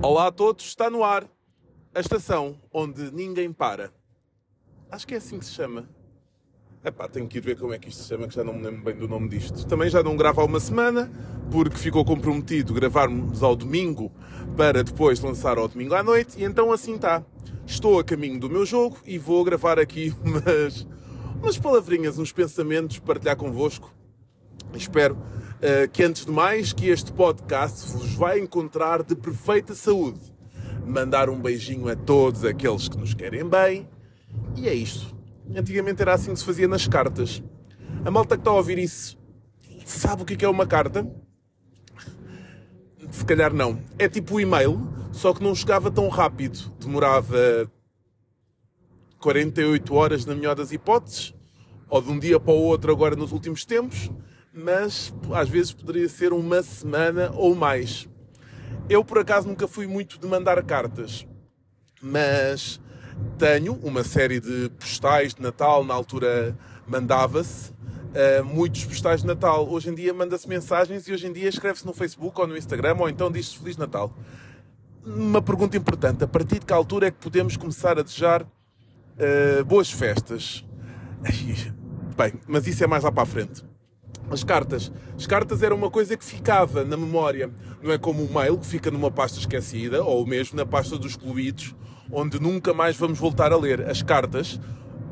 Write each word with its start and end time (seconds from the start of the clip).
Olá 0.00 0.28
a 0.28 0.30
todos, 0.30 0.64
está 0.64 0.88
no 0.88 1.02
ar 1.02 1.28
a 1.92 1.98
estação 1.98 2.56
onde 2.72 3.10
ninguém 3.10 3.52
para. 3.52 3.90
Acho 4.88 5.04
que 5.04 5.14
é 5.14 5.16
assim 5.16 5.40
que 5.40 5.44
se 5.44 5.50
chama. 5.50 5.88
Epá, 6.84 7.08
tenho 7.08 7.26
que 7.26 7.38
ir 7.38 7.40
ver 7.40 7.58
como 7.58 7.74
é 7.74 7.80
que 7.80 7.88
isto 7.88 8.02
se 8.02 8.08
chama, 8.08 8.28
que 8.28 8.34
já 8.36 8.44
não 8.44 8.54
me 8.54 8.62
lembro 8.62 8.84
bem 8.84 8.94
do 8.94 9.08
nome 9.08 9.28
disto. 9.28 9.66
Também 9.66 9.90
já 9.90 10.00
não 10.00 10.16
gravo 10.16 10.40
há 10.40 10.44
uma 10.44 10.60
semana, 10.60 11.10
porque 11.50 11.76
ficou 11.76 12.04
comprometido 12.04 12.72
gravarmos 12.72 13.42
ao 13.42 13.56
domingo 13.56 14.12
para 14.56 14.84
depois 14.84 15.18
lançar 15.18 15.58
ao 15.58 15.66
domingo 15.66 15.94
à 15.94 16.02
noite, 16.02 16.38
e 16.38 16.44
então 16.44 16.70
assim 16.70 16.94
está. 16.94 17.24
Estou 17.66 17.98
a 17.98 18.04
caminho 18.04 18.38
do 18.38 18.48
meu 18.48 18.64
jogo 18.64 18.98
e 19.04 19.18
vou 19.18 19.42
gravar 19.42 19.80
aqui 19.80 20.14
umas, 20.22 20.86
umas 21.42 21.58
palavrinhas, 21.58 22.20
uns 22.20 22.30
pensamentos, 22.30 23.00
partilhar 23.00 23.36
convosco. 23.36 23.92
Espero 24.74 25.18
que 25.92 26.02
antes 26.02 26.24
de 26.24 26.30
mais 26.30 26.72
que 26.72 26.88
este 26.88 27.12
podcast 27.12 27.90
vos 27.92 28.14
vai 28.14 28.38
encontrar 28.38 29.02
de 29.02 29.14
perfeita 29.14 29.74
saúde. 29.74 30.20
Mandar 30.86 31.28
um 31.28 31.40
beijinho 31.40 31.88
a 31.88 31.96
todos 31.96 32.44
aqueles 32.44 32.88
que 32.88 32.96
nos 32.96 33.14
querem 33.14 33.44
bem. 33.44 33.88
E 34.56 34.68
é 34.68 34.74
isto. 34.74 35.14
Antigamente 35.54 36.00
era 36.02 36.14
assim 36.14 36.32
que 36.32 36.38
se 36.38 36.44
fazia 36.44 36.68
nas 36.68 36.86
cartas. 36.86 37.42
A 38.04 38.10
malta 38.10 38.36
que 38.36 38.40
está 38.40 38.50
a 38.50 38.54
ouvir 38.54 38.78
isso 38.78 39.18
sabe 39.84 40.22
o 40.22 40.24
que 40.24 40.44
é 40.44 40.48
uma 40.48 40.66
carta? 40.66 41.06
Se 43.10 43.24
calhar 43.24 43.52
não. 43.52 43.80
É 43.98 44.08
tipo 44.08 44.36
o 44.36 44.40
e-mail, 44.40 44.80
só 45.12 45.32
que 45.32 45.42
não 45.42 45.54
chegava 45.54 45.90
tão 45.90 46.08
rápido. 46.08 46.72
Demorava 46.78 47.70
48 49.18 49.94
horas 49.94 50.24
na 50.24 50.34
melhor 50.34 50.54
das 50.54 50.72
hipóteses, 50.72 51.34
ou 51.88 52.00
de 52.00 52.10
um 52.10 52.18
dia 52.18 52.38
para 52.38 52.52
o 52.52 52.62
outro 52.62 52.92
agora 52.92 53.16
nos 53.16 53.32
últimos 53.32 53.64
tempos, 53.64 54.10
mas 54.58 55.14
às 55.32 55.48
vezes 55.48 55.72
poderia 55.72 56.08
ser 56.08 56.32
uma 56.32 56.62
semana 56.62 57.30
ou 57.34 57.54
mais. 57.54 58.08
Eu 58.88 59.04
por 59.04 59.18
acaso 59.18 59.46
nunca 59.46 59.68
fui 59.68 59.86
muito 59.86 60.18
de 60.18 60.26
mandar 60.26 60.62
cartas, 60.64 61.26
mas 62.02 62.80
tenho 63.38 63.74
uma 63.82 64.02
série 64.02 64.40
de 64.40 64.70
postais 64.70 65.34
de 65.34 65.42
Natal, 65.42 65.84
na 65.84 65.94
altura 65.94 66.56
mandava-se 66.86 67.70
uh, 67.70 68.44
muitos 68.44 68.84
postais 68.84 69.20
de 69.20 69.26
Natal. 69.26 69.68
Hoje 69.68 69.90
em 69.90 69.94
dia 69.94 70.12
manda-se 70.12 70.48
mensagens 70.48 71.06
e 71.06 71.12
hoje 71.12 71.26
em 71.26 71.32
dia 71.32 71.48
escreve-se 71.48 71.86
no 71.86 71.92
Facebook 71.92 72.40
ou 72.40 72.46
no 72.46 72.56
Instagram 72.56 72.96
ou 72.98 73.08
então 73.08 73.30
diz-se 73.30 73.58
Feliz 73.58 73.76
Natal. 73.76 74.12
Uma 75.04 75.40
pergunta 75.40 75.76
importante: 75.76 76.24
a 76.24 76.28
partir 76.28 76.58
de 76.58 76.66
que 76.66 76.72
altura 76.72 77.06
é 77.06 77.10
que 77.10 77.18
podemos 77.18 77.56
começar 77.56 77.98
a 77.98 78.02
desejar 78.02 78.42
uh, 78.42 79.64
boas 79.64 79.90
festas? 79.90 80.64
Bem, 82.16 82.34
mas 82.48 82.66
isso 82.66 82.82
é 82.82 82.86
mais 82.86 83.04
lá 83.04 83.12
para 83.12 83.22
a 83.22 83.26
frente. 83.26 83.67
As 84.30 84.44
cartas. 84.44 84.92
As 85.16 85.26
cartas 85.26 85.62
eram 85.62 85.76
uma 85.76 85.90
coisa 85.90 86.16
que 86.16 86.24
ficava 86.24 86.84
na 86.84 86.96
memória. 86.96 87.50
Não 87.82 87.92
é 87.92 87.98
como 87.98 88.22
o 88.22 88.32
mail 88.32 88.58
que 88.58 88.66
fica 88.66 88.90
numa 88.90 89.10
pasta 89.10 89.38
esquecida 89.38 90.02
ou 90.02 90.26
mesmo 90.26 90.56
na 90.56 90.66
pasta 90.66 90.98
dos 90.98 91.12
excluídos 91.12 91.74
onde 92.10 92.40
nunca 92.40 92.72
mais 92.72 92.96
vamos 92.96 93.18
voltar 93.18 93.52
a 93.52 93.56
ler. 93.56 93.88
As 93.88 94.02
cartas, 94.02 94.60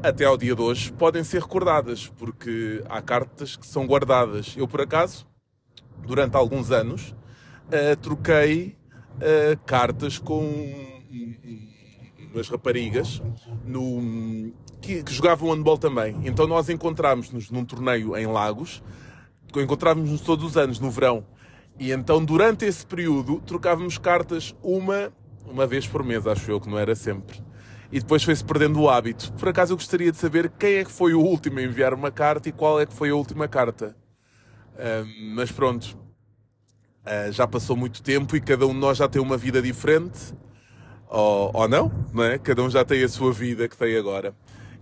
até 0.03 0.25
ao 0.25 0.37
dia 0.37 0.55
de 0.55 0.63
hoje, 0.63 0.93
podem 0.93 1.23
ser 1.25 1.43
recordadas, 1.43 2.09
porque 2.17 2.83
há 2.89 3.01
cartas 3.03 3.57
que 3.57 3.67
são 3.67 3.87
guardadas. 3.87 4.55
Eu, 4.57 4.67
por 4.67 4.81
acaso, 4.81 5.27
durante 6.07 6.37
alguns 6.37 6.71
anos, 6.71 7.15
uh, 7.67 7.97
troquei 8.01 8.77
uh, 9.17 9.59
cartas 9.65 10.19
com 10.19 10.95
umas 12.33 12.49
raparigas 12.49 13.23
no, 13.65 14.53
que, 14.81 15.03
que 15.03 15.13
jogavam 15.13 15.51
handball 15.51 15.79
também. 15.79 16.17
Então 16.25 16.47
nós 16.47 16.69
encontramos-nos 16.69 17.51
num 17.51 17.65
torneio 17.65 18.17
em 18.17 18.27
Lagos, 18.27 18.83
encontrávamos-nos 19.63 20.21
todos 20.21 20.45
os 20.45 20.57
anos, 20.57 20.79
no 20.79 20.91
verão. 20.91 21.25
E 21.79 21.93
então, 21.93 22.25
durante 22.25 22.65
esse 22.65 22.87
período, 22.87 23.41
trocávamos 23.41 23.99
cartas 23.99 24.55
uma 24.63 25.13
uma 25.51 25.67
vez 25.67 25.87
por 25.87 26.03
mês, 26.03 26.27
acho 26.27 26.51
eu, 26.51 26.61
que 26.61 26.69
não 26.69 26.79
era 26.79 26.95
sempre. 26.95 27.43
E 27.91 28.01
depois 28.01 28.23
foi-se 28.23 28.45
perdendo 28.45 28.81
o 28.81 28.91
hábito. 28.91 29.33
Por 29.35 29.49
acaso 29.49 29.73
eu 29.73 29.77
gostaria 29.77 30.11
de 30.11 30.19
saber 30.19 30.51
quem 30.59 30.75
é 30.75 30.85
que 30.85 30.91
foi 30.91 31.15
o 31.15 31.21
último 31.21 31.59
a 31.59 31.63
enviar 31.63 31.95
uma 31.95 32.11
carta 32.11 32.49
e 32.49 32.53
qual 32.53 32.81
é 32.81 32.87
que 32.87 32.93
foi 32.93 33.11
a 33.11 33.15
última 33.15 33.47
carta. 33.47 33.97
Uh, 34.75 35.35
mas 35.35 35.51
pronto, 35.53 35.97
uh, 37.07 37.33
já 37.33 37.47
passou 37.47 37.77
muito 37.77 38.03
tempo 38.03 38.37
e 38.37 38.41
cada 38.41 38.67
um 38.67 38.73
de 38.73 38.79
nós 38.79 38.99
já 38.99 39.09
tem 39.09 39.23
uma 39.23 39.37
vida 39.37 39.63
diferente. 39.63 40.35
Ou, 41.09 41.53
ou 41.55 41.69
não, 41.69 41.93
não 42.13 42.25
é? 42.25 42.37
Cada 42.39 42.63
um 42.63 42.69
já 42.69 42.85
tem 42.85 43.03
a 43.05 43.09
sua 43.09 43.33
vida 43.33 43.69
que 43.69 43.77
tem 43.77 43.97
agora. 43.97 44.35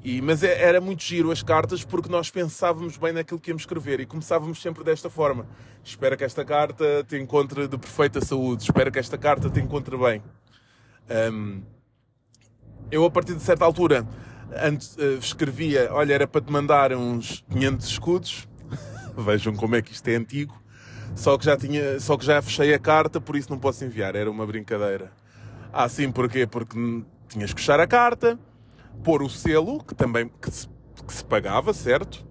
E, 0.05 0.21
mas 0.21 0.43
é, 0.43 0.63
era 0.63 0.83
muito 0.83 1.03
giro 1.03 1.31
as 1.31 1.43
cartas 1.43 1.83
porque 1.83 2.11
nós 2.11 2.31
pensávamos 2.31 2.99
bem 2.99 3.15
naquilo 3.15 3.41
que 3.41 3.51
íamos 3.51 3.63
escrever 3.63 4.01
e 4.01 4.07
começávamos 4.07 4.61
sempre 4.61 4.85
desta 4.85 5.09
forma. 5.09 5.47
Espero 5.83 6.15
que 6.15 6.23
esta 6.23 6.45
carta 6.45 7.03
te 7.09 7.17
encontre 7.17 7.67
de 7.67 7.79
perfeita 7.79 8.21
saúde. 8.21 8.65
Espero 8.65 8.93
que 8.93 8.99
esta 8.99 9.17
carta 9.17 9.49
te 9.49 9.61
encontre 9.61 9.97
bem. 9.97 10.23
Um, 11.33 11.63
eu, 12.91 13.03
a 13.07 13.11
partir 13.11 13.35
de 13.35 13.41
certa 13.41 13.65
altura, 13.65 14.07
antes, 14.63 14.95
uh, 14.97 15.19
escrevia: 15.19 15.89
Olha, 15.91 16.13
era 16.13 16.27
para 16.27 16.43
te 16.43 16.53
mandar 16.53 16.93
uns 16.93 17.43
500 17.51 17.87
escudos. 17.89 18.49
Vejam 19.17 19.55
como 19.57 19.75
é 19.75 19.81
que 19.81 19.93
isto 19.93 20.07
é 20.09 20.17
antigo. 20.17 20.55
Só 21.17 21.39
que, 21.39 21.47
já 21.47 21.57
tinha, 21.57 21.99
só 21.99 22.19
que 22.19 22.27
já 22.27 22.43
fechei 22.43 22.75
a 22.75 22.79
carta, 22.79 23.21
por 23.21 23.37
isso 23.37 23.49
não 23.49 23.59
posso 23.59 23.83
enviar. 23.85 24.15
Era 24.17 24.31
uma 24.31 24.47
brincadeira. 24.47 25.11
Ah, 25.73 25.89
sim, 25.89 26.13
porquê? 26.13 26.47
Porque 26.47 26.77
tinhas 27.29 27.55
que 27.55 27.61
fechar 27.61 27.81
a 27.81 27.87
carta, 27.87 28.39
pôr 29.03 29.22
o 29.22 29.28
selo, 29.28 29.82
que 29.82 29.94
também 29.94 30.31
que 30.41 30.50
se, 30.50 30.69
que 31.06 31.12
se 31.12 31.25
pagava, 31.25 31.72
certo? 31.72 32.27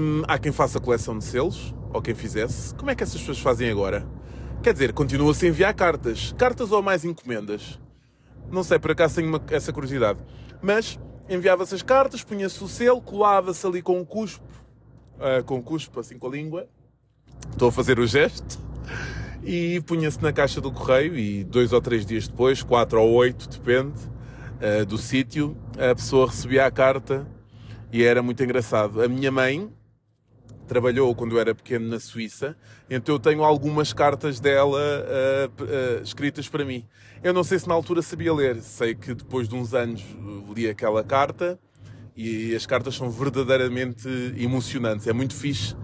Um, 0.00 0.22
há 0.26 0.38
quem 0.38 0.50
faça 0.50 0.80
coleção 0.80 1.16
de 1.16 1.24
selos, 1.24 1.74
ou 1.92 2.02
quem 2.02 2.14
fizesse. 2.14 2.74
Como 2.74 2.90
é 2.90 2.94
que 2.94 3.02
essas 3.02 3.20
pessoas 3.20 3.38
fazem 3.38 3.70
agora? 3.70 4.06
Quer 4.62 4.72
dizer, 4.72 4.92
continua-se 4.92 5.46
a 5.46 5.48
enviar 5.48 5.74
cartas. 5.74 6.34
Cartas 6.36 6.72
ou 6.72 6.82
mais 6.82 7.04
encomendas? 7.04 7.78
Não 8.50 8.64
sei, 8.64 8.78
por 8.78 8.90
acaso 8.90 9.16
tenho 9.16 9.28
uma, 9.28 9.40
essa 9.50 9.72
curiosidade. 9.72 10.18
Mas 10.60 10.98
enviava-se 11.28 11.74
as 11.74 11.82
cartas, 11.82 12.24
punha-se 12.24 12.62
o 12.62 12.68
selo, 12.68 13.00
colava-se 13.00 13.64
ali 13.66 13.80
com 13.80 13.98
um 13.98 14.04
cuspo, 14.04 14.44
uh, 15.16 15.44
com 15.44 15.56
um 15.56 15.62
cuspo, 15.62 16.00
assim 16.00 16.18
com 16.18 16.26
a 16.26 16.30
língua. 16.30 16.68
Estou 17.52 17.68
a 17.68 17.72
fazer 17.72 17.98
o 17.98 18.06
gesto. 18.06 18.58
E 19.42 19.80
punha-se 19.82 20.20
na 20.22 20.32
caixa 20.32 20.60
do 20.60 20.70
correio 20.70 21.16
e 21.16 21.44
dois 21.44 21.72
ou 21.72 21.80
três 21.80 22.04
dias 22.04 22.28
depois, 22.28 22.62
quatro 22.62 23.00
ou 23.00 23.12
oito, 23.12 23.48
depende 23.48 24.10
uh, 24.60 24.86
do 24.86 24.98
sítio, 24.98 25.56
a 25.74 25.94
pessoa 25.94 26.26
recebia 26.26 26.66
a 26.66 26.70
carta 26.70 27.26
e 27.92 28.02
era 28.04 28.22
muito 28.22 28.42
engraçado. 28.42 29.02
A 29.02 29.08
minha 29.08 29.30
mãe, 29.30 29.70
trabalhou 30.66 31.12
quando 31.14 31.34
eu 31.34 31.40
era 31.40 31.52
pequeno 31.52 31.88
na 31.88 31.98
Suíça, 31.98 32.56
então 32.88 33.16
eu 33.16 33.18
tenho 33.18 33.42
algumas 33.42 33.92
cartas 33.92 34.38
dela 34.38 34.78
uh, 34.78 35.62
uh, 35.62 36.02
escritas 36.02 36.48
para 36.48 36.64
mim. 36.64 36.86
Eu 37.22 37.34
não 37.34 37.42
sei 37.42 37.58
se 37.58 37.68
na 37.68 37.74
altura 37.74 38.02
sabia 38.02 38.32
ler, 38.32 38.60
sei 38.62 38.94
que 38.94 39.14
depois 39.14 39.48
de 39.48 39.54
uns 39.56 39.74
anos 39.74 40.04
li 40.54 40.68
aquela 40.68 41.02
carta 41.02 41.58
e 42.16 42.54
as 42.54 42.66
cartas 42.66 42.94
são 42.94 43.10
verdadeiramente 43.10 44.08
emocionantes, 44.36 45.06
é 45.06 45.12
muito 45.12 45.34
fixe 45.34 45.74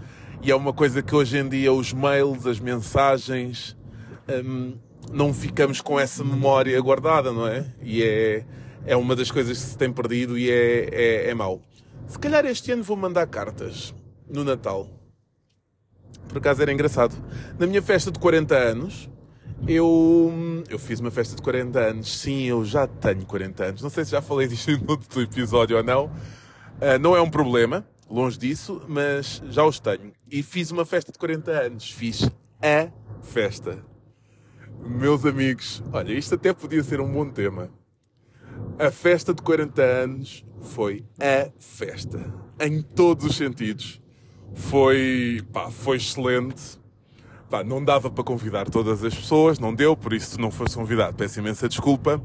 e 0.42 0.50
é 0.50 0.54
uma 0.54 0.72
coisa 0.72 1.02
que 1.02 1.14
hoje 1.14 1.38
em 1.38 1.48
dia 1.48 1.72
os 1.72 1.92
mails, 1.92 2.46
as 2.46 2.60
mensagens, 2.60 3.76
um, 4.28 4.78
não 5.12 5.32
ficamos 5.32 5.80
com 5.80 5.98
essa 5.98 6.22
memória 6.22 6.80
guardada, 6.80 7.32
não 7.32 7.46
é? 7.46 7.66
E 7.82 8.02
é, 8.02 8.44
é 8.84 8.96
uma 8.96 9.16
das 9.16 9.30
coisas 9.30 9.58
que 9.58 9.64
se 9.64 9.78
tem 9.78 9.92
perdido 9.92 10.38
e 10.38 10.50
é, 10.50 10.88
é, 10.92 11.30
é 11.30 11.34
mau. 11.34 11.62
Se 12.06 12.18
calhar 12.18 12.44
este 12.46 12.70
ano 12.72 12.82
vou 12.82 12.96
mandar 12.96 13.26
cartas 13.26 13.94
no 14.28 14.44
Natal. 14.44 14.88
Por 16.28 16.38
acaso 16.38 16.62
era 16.62 16.72
engraçado. 16.72 17.16
Na 17.58 17.66
minha 17.66 17.82
festa 17.82 18.10
de 18.10 18.18
40 18.18 18.54
anos, 18.56 19.08
eu, 19.66 20.32
eu 20.68 20.78
fiz 20.78 21.00
uma 21.00 21.10
festa 21.10 21.34
de 21.34 21.42
40 21.42 21.78
anos. 21.78 22.18
Sim, 22.18 22.44
eu 22.44 22.64
já 22.64 22.86
tenho 22.86 23.24
40 23.24 23.64
anos. 23.64 23.82
Não 23.82 23.90
sei 23.90 24.04
se 24.04 24.10
já 24.10 24.20
falei 24.20 24.46
disto 24.48 24.70
no 24.78 24.90
outro 24.90 25.20
episódio 25.20 25.76
ou 25.76 25.82
não. 25.82 26.06
Uh, 26.06 26.98
não 27.00 27.16
é 27.16 27.20
um 27.20 27.30
problema, 27.30 27.86
longe 28.08 28.38
disso, 28.38 28.82
mas 28.86 29.42
já 29.48 29.64
os 29.64 29.80
tenho. 29.80 30.12
E 30.30 30.42
fiz 30.42 30.70
uma 30.70 30.84
festa 30.84 31.10
de 31.10 31.18
40 31.18 31.50
anos. 31.50 31.90
Fiz 31.90 32.30
a 32.62 32.88
festa. 33.22 33.78
Meus 34.84 35.24
amigos, 35.24 35.82
olha, 35.92 36.12
isto 36.12 36.34
até 36.34 36.52
podia 36.52 36.82
ser 36.82 37.00
um 37.00 37.10
bom 37.10 37.28
tema. 37.28 37.70
A 38.78 38.90
festa 38.90 39.32
de 39.32 39.40
40 39.40 39.82
anos 39.82 40.44
foi 40.60 41.02
a 41.18 41.50
festa. 41.58 42.32
Em 42.60 42.82
todos 42.82 43.24
os 43.24 43.34
sentidos 43.34 44.02
foi, 44.54 45.42
pá, 45.50 45.70
foi 45.70 45.96
excelente. 45.96 46.78
Pá, 47.48 47.64
não 47.64 47.82
dava 47.82 48.10
para 48.10 48.22
convidar 48.22 48.68
todas 48.68 49.02
as 49.02 49.14
pessoas, 49.14 49.58
não 49.58 49.74
deu, 49.74 49.96
por 49.96 50.12
isso 50.12 50.38
não 50.38 50.50
fosse 50.50 50.76
convidado, 50.76 51.16
peço 51.16 51.38
imensa 51.38 51.68
desculpa. 51.68 52.22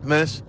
Mas 0.00 0.44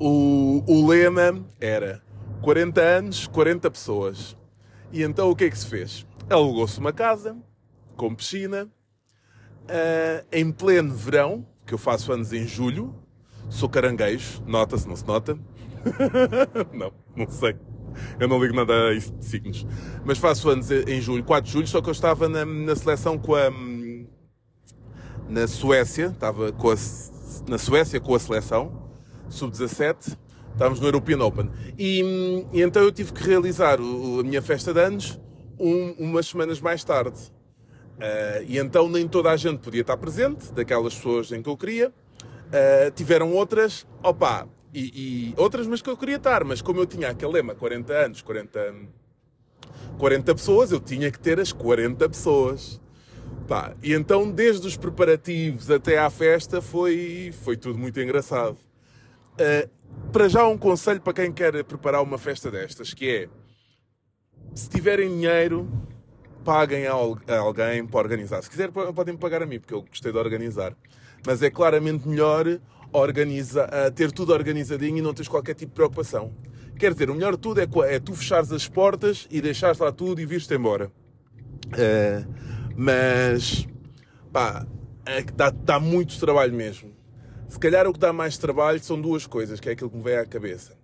o, 0.00 0.64
o 0.66 0.88
lema 0.88 1.44
era 1.60 2.02
40 2.40 2.80
anos, 2.80 3.26
40 3.28 3.70
pessoas. 3.70 4.36
E 4.90 5.04
então 5.04 5.30
o 5.30 5.36
que 5.36 5.44
é 5.44 5.50
que 5.50 5.58
se 5.58 5.68
fez? 5.68 6.04
Alugou-se 6.28 6.80
uma 6.80 6.92
casa 6.92 7.36
com 7.96 8.12
piscina 8.12 8.64
uh, 8.64 10.26
em 10.32 10.50
pleno 10.50 10.92
verão, 10.92 11.46
que 11.64 11.74
eu 11.74 11.78
faço 11.78 12.12
anos 12.12 12.32
em 12.32 12.44
julho. 12.44 12.92
Sou 13.52 13.68
caranguejo, 13.68 14.42
nota-se, 14.46 14.88
não 14.88 14.96
se 14.96 15.06
nota? 15.06 15.38
não, 16.72 16.90
não 17.14 17.28
sei. 17.28 17.54
Eu 18.18 18.26
não 18.26 18.42
ligo 18.42 18.56
nada 18.56 18.88
a 18.88 18.94
isso 18.94 19.12
de 19.12 19.24
signos. 19.26 19.66
Mas 20.06 20.16
faço 20.16 20.48
anos 20.48 20.70
em 20.70 21.00
julho, 21.02 21.22
4 21.22 21.44
de 21.46 21.52
julho, 21.52 21.66
só 21.66 21.82
que 21.82 21.88
eu 21.88 21.92
estava 21.92 22.30
na, 22.30 22.46
na 22.46 22.74
seleção 22.74 23.18
com 23.18 23.34
a. 23.34 23.50
na 25.28 25.46
Suécia, 25.46 26.06
estava 26.06 26.50
com 26.50 26.70
a, 26.70 26.74
na 27.46 27.58
Suécia 27.58 28.00
com 28.00 28.14
a 28.14 28.18
seleção, 28.18 28.90
sub-17, 29.28 30.16
estávamos 30.52 30.80
no 30.80 30.86
European 30.86 31.22
Open. 31.22 31.50
E, 31.78 32.46
e, 32.54 32.62
então 32.62 32.82
eu 32.82 32.90
tive 32.90 33.12
que 33.12 33.22
realizar 33.22 33.78
o, 33.82 34.20
a 34.20 34.22
minha 34.22 34.40
festa 34.40 34.72
de 34.72 34.80
anos 34.80 35.20
um, 35.60 35.90
umas 35.98 36.26
semanas 36.26 36.58
mais 36.58 36.82
tarde. 36.82 37.20
Uh, 37.98 38.44
e 38.48 38.56
então 38.56 38.88
nem 38.88 39.06
toda 39.06 39.30
a 39.30 39.36
gente 39.36 39.58
podia 39.58 39.82
estar 39.82 39.98
presente, 39.98 40.50
daquelas 40.54 40.94
pessoas 40.94 41.30
em 41.30 41.42
que 41.42 41.50
eu 41.50 41.56
queria. 41.56 41.92
Uh, 42.52 42.90
tiveram 42.94 43.32
outras, 43.32 43.86
opa, 44.02 44.46
e, 44.74 45.32
e, 45.34 45.40
outras, 45.40 45.66
mas 45.66 45.80
que 45.80 45.88
eu 45.88 45.96
queria 45.96 46.16
estar. 46.16 46.44
Mas 46.44 46.60
como 46.60 46.80
eu 46.80 46.86
tinha 46.86 47.08
aquele 47.08 47.32
lema, 47.32 47.54
40 47.54 47.92
anos, 47.92 48.22
40, 48.22 48.74
40 49.98 50.34
pessoas, 50.34 50.72
eu 50.72 50.80
tinha 50.80 51.10
que 51.10 51.18
ter 51.18 51.40
as 51.40 51.52
40 51.52 52.08
pessoas. 52.08 52.80
Pá, 53.48 53.74
e 53.82 53.92
então, 53.92 54.30
desde 54.30 54.66
os 54.66 54.76
preparativos 54.76 55.70
até 55.70 55.98
à 55.98 56.08
festa, 56.10 56.60
foi, 56.60 57.32
foi 57.42 57.56
tudo 57.56 57.78
muito 57.78 58.00
engraçado. 58.00 58.56
Uh, 59.34 59.68
para 60.10 60.28
já, 60.28 60.46
um 60.46 60.58
conselho 60.58 61.00
para 61.00 61.12
quem 61.12 61.32
quer 61.32 61.64
preparar 61.64 62.02
uma 62.02 62.18
festa 62.18 62.50
destas, 62.50 62.94
que 62.94 63.08
é, 63.08 63.28
se 64.54 64.68
tiverem 64.68 65.08
dinheiro, 65.08 65.68
paguem 66.44 66.86
a 66.86 66.92
alguém 66.92 67.86
para 67.86 68.00
organizar. 68.00 68.42
Se 68.42 68.50
quiser, 68.50 68.70
podem 68.70 69.16
pagar 69.16 69.42
a 69.42 69.46
mim, 69.46 69.58
porque 69.58 69.74
eu 69.74 69.82
gostei 69.82 70.12
de 70.12 70.18
organizar. 70.18 70.76
Mas 71.26 71.42
é 71.42 71.50
claramente 71.50 72.08
melhor 72.08 72.58
organiza, 72.92 73.68
ter 73.94 74.12
tudo 74.12 74.32
organizadinho 74.32 74.98
e 74.98 75.02
não 75.02 75.14
tens 75.14 75.28
qualquer 75.28 75.54
tipo 75.54 75.70
de 75.70 75.74
preocupação. 75.74 76.32
Quer 76.78 76.92
dizer, 76.92 77.10
o 77.10 77.14
melhor 77.14 77.32
de 77.32 77.38
tudo 77.38 77.60
é, 77.60 77.68
é 77.86 77.98
tu 77.98 78.14
fechares 78.14 78.52
as 78.52 78.68
portas 78.68 79.26
e 79.30 79.40
deixares 79.40 79.78
lá 79.78 79.92
tudo 79.92 80.20
e 80.20 80.26
vires-te 80.26 80.54
embora. 80.54 80.90
Uh, 81.68 82.28
mas, 82.76 83.66
pá, 84.32 84.66
é 85.06 85.22
dá, 85.22 85.50
dá 85.50 85.80
muito 85.80 86.18
trabalho 86.18 86.52
mesmo. 86.52 86.92
Se 87.48 87.58
calhar 87.58 87.86
o 87.86 87.92
que 87.92 87.98
dá 87.98 88.12
mais 88.12 88.36
trabalho 88.36 88.82
são 88.82 89.00
duas 89.00 89.26
coisas, 89.26 89.60
que 89.60 89.68
é 89.68 89.72
aquilo 89.72 89.90
que 89.90 89.96
me 89.96 90.02
vem 90.02 90.16
à 90.16 90.26
cabeça 90.26 90.81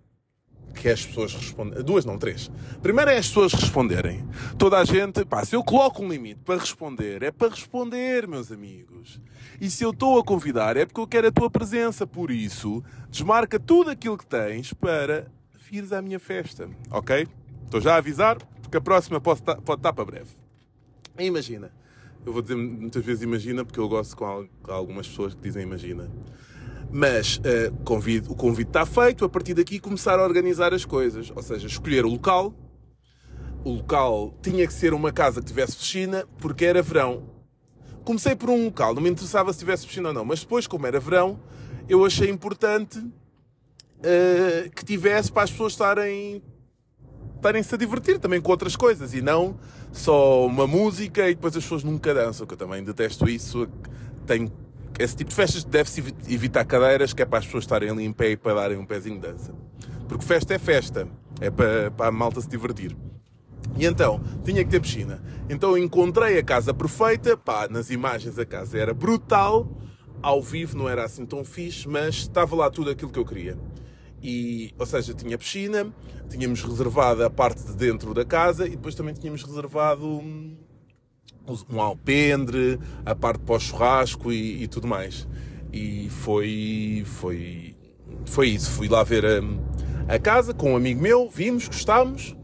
que 0.74 0.88
é 0.88 0.92
as 0.92 1.04
pessoas 1.04 1.34
responderem. 1.34 1.84
Duas, 1.84 2.04
não, 2.04 2.18
três. 2.18 2.50
Primeiro 2.82 3.10
é 3.10 3.18
as 3.18 3.28
pessoas 3.28 3.52
responderem. 3.52 4.24
Toda 4.56 4.78
a 4.78 4.84
gente, 4.84 5.24
pá, 5.24 5.44
se 5.44 5.56
eu 5.56 5.64
coloco 5.64 6.02
um 6.02 6.08
limite 6.08 6.40
para 6.44 6.58
responder, 6.58 7.22
é 7.22 7.30
para 7.30 7.48
responder, 7.48 8.26
meus 8.28 8.52
amigos. 8.52 9.20
E 9.60 9.68
se 9.68 9.82
eu 9.82 9.90
estou 9.90 10.18
a 10.18 10.24
convidar, 10.24 10.76
é 10.76 10.86
porque 10.86 11.00
eu 11.00 11.06
quero 11.06 11.28
a 11.28 11.32
tua 11.32 11.50
presença. 11.50 12.06
Por 12.06 12.30
isso, 12.30 12.82
desmarca 13.10 13.58
tudo 13.58 13.90
aquilo 13.90 14.16
que 14.16 14.26
tens 14.26 14.72
para 14.72 15.26
vires 15.70 15.92
à 15.92 16.00
minha 16.00 16.18
festa, 16.18 16.68
ok? 16.90 17.26
Estou 17.64 17.80
já 17.80 17.94
a 17.94 17.98
avisar, 17.98 18.38
porque 18.62 18.76
a 18.76 18.80
próxima 18.80 19.20
pode 19.20 19.40
estar, 19.40 19.56
pode 19.56 19.80
estar 19.80 19.92
para 19.92 20.04
breve. 20.04 20.30
Imagina. 21.18 21.70
Eu 22.24 22.32
vou 22.32 22.42
dizer 22.42 22.56
muitas 22.56 23.04
vezes 23.04 23.22
imagina, 23.22 23.64
porque 23.64 23.80
eu 23.80 23.88
gosto 23.88 24.16
com 24.16 24.48
algumas 24.68 25.08
pessoas 25.08 25.34
que 25.34 25.40
dizem 25.40 25.62
imagina. 25.62 26.10
Mas 26.90 27.36
uh, 27.38 27.72
convido, 27.84 28.32
o 28.32 28.34
convite 28.34 28.68
está 28.68 28.86
feito, 28.86 29.24
a 29.24 29.28
partir 29.28 29.54
daqui 29.54 29.78
começar 29.78 30.18
a 30.18 30.24
organizar 30.24 30.72
as 30.72 30.84
coisas. 30.84 31.30
Ou 31.34 31.42
seja, 31.42 31.66
escolher 31.66 32.04
o 32.04 32.08
local. 32.08 32.54
O 33.64 33.70
local 33.70 34.34
tinha 34.40 34.66
que 34.66 34.72
ser 34.72 34.94
uma 34.94 35.12
casa 35.12 35.40
que 35.40 35.46
tivesse 35.46 35.76
piscina, 35.76 36.24
porque 36.38 36.64
era 36.64 36.80
verão. 36.80 37.24
Comecei 38.04 38.34
por 38.34 38.48
um 38.48 38.64
local, 38.64 38.94
não 38.94 39.02
me 39.02 39.10
interessava 39.10 39.52
se 39.52 39.58
tivesse 39.58 39.86
piscina 39.86 40.08
ou 40.08 40.14
não, 40.14 40.24
mas 40.24 40.40
depois, 40.40 40.66
como 40.66 40.86
era 40.86 40.98
verão, 40.98 41.38
eu 41.88 42.04
achei 42.06 42.30
importante 42.30 42.98
uh, 42.98 44.70
que 44.74 44.84
tivesse 44.84 45.30
para 45.30 45.42
as 45.42 45.50
pessoas 45.50 45.72
estarem 45.72 46.42
estarem-se 47.36 47.74
a 47.74 47.78
divertir 47.78 48.18
também 48.18 48.40
com 48.40 48.50
outras 48.50 48.74
coisas 48.74 49.14
e 49.14 49.22
não 49.22 49.58
só 49.92 50.44
uma 50.46 50.66
música 50.66 51.28
e 51.30 51.34
depois 51.34 51.56
as 51.56 51.62
pessoas 51.62 51.84
nunca 51.84 52.12
dançam, 52.12 52.46
que 52.46 52.54
eu 52.54 52.58
também 52.58 52.82
detesto 52.82 53.28
isso. 53.28 53.68
Tenho 54.26 54.50
esse 54.98 55.16
tipo 55.16 55.30
de 55.30 55.36
festas 55.36 55.64
deve-se 55.64 56.02
evitar 56.28 56.64
cadeiras, 56.64 57.12
que 57.12 57.22
é 57.22 57.24
para 57.24 57.38
as 57.38 57.44
pessoas 57.46 57.64
estarem 57.64 57.88
ali 57.88 58.04
em 58.04 58.12
pé 58.12 58.30
e 58.30 58.36
para 58.36 58.54
darem 58.54 58.76
um 58.76 58.84
pezinho 58.84 59.20
de 59.20 59.28
dança. 59.28 59.54
Porque 60.08 60.24
festa 60.24 60.54
é 60.54 60.58
festa, 60.58 61.08
é 61.40 61.50
para, 61.50 61.90
para 61.90 62.08
a 62.08 62.12
malta 62.12 62.40
se 62.40 62.48
divertir. 62.48 62.96
E 63.76 63.86
então, 63.86 64.20
tinha 64.44 64.64
que 64.64 64.70
ter 64.70 64.80
piscina. 64.80 65.22
Então 65.48 65.78
encontrei 65.78 66.38
a 66.38 66.42
casa 66.42 66.74
perfeita, 66.74 67.36
pá, 67.36 67.68
nas 67.68 67.90
imagens 67.90 68.38
a 68.38 68.44
casa 68.44 68.76
era 68.76 68.92
brutal, 68.92 69.70
ao 70.20 70.42
vivo 70.42 70.76
não 70.76 70.88
era 70.88 71.04
assim 71.04 71.24
tão 71.24 71.44
fixe, 71.44 71.88
mas 71.88 72.16
estava 72.16 72.56
lá 72.56 72.70
tudo 72.70 72.90
aquilo 72.90 73.10
que 73.10 73.18
eu 73.18 73.24
queria. 73.24 73.56
E, 74.20 74.74
ou 74.76 74.84
seja, 74.84 75.14
tinha 75.14 75.38
piscina, 75.38 75.92
tínhamos 76.28 76.62
reservado 76.62 77.24
a 77.24 77.30
parte 77.30 77.62
de 77.62 77.74
dentro 77.74 78.12
da 78.12 78.24
casa 78.24 78.66
e 78.66 78.70
depois 78.70 78.96
também 78.96 79.14
tínhamos 79.14 79.44
reservado 79.44 80.04
hum, 80.06 80.56
um 81.70 81.80
alpendre, 81.80 82.78
a 83.04 83.14
parte 83.14 83.40
pós-churrasco 83.40 84.32
e, 84.32 84.62
e, 84.62 84.68
tudo 84.68 84.86
mais. 84.86 85.26
E 85.72 86.08
foi, 86.10 87.02
foi, 87.04 87.76
foi 88.24 88.48
isso. 88.48 88.70
Fui 88.70 88.88
lá 88.88 89.02
ver 89.02 89.24
a, 89.26 90.14
a 90.14 90.18
casa 90.18 90.54
com 90.54 90.72
um 90.72 90.76
amigo 90.76 91.00
meu, 91.00 91.28
vimos, 91.28 91.66
gostámos 91.68 92.36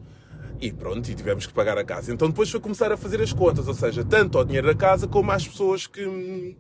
e 0.61 0.73
pronto, 0.73 1.11
e 1.11 1.15
tivemos 1.15 1.47
que 1.47 1.53
pagar 1.53 1.77
a 1.77 1.85
casa. 1.85 2.13
Então 2.13 2.29
depois 2.29 2.51
foi 2.51 2.61
começar 2.61 2.91
a 2.91 2.97
fazer 2.97 3.21
as 3.21 3.33
contas, 3.33 3.69
ou 3.69 3.75
seja, 3.75 4.05
tanto 4.05 4.39
ao 4.39 4.45
dinheiro 4.45 4.67
da 4.67 4.75
casa 4.75 5.07
como 5.07 5.31
às 5.31 5.47
pessoas 5.47 5.87
que, 5.87 6.57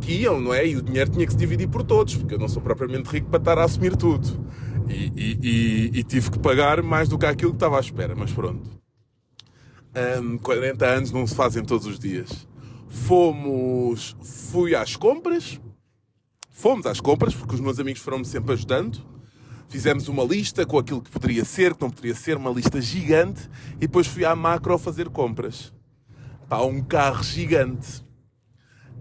que 0.00 0.12
iam, 0.22 0.40
não 0.40 0.54
é? 0.54 0.66
E 0.66 0.76
o 0.76 0.82
dinheiro 0.82 1.10
tinha 1.10 1.26
que 1.26 1.32
se 1.32 1.38
dividir 1.38 1.68
por 1.68 1.82
todos, 1.82 2.14
porque 2.16 2.34
eu 2.34 2.38
não 2.38 2.48
sou 2.48 2.62
propriamente 2.62 3.08
rico 3.08 3.28
para 3.28 3.38
estar 3.38 3.58
a 3.58 3.64
assumir 3.64 3.96
tudo. 3.96 4.46
E, 4.88 5.12
e, 5.16 5.38
e, 5.42 5.98
e 6.00 6.04
tive 6.04 6.30
que 6.30 6.38
pagar 6.38 6.82
mais 6.82 7.08
do 7.08 7.18
que 7.18 7.26
aquilo 7.26 7.52
que 7.52 7.56
estava 7.56 7.78
à 7.78 7.80
espera, 7.80 8.14
mas 8.14 8.32
pronto. 8.32 8.81
Um, 9.94 10.38
40 10.38 10.86
anos 10.86 11.12
não 11.12 11.26
se 11.26 11.34
fazem 11.34 11.64
todos 11.64 11.86
os 11.86 11.98
dias. 11.98 12.46
Fomos. 12.88 14.16
Fui 14.22 14.74
às 14.74 14.96
compras. 14.96 15.60
Fomos 16.50 16.86
às 16.86 17.00
compras, 17.00 17.34
porque 17.34 17.54
os 17.54 17.60
meus 17.60 17.78
amigos 17.78 18.00
foram-me 18.00 18.24
sempre 18.24 18.52
ajudando. 18.52 19.04
Fizemos 19.68 20.08
uma 20.08 20.22
lista 20.22 20.66
com 20.66 20.78
aquilo 20.78 21.00
que 21.00 21.10
poderia 21.10 21.44
ser, 21.44 21.74
que 21.74 21.80
não 21.80 21.90
poderia 21.90 22.14
ser, 22.14 22.36
uma 22.36 22.50
lista 22.50 22.80
gigante. 22.80 23.48
E 23.76 23.86
depois 23.86 24.06
fui 24.06 24.24
à 24.24 24.36
macro 24.36 24.76
fazer 24.78 25.08
compras. 25.08 25.72
Pá, 26.48 26.60
um 26.62 26.82
carro 26.82 27.22
gigante. 27.22 28.04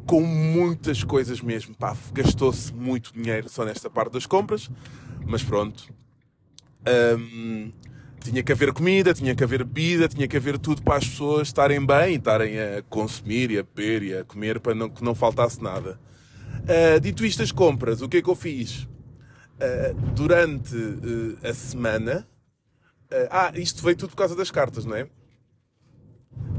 Com 0.05 0.21
muitas 0.21 1.03
coisas 1.03 1.41
mesmo. 1.41 1.75
Pá, 1.75 1.95
gastou-se 2.13 2.73
muito 2.73 3.13
dinheiro 3.13 3.47
só 3.49 3.63
nesta 3.63 3.89
parte 3.89 4.13
das 4.13 4.25
compras. 4.25 4.69
Mas 5.25 5.44
pronto. 5.44 5.94
Um, 7.17 7.71
tinha 8.21 8.44
que 8.44 8.51
haver 8.51 8.71
comida, 8.71 9.13
tinha 9.13 9.35
que 9.35 9.44
haver 9.44 9.63
bebida, 9.63 10.07
tinha 10.07 10.27
que 10.27 10.38
haver 10.38 10.57
tudo 10.59 10.81
para 10.81 10.97
as 10.97 11.07
pessoas 11.07 11.47
estarem 11.47 11.83
bem 11.85 12.15
estarem 12.15 12.59
a 12.59 12.81
consumir 12.83 13.51
e 13.51 13.59
a 13.59 13.63
beber 13.63 14.04
e 14.04 14.18
a 14.18 14.23
comer 14.23 14.59
para 14.59 14.75
não, 14.75 14.90
que 14.90 15.04
não 15.04 15.16
faltasse 15.16 15.61
nada. 15.61 15.99
Uh, 16.61 16.99
dito 16.99 17.25
isto, 17.25 17.42
as 17.42 17.51
compras, 17.51 18.01
o 18.01 18.09
que 18.09 18.18
é 18.18 18.21
que 18.21 18.30
eu 18.30 18.35
fiz? 18.35 18.83
Uh, 18.83 19.94
durante 20.13 20.75
uh, 20.75 21.37
a 21.44 21.54
semana. 21.54 22.28
ah, 23.30 23.51
isto 23.56 23.83
veio 23.83 23.97
tudo 23.97 24.11
por 24.11 24.18
causa 24.18 24.35
das 24.35 24.51
cartas, 24.51 24.85
não 24.85 24.95
é? 24.95 25.07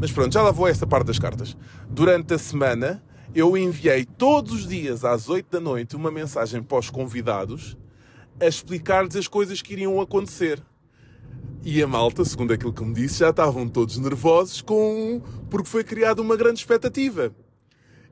Mas 0.01 0.11
pronto, 0.13 0.33
já 0.33 0.43
lá 0.43 0.51
vou 0.51 0.69
parte 0.89 1.07
das 1.07 1.19
cartas. 1.19 1.57
Durante 1.89 2.35
a 2.35 2.39
semana, 2.39 3.03
eu 3.35 3.57
enviei 3.57 4.05
todos 4.05 4.53
os 4.53 4.69
dias 4.69 5.05
às 5.05 5.29
8 5.29 5.51
da 5.51 5.61
noite 5.61 5.97
uma 5.97 6.11
mensagem 6.11 6.63
para 6.63 6.79
os 6.79 6.91
convidados 6.91 7.77
a 8.41 8.47
explicar-lhes 8.47 9.17
as 9.17 9.29
coisas 9.29 9.63
que 9.63 9.73
iriam 9.73 10.01
acontecer. 10.01 10.63
E 11.65 11.81
a 11.83 11.87
malta, 11.87 12.25
segundo 12.25 12.53
aquilo 12.53 12.73
que 12.73 12.85
me 12.85 12.93
disse, 12.93 13.21
já 13.21 13.31
estavam 13.31 13.69
todos 13.69 13.97
nervosos 13.99 14.61
com 14.61 15.23
porque 15.49 15.69
foi 15.69 15.85
criada 15.85 16.21
uma 16.21 16.37
grande 16.37 16.59
expectativa. 16.59 17.33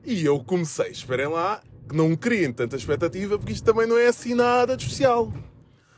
E 0.05 0.23
eu 0.25 0.39
comecei, 0.39 0.89
esperem 0.89 1.27
lá, 1.27 1.61
que 1.87 1.95
não 1.95 2.15
criem 2.15 2.53
tanta 2.53 2.77
expectativa, 2.77 3.37
porque 3.37 3.51
isto 3.51 3.65
também 3.65 3.85
não 3.85 3.97
é 3.97 4.07
assim 4.07 4.33
nada 4.33 4.77
de 4.77 4.83
especial. 4.83 5.31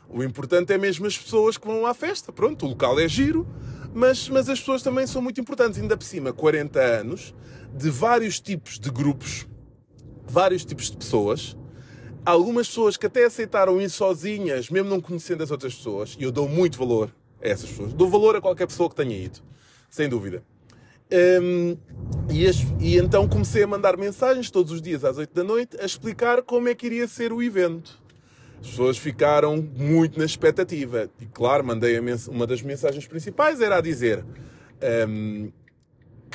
O 0.09 0.23
importante 0.23 0.73
é 0.73 0.77
mesmo 0.77 1.05
as 1.05 1.17
pessoas 1.17 1.57
que 1.57 1.65
vão 1.67 1.85
à 1.85 1.93
festa. 1.93 2.31
Pronto, 2.31 2.65
o 2.65 2.69
local 2.69 2.99
é 2.99 3.07
giro, 3.07 3.47
mas, 3.93 4.27
mas 4.29 4.49
as 4.49 4.59
pessoas 4.59 4.81
também 4.81 5.05
são 5.05 5.21
muito 5.21 5.39
importantes. 5.39 5.79
Ainda 5.79 5.95
por 5.95 6.03
cima, 6.03 6.33
40 6.33 6.79
anos, 6.79 7.33
de 7.75 7.89
vários 7.89 8.39
tipos 8.39 8.79
de 8.79 8.89
grupos, 8.91 9.47
vários 10.27 10.65
tipos 10.65 10.89
de 10.91 10.97
pessoas. 10.97 11.55
Algumas 12.25 12.67
pessoas 12.67 12.95
que 12.95 13.05
até 13.05 13.25
aceitaram 13.25 13.81
ir 13.81 13.89
sozinhas, 13.89 14.69
mesmo 14.69 14.89
não 14.89 15.01
conhecendo 15.01 15.43
as 15.43 15.51
outras 15.51 15.75
pessoas, 15.75 16.15
e 16.17 16.23
eu 16.23 16.31
dou 16.31 16.47
muito 16.47 16.77
valor 16.77 17.13
a 17.41 17.47
essas 17.47 17.69
pessoas. 17.69 17.91
Dou 17.91 18.09
valor 18.09 18.37
a 18.37 18.41
qualquer 18.41 18.65
pessoa 18.65 18.89
que 18.89 18.95
tenha 18.95 19.17
ido, 19.17 19.39
sem 19.89 20.07
dúvida. 20.07 20.43
Um, 21.11 21.77
e, 22.31 22.47
as, 22.47 22.57
e, 22.79 22.97
então 22.97 23.27
comecei 23.27 23.63
a 23.63 23.67
mandar 23.67 23.97
mensagens 23.97 24.49
todos 24.49 24.71
os 24.71 24.81
dias 24.81 25.03
às 25.03 25.17
8 25.17 25.33
da 25.33 25.43
noite 25.43 25.77
a 25.79 25.85
explicar 25.85 26.41
como 26.41 26.69
é 26.69 26.73
que 26.73 26.85
iria 26.85 27.07
ser 27.07 27.33
o 27.33 27.43
evento. 27.43 28.01
As 28.61 28.69
pessoas 28.69 28.97
ficaram 28.97 29.57
muito 29.57 30.17
na 30.17 30.23
expectativa. 30.23 31.09
E 31.19 31.25
claro, 31.25 31.65
mandei 31.65 31.99
uma 32.29 32.47
das 32.47 32.61
mensagens 32.61 33.05
principais 33.05 33.59
era 33.59 33.77
a 33.77 33.81
dizer 33.81 34.25
um, 35.07 35.51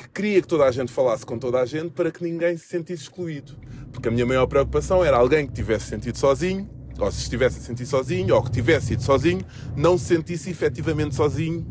que 0.03 0.09
queria 0.09 0.41
que 0.41 0.49
toda 0.49 0.65
a 0.65 0.71
gente 0.71 0.93
falasse 0.93 1.25
com 1.25 1.39
toda 1.39 1.61
a 1.61 1.67
gente 1.67 1.91
para 1.91 2.11
que 2.11 2.23
ninguém 2.23 2.57
se 2.57 2.67
sentisse 2.67 3.03
excluído. 3.05 3.57
Porque 3.93 4.09
a 4.09 4.11
minha 4.11 4.27
maior 4.27 4.47
preocupação 4.47 5.05
era 5.05 5.17
alguém 5.17 5.47
que 5.47 5.53
tivesse 5.53 5.87
sentido 5.87 6.17
sozinho 6.17 6.69
ou 6.99 7.13
se 7.13 7.23
estivesse 7.23 7.59
a 7.59 7.63
sentir 7.63 7.87
sozinho, 7.87 8.35
ou 8.35 8.43
que 8.43 8.51
tivesse 8.51 8.95
ido 8.95 9.03
sozinho, 9.03 9.45
não 9.77 9.97
se 9.97 10.07
sentisse 10.07 10.51
efetivamente 10.51 11.15
sozinho 11.15 11.67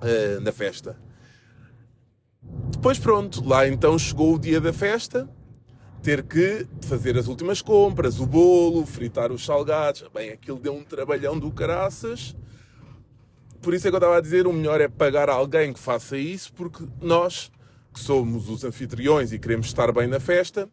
uh, 0.00 0.40
na 0.40 0.52
festa. 0.52 0.96
Depois, 2.70 2.98
pronto, 2.98 3.46
lá 3.46 3.66
então 3.66 3.98
chegou 3.98 4.34
o 4.34 4.38
dia 4.38 4.60
da 4.60 4.72
festa, 4.72 5.28
ter 6.02 6.22
que 6.22 6.66
fazer 6.82 7.16
as 7.16 7.28
últimas 7.28 7.62
compras, 7.62 8.20
o 8.20 8.26
bolo, 8.26 8.84
fritar 8.86 9.30
os 9.30 9.44
salgados. 9.44 10.04
Bem, 10.12 10.30
aquilo 10.30 10.58
deu 10.58 10.74
um 10.74 10.82
trabalhão 10.82 11.38
do 11.38 11.50
caraças. 11.50 12.36
Por 13.62 13.74
isso 13.74 13.86
é 13.86 13.90
que 13.90 13.94
eu 13.94 13.98
estava 13.98 14.16
a 14.16 14.20
dizer, 14.20 14.48
o 14.48 14.52
melhor 14.52 14.80
é 14.80 14.88
pagar 14.88 15.30
alguém 15.30 15.72
que 15.72 15.78
faça 15.78 16.18
isso, 16.18 16.52
porque 16.52 16.84
nós, 17.00 17.48
que 17.94 18.00
somos 18.00 18.48
os 18.48 18.64
anfitriões 18.64 19.32
e 19.32 19.38
queremos 19.38 19.68
estar 19.68 19.92
bem 19.92 20.08
na 20.08 20.18
festa, 20.18 20.68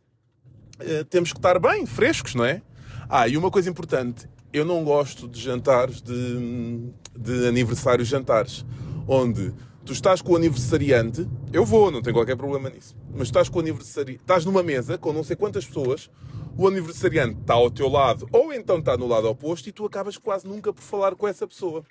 eh, 0.80 1.04
temos 1.04 1.32
que 1.32 1.38
estar 1.38 1.60
bem, 1.60 1.86
frescos, 1.86 2.34
não 2.34 2.44
é? 2.44 2.64
Ah, 3.08 3.28
e 3.28 3.38
uma 3.38 3.52
coisa 3.52 3.70
importante, 3.70 4.28
eu 4.52 4.66
não 4.66 4.84
gosto 4.84 5.28
de 5.28 5.40
jantares, 5.40 6.02
de, 6.02 6.92
de 7.16 7.48
aniversários 7.48 8.08
jantares, 8.08 8.66
onde 9.08 9.54
tu 9.86 9.94
estás 9.94 10.20
com 10.20 10.34
o 10.34 10.36
aniversariante, 10.36 11.30
eu 11.54 11.64
vou, 11.64 11.92
não 11.92 12.02
tenho 12.02 12.16
qualquer 12.16 12.38
problema 12.38 12.72
nisso, 12.72 12.96
mas 13.14 13.28
estás 13.28 13.50
com 13.50 13.60
o 13.60 13.62
aniversariante, 13.62 14.22
estás 14.22 14.46
numa 14.46 14.64
mesa 14.64 14.98
com 14.98 15.14
não 15.14 15.24
sei 15.24 15.36
quantas 15.36 15.64
pessoas, 15.64 16.10
o 16.58 16.68
aniversariante 16.68 17.40
está 17.40 17.54
ao 17.54 17.70
teu 17.70 17.88
lado, 17.88 18.28
ou 18.32 18.52
então 18.52 18.80
está 18.80 18.98
no 18.98 19.06
lado 19.06 19.30
oposto, 19.30 19.70
e 19.70 19.72
tu 19.72 19.86
acabas 19.86 20.18
quase 20.18 20.48
nunca 20.48 20.74
por 20.74 20.82
falar 20.82 21.14
com 21.14 21.28
essa 21.28 21.48
pessoa. 21.48 21.84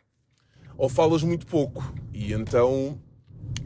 Ou 0.78 0.88
falas 0.88 1.24
muito 1.24 1.46
pouco. 1.46 1.92
E 2.14 2.32
então 2.32 2.98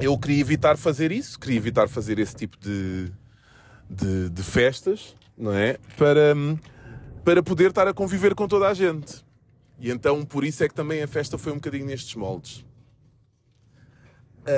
eu 0.01 0.19
queria 0.19 0.41
evitar 0.41 0.77
fazer 0.79 1.13
isso, 1.13 1.39
queria 1.39 1.59
evitar 1.59 1.89
fazer 1.89 2.19
esse 2.19 2.35
tipo 2.35 2.59
de, 2.59 3.13
de, 3.89 4.31
de 4.31 4.43
festas, 4.43 5.15
não 5.37 5.53
é? 5.53 5.79
Para, 5.97 6.35
para 7.23 7.43
poder 7.43 7.69
estar 7.69 7.87
a 7.87 7.93
conviver 7.93 8.35
com 8.35 8.49
toda 8.49 8.67
a 8.67 8.75
gente. 8.75 9.23
E 9.79 9.91
então 9.91 10.25
por 10.25 10.43
isso 10.43 10.65
é 10.65 10.69
que 10.69 10.75
também 10.75 11.03
a 11.03 11.07
festa 11.07 11.37
foi 11.37 11.53
um 11.53 11.57
bocadinho 11.57 11.85
nestes 11.85 12.15
moldes. 12.15 12.65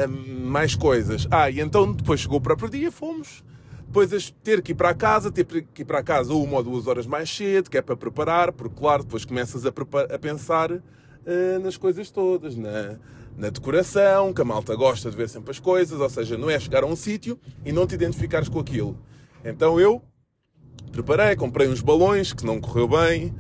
Um, 0.09 0.47
mais 0.47 0.77
coisas. 0.77 1.27
Ah, 1.31 1.51
e 1.51 1.61
então 1.61 1.93
depois 1.93 2.21
chegou 2.21 2.39
o 2.39 2.41
próprio 2.41 2.71
dia, 2.71 2.91
fomos. 2.93 3.43
Depois 3.85 4.31
ter 4.43 4.63
que 4.63 4.73
ir 4.73 4.75
para 4.75 4.95
casa, 4.95 5.31
ter 5.31 5.45
que 5.45 5.83
ir 5.83 5.85
para 5.85 6.03
casa 6.03 6.33
uma 6.33 6.57
ou 6.57 6.63
duas 6.63 6.87
horas 6.87 7.07
mais 7.07 7.29
cedo, 7.29 7.69
que 7.69 7.77
é 7.77 7.83
para 7.83 7.97
preparar, 7.97 8.53
porque 8.53 8.77
claro, 8.77 9.03
depois 9.03 9.25
começas 9.25 9.67
a, 9.67 9.69
a 9.69 10.19
pensar 10.19 10.71
uh, 11.27 11.59
nas 11.61 11.77
coisas 11.77 12.11
todas, 12.11 12.57
na, 12.57 12.99
na 13.37 13.51
decoração, 13.51 14.33
que 14.33 14.41
a 14.41 14.45
malta 14.45 14.75
gosta 14.75 15.11
de 15.11 15.17
ver 15.17 15.29
sempre 15.29 15.51
as 15.51 15.59
coisas, 15.59 16.01
ou 16.01 16.11
seja, 16.11 16.39
não 16.39 16.49
é 16.51 16.59
chegar 16.59 16.83
a 16.85 16.87
um 16.87 16.97
sítio 16.97 17.39
e 17.65 17.73
não 17.73 17.87
te 17.87 17.95
identificares 17.95 18.49
com 18.49 18.59
aquilo. 18.61 18.99
Então 19.45 19.81
eu 19.81 20.03
preparei, 20.93 21.37
comprei 21.37 21.69
uns 21.69 21.81
balões 21.81 22.33
que 22.33 22.47
não 22.47 22.61
correu 22.61 22.89
bem, 22.89 23.35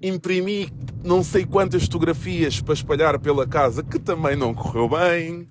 imprimi 0.00 0.70
não 1.02 1.22
sei 1.22 1.46
quantas 1.46 1.84
fotografias 1.84 2.60
para 2.60 2.74
espalhar 2.74 3.18
pela 3.18 3.46
casa 3.46 3.82
que 3.82 3.98
também 3.98 4.36
não 4.36 4.54
correu 4.54 4.88
bem. 4.88 5.48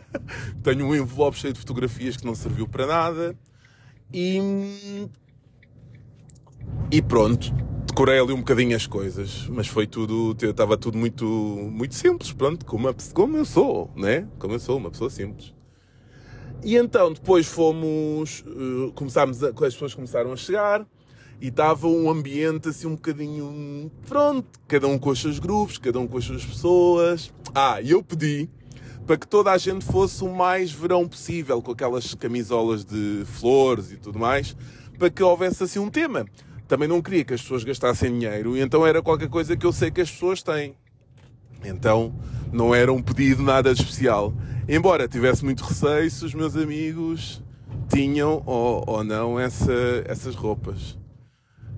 Tenho 0.62 0.86
um 0.86 0.94
envelope 0.94 1.36
cheio 1.36 1.52
de 1.52 1.60
fotografias 1.60 2.16
que 2.16 2.24
não 2.24 2.34
serviu 2.34 2.66
para 2.66 2.86
nada. 2.86 3.36
E, 4.12 5.08
e 6.90 7.02
pronto, 7.02 7.52
decorei 7.92 8.18
ali 8.18 8.32
um 8.32 8.38
bocadinho 8.38 8.74
as 8.74 8.86
coisas, 8.86 9.46
mas 9.48 9.68
foi 9.68 9.86
tudo, 9.86 10.34
estava 10.42 10.78
tudo 10.78 10.96
muito, 10.96 11.26
muito 11.26 11.94
simples, 11.94 12.32
pronto, 12.32 12.64
como, 12.64 12.88
como 13.12 13.36
eu 13.36 13.44
sou, 13.44 13.90
né? 13.94 14.26
Como 14.38 14.54
eu 14.54 14.58
sou, 14.58 14.78
uma 14.78 14.90
pessoa 14.90 15.10
simples. 15.10 15.52
E 16.64 16.74
então 16.74 17.12
depois 17.12 17.46
fomos, 17.46 18.42
uh, 18.46 18.92
começámos 18.94 19.44
a, 19.44 19.48
as 19.48 19.74
pessoas 19.74 19.94
começaram 19.94 20.32
a 20.32 20.36
chegar 20.36 20.86
e 21.38 21.48
estava 21.48 21.86
um 21.86 22.08
ambiente 22.08 22.70
assim 22.70 22.86
um 22.86 22.94
bocadinho, 22.94 23.92
pronto, 24.08 24.48
cada 24.66 24.88
um 24.88 24.98
com 24.98 25.10
os 25.10 25.20
seus 25.20 25.38
grupos, 25.38 25.76
cada 25.76 26.00
um 26.00 26.08
com 26.08 26.16
as 26.16 26.24
suas 26.24 26.46
pessoas. 26.46 27.30
Ah, 27.54 27.78
e 27.82 27.90
eu 27.90 28.02
pedi 28.02 28.48
para 29.06 29.18
que 29.18 29.28
toda 29.28 29.52
a 29.52 29.58
gente 29.58 29.84
fosse 29.84 30.24
o 30.24 30.34
mais 30.34 30.72
verão 30.72 31.06
possível, 31.06 31.60
com 31.60 31.72
aquelas 31.72 32.14
camisolas 32.14 32.86
de 32.86 33.22
flores 33.26 33.92
e 33.92 33.98
tudo 33.98 34.18
mais, 34.18 34.56
para 34.98 35.10
que 35.10 35.22
houvesse 35.22 35.62
assim 35.62 35.78
um 35.78 35.90
tema. 35.90 36.24
Também 36.72 36.88
não 36.88 37.02
queria 37.02 37.22
que 37.22 37.34
as 37.34 37.42
pessoas 37.42 37.64
gastassem 37.64 38.18
dinheiro, 38.18 38.56
e 38.56 38.62
então 38.62 38.86
era 38.86 39.02
qualquer 39.02 39.28
coisa 39.28 39.54
que 39.54 39.66
eu 39.66 39.74
sei 39.74 39.90
que 39.90 40.00
as 40.00 40.10
pessoas 40.10 40.42
têm. 40.42 40.74
Então 41.62 42.14
não 42.50 42.74
era 42.74 42.90
um 42.90 43.02
pedido 43.02 43.42
nada 43.42 43.74
de 43.74 43.82
especial. 43.82 44.32
Embora 44.66 45.06
tivesse 45.06 45.44
muito 45.44 45.62
receio 45.64 46.10
se 46.10 46.24
os 46.24 46.32
meus 46.32 46.56
amigos 46.56 47.42
tinham 47.90 48.42
ou, 48.46 48.84
ou 48.86 49.04
não 49.04 49.38
essa, 49.38 49.70
essas 50.06 50.34
roupas. 50.34 50.98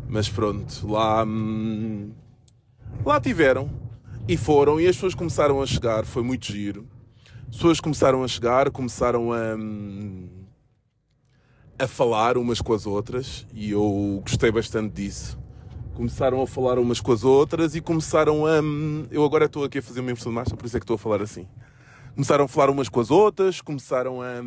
Mas 0.08 0.28
pronto, 0.28 0.86
lá, 0.86 1.24
hum, 1.24 2.12
lá 3.04 3.20
tiveram. 3.20 3.68
E 4.28 4.36
foram, 4.36 4.80
e 4.80 4.86
as 4.86 4.94
pessoas 4.94 5.16
começaram 5.16 5.60
a 5.60 5.66
chegar, 5.66 6.04
foi 6.04 6.22
muito 6.22 6.46
giro. 6.46 6.86
As 7.48 7.56
pessoas 7.56 7.80
começaram 7.80 8.22
a 8.22 8.28
chegar, 8.28 8.70
começaram 8.70 9.32
a, 9.32 9.56
hum, 9.56 10.28
a 11.78 11.86
falar 11.86 12.38
umas 12.38 12.60
com 12.60 12.72
as 12.72 12.86
outras, 12.86 13.46
e 13.52 13.70
eu 13.72 14.22
gostei 14.22 14.50
bastante 14.50 14.94
disso. 14.94 15.38
Começaram 15.94 16.40
a 16.42 16.46
falar 16.46 16.78
umas 16.78 17.00
com 17.00 17.12
as 17.12 17.24
outras 17.24 17.74
e 17.74 17.80
começaram 17.80 18.46
a. 18.46 18.60
Hum, 18.60 19.06
eu 19.10 19.24
agora 19.24 19.46
estou 19.46 19.64
aqui 19.64 19.78
a 19.78 19.82
fazer 19.82 20.00
uma 20.00 20.10
inversão 20.10 20.30
de 20.30 20.36
marcha, 20.36 20.56
por 20.56 20.66
isso 20.66 20.76
é 20.76 20.80
que 20.80 20.84
estou 20.84 20.96
a 20.96 20.98
falar 20.98 21.22
assim. 21.22 21.46
Começaram 22.14 22.44
a 22.44 22.48
falar 22.48 22.70
umas 22.70 22.88
com 22.88 23.00
as 23.00 23.10
outras, 23.10 23.60
começaram 23.60 24.20
a. 24.22 24.42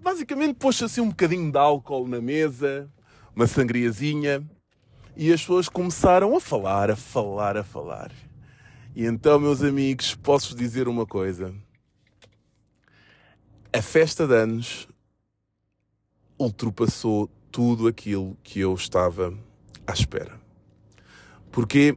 Basicamente 0.00 0.54
pôs-se 0.54 0.84
assim 0.84 1.00
um 1.00 1.08
bocadinho 1.08 1.50
de 1.50 1.58
álcool 1.58 2.06
na 2.06 2.20
mesa, 2.20 2.88
uma 3.34 3.46
sangriazinha, 3.46 4.48
e 5.16 5.32
as 5.32 5.40
pessoas 5.40 5.68
começaram 5.68 6.36
a 6.36 6.40
falar, 6.40 6.90
a 6.90 6.96
falar, 6.96 7.56
a 7.56 7.64
falar. 7.64 8.12
E 8.94 9.04
então, 9.04 9.38
meus 9.38 9.62
amigos, 9.62 10.14
posso-vos 10.14 10.56
dizer 10.56 10.88
uma 10.88 11.06
coisa. 11.06 11.52
A 13.72 13.82
festa 13.82 14.26
de 14.26 14.34
anos 14.34 14.88
ultrapassou 16.38 17.30
tudo 17.50 17.88
aquilo 17.88 18.36
que 18.42 18.60
eu 18.60 18.74
estava 18.74 19.32
à 19.86 19.92
espera. 19.92 20.32
Porquê? 21.50 21.96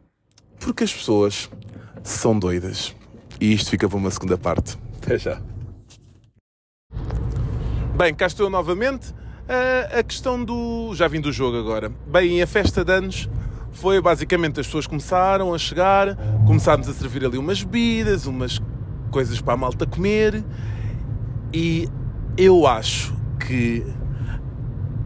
Porque 0.59 0.83
as 0.83 0.93
pessoas 0.93 1.49
são 2.03 2.37
doidas. 2.37 2.95
E 3.39 3.53
isto 3.53 3.69
fica 3.69 3.87
para 3.87 3.97
uma 3.97 4.11
segunda 4.11 4.37
parte. 4.37 4.77
Até 4.97 5.17
já. 5.17 5.41
Bem, 7.97 8.13
cá 8.13 8.27
estou 8.27 8.49
novamente. 8.49 9.11
Uh, 9.11 9.99
a 9.99 10.03
questão 10.03 10.43
do. 10.43 10.93
Já 10.95 11.07
vim 11.07 11.19
do 11.19 11.31
jogo 11.31 11.57
agora. 11.57 11.89
Bem, 12.07 12.41
a 12.41 12.47
festa 12.47 12.85
de 12.85 12.93
anos 12.93 13.29
foi 13.71 14.01
basicamente 14.01 14.59
as 14.59 14.65
pessoas 14.65 14.85
começaram 14.85 15.53
a 15.53 15.57
chegar, 15.57 16.15
começámos 16.45 16.87
a 16.89 16.93
servir 16.93 17.25
ali 17.25 17.37
umas 17.37 17.63
bebidas, 17.63 18.25
umas 18.25 18.61
coisas 19.09 19.41
para 19.41 19.53
a 19.53 19.57
malta 19.57 19.85
comer 19.85 20.43
e 21.53 21.87
eu 22.37 22.67
acho 22.67 23.13
que 23.39 23.85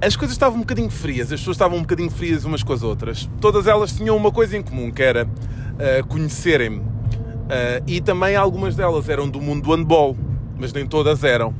as 0.01 0.15
coisas 0.15 0.35
estavam 0.35 0.57
um 0.57 0.61
bocadinho 0.61 0.89
frias, 0.89 1.31
as 1.31 1.39
pessoas 1.39 1.55
estavam 1.55 1.77
um 1.77 1.81
bocadinho 1.81 2.09
frias 2.09 2.45
umas 2.45 2.63
com 2.63 2.73
as 2.73 2.83
outras. 2.83 3.29
Todas 3.39 3.67
elas 3.67 3.91
tinham 3.93 4.15
uma 4.15 4.31
coisa 4.31 4.57
em 4.57 4.61
comum, 4.61 4.91
que 4.91 5.01
era 5.01 5.25
uh, 5.25 6.07
conhecerem-me. 6.07 6.79
Uh, 6.79 7.83
e 7.85 8.01
também 8.01 8.35
algumas 8.35 8.75
delas 8.75 9.07
eram 9.09 9.29
do 9.29 9.39
mundo 9.39 9.63
do 9.63 9.75
handball, 9.75 10.17
mas 10.57 10.73
nem 10.73 10.85
todas 10.85 11.23
eram. 11.23 11.53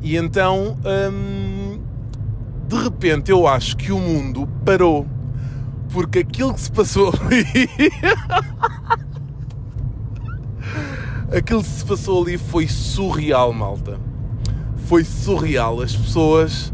E 0.00 0.16
então. 0.16 0.76
Um, 0.84 1.80
de 2.72 2.82
repente 2.82 3.30
eu 3.30 3.46
acho 3.46 3.76
que 3.76 3.92
o 3.92 3.98
mundo 3.98 4.48
parou 4.64 5.06
porque 5.92 6.20
aquilo 6.20 6.54
que 6.54 6.60
se 6.62 6.72
passou 6.72 7.12
ali. 7.20 7.68
aquilo 11.36 11.62
que 11.62 11.68
se 11.68 11.84
passou 11.84 12.22
ali 12.22 12.38
foi 12.38 12.66
surreal, 12.66 13.52
malta. 13.52 14.00
Foi 14.86 15.04
surreal. 15.04 15.82
As 15.82 15.94
pessoas. 15.94 16.72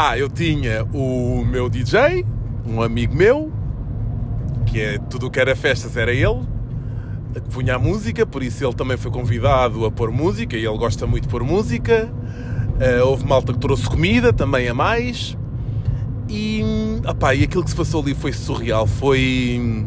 Ah, 0.00 0.16
eu 0.16 0.28
tinha 0.28 0.84
o 0.94 1.44
meu 1.44 1.68
DJ, 1.68 2.24
um 2.64 2.80
amigo 2.80 3.16
meu, 3.16 3.50
que 4.64 4.80
é 4.80 4.96
tudo 4.96 5.26
o 5.26 5.30
que 5.30 5.40
era 5.40 5.56
festas, 5.56 5.96
era 5.96 6.12
ele, 6.12 6.46
que 7.34 7.40
punha 7.50 7.74
a 7.74 7.80
música, 7.80 8.24
por 8.24 8.44
isso 8.44 8.64
ele 8.64 8.74
também 8.74 8.96
foi 8.96 9.10
convidado 9.10 9.84
a 9.84 9.90
pôr 9.90 10.12
música 10.12 10.56
e 10.56 10.64
ele 10.64 10.78
gosta 10.78 11.04
muito 11.04 11.24
de 11.24 11.28
pôr 11.28 11.42
música. 11.42 12.08
Uh, 12.78 13.04
houve 13.08 13.26
malta 13.26 13.52
que 13.52 13.58
trouxe 13.58 13.88
comida 13.88 14.32
também 14.32 14.68
a 14.68 14.72
mais. 14.72 15.36
E, 16.28 16.62
opá, 17.04 17.34
e 17.34 17.42
aquilo 17.42 17.64
que 17.64 17.70
se 17.70 17.76
passou 17.76 18.00
ali 18.00 18.14
foi 18.14 18.32
surreal. 18.32 18.86
Foi. 18.86 19.84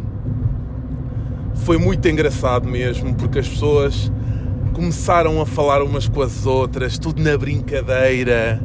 Foi 1.63 1.77
muito 1.77 2.05
engraçado 2.09 2.67
mesmo, 2.67 3.15
porque 3.15 3.39
as 3.39 3.47
pessoas 3.47 4.11
começaram 4.73 5.39
a 5.39 5.45
falar 5.45 5.81
umas 5.81 6.09
com 6.09 6.21
as 6.21 6.45
outras, 6.45 6.99
tudo 6.99 7.23
na 7.23 7.37
brincadeira. 7.37 8.61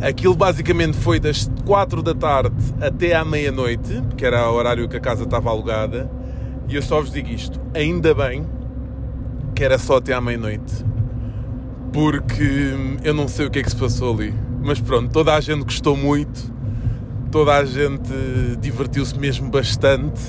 Aquilo 0.00 0.34
basicamente 0.34 0.96
foi 0.96 1.20
das 1.20 1.50
4 1.66 2.02
da 2.02 2.14
tarde 2.14 2.56
até 2.80 3.14
à 3.14 3.24
meia-noite, 3.24 4.02
que 4.16 4.24
era 4.24 4.50
o 4.50 4.54
horário 4.54 4.88
que 4.88 4.96
a 4.96 5.00
casa 5.00 5.24
estava 5.24 5.50
alugada. 5.50 6.10
E 6.68 6.76
eu 6.76 6.82
só 6.82 7.00
vos 7.00 7.10
digo 7.10 7.28
isto: 7.28 7.60
ainda 7.74 8.14
bem 8.14 8.46
que 9.54 9.62
era 9.62 9.78
só 9.78 9.96
até 9.96 10.14
à 10.14 10.20
meia-noite 10.20 10.90
porque 11.92 12.74
eu 13.02 13.12
não 13.12 13.26
sei 13.28 13.46
o 13.46 13.50
que 13.50 13.58
é 13.58 13.62
que 13.62 13.70
se 13.70 13.76
passou 13.76 14.14
ali. 14.14 14.34
Mas 14.62 14.80
pronto, 14.80 15.10
toda 15.10 15.34
a 15.34 15.40
gente 15.40 15.64
gostou 15.64 15.96
muito, 15.96 16.52
toda 17.30 17.56
a 17.56 17.64
gente 17.64 18.12
divertiu-se 18.60 19.18
mesmo 19.18 19.50
bastante. 19.50 20.20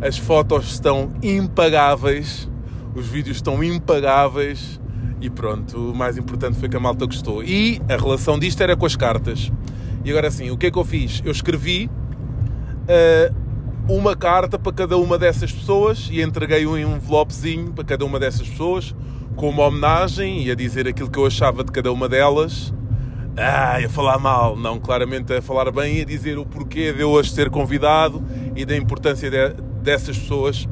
As 0.00 0.18
fotos 0.18 0.72
estão 0.72 1.12
impagáveis, 1.22 2.48
os 2.94 3.06
vídeos 3.06 3.38
estão 3.38 3.62
impagáveis 3.62 4.80
e 5.20 5.28
pronto, 5.28 5.90
o 5.90 5.94
mais 5.94 6.16
importante 6.16 6.58
foi 6.58 6.68
que 6.68 6.76
a 6.76 6.80
malta 6.80 7.04
gostou. 7.06 7.42
E 7.42 7.80
a 7.88 7.96
relação 7.96 8.38
disto 8.38 8.60
era 8.62 8.76
com 8.76 8.86
as 8.86 8.96
cartas. 8.96 9.50
E 10.04 10.10
agora 10.10 10.30
sim, 10.30 10.50
o 10.50 10.56
que 10.56 10.66
é 10.66 10.70
que 10.70 10.78
eu 10.78 10.84
fiz? 10.84 11.20
Eu 11.24 11.32
escrevi 11.32 11.90
uh, 12.84 13.34
uma 13.88 14.14
carta 14.14 14.58
para 14.58 14.72
cada 14.72 14.96
uma 14.96 15.18
dessas 15.18 15.50
pessoas 15.50 16.08
e 16.10 16.22
entreguei 16.22 16.66
um 16.66 16.76
envelopezinho 16.76 17.72
para 17.72 17.84
cada 17.84 18.04
uma 18.04 18.18
dessas 18.18 18.48
pessoas 18.48 18.94
com 19.34 19.48
uma 19.50 19.64
homenagem 19.64 20.44
e 20.44 20.50
a 20.50 20.54
dizer 20.54 20.86
aquilo 20.86 21.10
que 21.10 21.18
eu 21.18 21.26
achava 21.26 21.64
de 21.64 21.72
cada 21.72 21.92
uma 21.92 22.08
delas. 22.08 22.72
Ah, 23.36 23.76
a 23.76 23.88
falar 23.88 24.18
mal, 24.18 24.56
não, 24.56 24.80
claramente 24.80 25.32
a 25.32 25.40
falar 25.40 25.70
bem 25.70 25.98
e 25.98 26.00
a 26.02 26.04
dizer 26.04 26.38
o 26.38 26.44
porquê 26.44 26.92
de 26.92 27.02
eu 27.02 27.16
as 27.16 27.30
ter 27.30 27.48
convidado 27.48 28.20
e 28.56 28.64
da 28.64 28.76
importância 28.76 29.30
de, 29.30 29.62
dessas 29.80 30.18
pessoas 30.18 30.68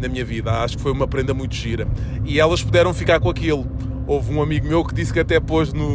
na 0.00 0.08
minha 0.08 0.24
vida. 0.24 0.50
Acho 0.50 0.76
que 0.76 0.82
foi 0.82 0.92
uma 0.92 1.06
prenda 1.06 1.34
muito 1.34 1.54
gira. 1.54 1.86
E 2.24 2.40
elas 2.40 2.62
puderam 2.62 2.94
ficar 2.94 3.20
com 3.20 3.28
aquilo. 3.28 3.66
Houve 4.06 4.32
um 4.32 4.40
amigo 4.40 4.68
meu 4.68 4.84
que 4.84 4.94
disse 4.94 5.12
que 5.12 5.18
até 5.18 5.40
pôs 5.40 5.72
no. 5.72 5.92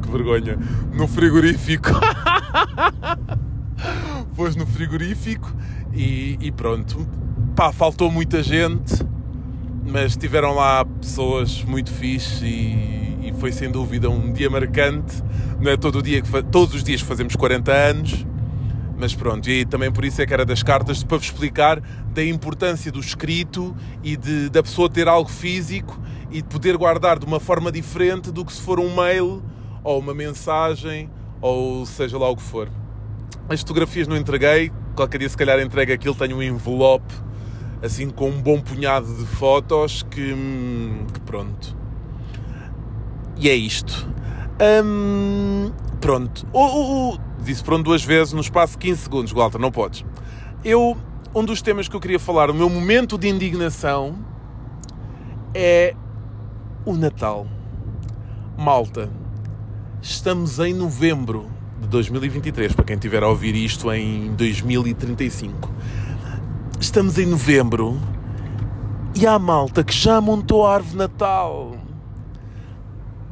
Que 0.00 0.10
vergonha! 0.10 0.56
No 0.92 1.08
frigorífico. 1.08 1.88
pôs 4.36 4.54
no 4.54 4.66
frigorífico 4.66 5.52
e, 5.92 6.38
e, 6.40 6.52
pronto. 6.52 7.06
Pá, 7.56 7.72
faltou 7.72 8.10
muita 8.10 8.42
gente, 8.42 8.94
mas 9.84 10.16
tiveram 10.16 10.54
lá 10.54 10.84
pessoas 10.84 11.64
muito 11.64 11.90
fixe 11.90 12.46
e, 12.46 13.28
e 13.28 13.34
foi 13.38 13.50
sem 13.50 13.70
dúvida 13.70 14.08
um 14.08 14.32
dia 14.32 14.48
marcante. 14.48 15.22
Não 15.60 15.72
é 15.72 15.76
todo 15.76 16.00
dia 16.00 16.22
que 16.22 16.42
todos 16.44 16.74
os 16.74 16.84
dias 16.84 17.02
que 17.02 17.08
fazemos 17.08 17.34
40 17.34 17.72
anos 17.72 18.26
mas 18.98 19.14
pronto, 19.14 19.48
e 19.48 19.64
também 19.64 19.92
por 19.92 20.04
isso 20.04 20.20
é 20.20 20.26
que 20.26 20.34
era 20.34 20.44
das 20.44 20.62
cartas, 20.62 21.04
para 21.04 21.16
vos 21.16 21.26
explicar 21.26 21.80
da 22.12 22.24
importância 22.24 22.90
do 22.90 22.98
escrito 22.98 23.74
e 24.02 24.16
de, 24.16 24.50
da 24.50 24.62
pessoa 24.62 24.90
ter 24.90 25.06
algo 25.06 25.30
físico 25.30 25.98
e 26.30 26.42
de 26.42 26.48
poder 26.48 26.76
guardar 26.76 27.18
de 27.18 27.24
uma 27.24 27.38
forma 27.38 27.70
diferente 27.70 28.32
do 28.32 28.44
que 28.44 28.52
se 28.52 28.60
for 28.60 28.80
um 28.80 28.94
mail 28.94 29.42
ou 29.84 30.00
uma 30.00 30.12
mensagem 30.12 31.08
ou 31.40 31.86
seja 31.86 32.18
lá 32.18 32.28
o 32.28 32.36
que 32.36 32.42
for. 32.42 32.68
As 33.48 33.60
fotografias 33.60 34.08
não 34.08 34.16
entreguei, 34.16 34.72
qualquer 34.96 35.18
dia 35.18 35.28
se 35.28 35.36
calhar 35.36 35.60
entregue 35.60 35.92
aquilo, 35.92 36.14
tenho 36.14 36.36
um 36.36 36.42
envelope 36.42 37.14
assim 37.80 38.10
com 38.10 38.28
um 38.30 38.42
bom 38.42 38.60
punhado 38.60 39.06
de 39.14 39.24
fotos 39.24 40.02
que, 40.02 40.34
que 41.14 41.20
pronto. 41.20 41.76
E 43.36 43.48
é 43.48 43.54
isto. 43.54 44.08
Hum, 44.84 45.70
pronto. 46.00 46.44
O, 46.52 47.14
o, 47.14 47.18
disse 47.42 47.62
pronto 47.62 47.84
duas 47.84 48.04
vezes 48.04 48.32
no 48.32 48.40
espaço 48.40 48.72
de 48.72 48.78
15 48.78 49.02
segundos, 49.02 49.32
Walter, 49.32 49.58
não 49.58 49.70
podes. 49.70 50.04
Eu, 50.64 50.96
um 51.34 51.44
dos 51.44 51.62
temas 51.62 51.88
que 51.88 51.96
eu 51.96 52.00
queria 52.00 52.18
falar, 52.18 52.50
o 52.50 52.54
meu 52.54 52.68
momento 52.68 53.16
de 53.16 53.28
indignação 53.28 54.16
é 55.54 55.94
o 56.84 56.94
Natal. 56.94 57.46
Malta, 58.56 59.08
estamos 60.02 60.58
em 60.58 60.74
novembro 60.74 61.48
de 61.80 61.86
2023, 61.88 62.72
para 62.72 62.84
quem 62.84 62.96
estiver 62.96 63.22
a 63.22 63.28
ouvir 63.28 63.54
isto 63.54 63.92
em 63.92 64.34
2035. 64.34 65.70
Estamos 66.80 67.18
em 67.18 67.26
novembro 67.26 68.00
e 69.14 69.26
há 69.26 69.38
malta 69.38 69.82
que 69.82 69.92
já 69.92 70.20
montou 70.20 70.66
a 70.66 70.74
árvore 70.74 70.96
Natal. 70.96 71.76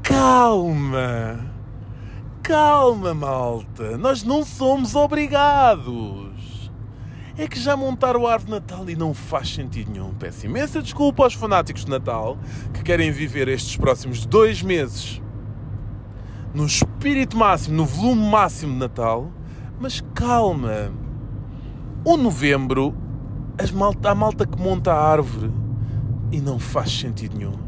Calma! 0.03 1.46
Calma, 2.47 3.13
malta, 3.13 3.99
nós 3.99 4.23
não 4.23 4.45
somos 4.45 4.95
obrigados. 4.95 6.71
É 7.37 7.49
que 7.49 7.59
já 7.59 7.77
montaram 7.77 8.21
o 8.21 8.27
árvore 8.29 8.53
de 8.53 8.61
Natal 8.61 8.89
e 8.89 8.95
não 8.95 9.13
faz 9.13 9.53
sentido 9.53 9.91
nenhum. 9.91 10.15
Peço 10.15 10.47
imensa 10.47 10.81
desculpa 10.81 11.25
aos 11.25 11.35
fanáticos 11.35 11.85
de 11.85 11.91
Natal 11.91 12.39
que 12.73 12.85
querem 12.85 13.11
viver 13.11 13.49
estes 13.49 13.77
próximos 13.77 14.25
dois 14.25 14.63
meses 14.63 15.21
no 16.55 16.65
espírito 16.67 17.37
máximo, 17.37 17.79
no 17.79 17.85
volume 17.85 18.31
máximo 18.31 18.75
de 18.75 18.79
Natal, 18.79 19.29
mas 19.81 20.01
calma. 20.15 20.93
O 22.05 22.17
novembro, 22.17 22.95
as 23.59 23.73
malta, 23.73 24.11
a 24.11 24.15
malta 24.15 24.47
que 24.47 24.57
monta 24.57 24.93
a 24.93 25.11
árvore 25.11 25.51
e 26.31 26.41
não 26.41 26.61
faz 26.61 26.97
sentido 26.97 27.37
nenhum. 27.37 27.59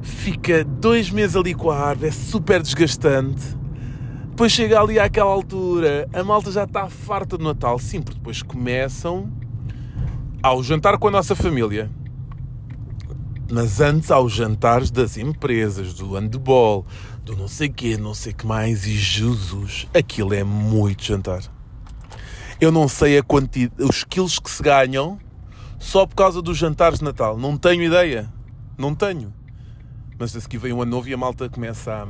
Fica 0.00 0.62
dois 0.62 1.10
meses 1.10 1.34
ali 1.34 1.54
com 1.54 1.72
a 1.72 1.76
árvore, 1.76 2.06
é 2.06 2.12
super 2.12 2.62
desgastante 2.62 3.60
depois 4.42 4.54
chega 4.54 4.80
ali 4.80 4.98
àquela 4.98 5.30
altura, 5.30 6.08
a 6.12 6.24
malta 6.24 6.50
já 6.50 6.64
está 6.64 6.88
farta 6.90 7.38
do 7.38 7.44
Natal. 7.44 7.78
Sim, 7.78 8.02
porque 8.02 8.18
depois 8.18 8.42
começam 8.42 9.30
ao 10.42 10.60
jantar 10.64 10.98
com 10.98 11.06
a 11.06 11.12
nossa 11.12 11.36
família. 11.36 11.88
Mas 13.48 13.80
antes 13.80 14.10
aos 14.10 14.32
jantares 14.32 14.90
das 14.90 15.16
empresas, 15.16 15.94
do 15.94 16.14
handball, 16.14 16.84
do 17.24 17.36
não 17.36 17.46
sei 17.46 17.68
quê, 17.68 17.96
não 17.96 18.14
sei 18.14 18.32
que 18.32 18.44
mais, 18.44 18.84
e 18.84 18.96
Jesus, 18.96 19.86
aquilo 19.94 20.34
é 20.34 20.42
muito 20.42 21.04
jantar. 21.04 21.42
Eu 22.60 22.72
não 22.72 22.88
sei 22.88 23.18
a 23.18 23.22
quantidade, 23.22 23.80
os 23.80 24.02
quilos 24.02 24.40
que 24.40 24.50
se 24.50 24.60
ganham 24.60 25.20
só 25.78 26.04
por 26.04 26.16
causa 26.16 26.42
dos 26.42 26.58
jantares 26.58 26.98
de 26.98 27.04
Natal. 27.04 27.38
Não 27.38 27.56
tenho 27.56 27.84
ideia. 27.84 28.28
Não 28.76 28.92
tenho. 28.92 29.32
Mas 30.18 30.34
a 30.34 30.40
seguir 30.40 30.58
vem 30.58 30.72
um 30.72 30.82
ano 30.82 30.90
novo 30.90 31.08
e 31.08 31.14
a 31.14 31.16
malta 31.16 31.48
começa 31.48 31.92
a, 31.92 32.08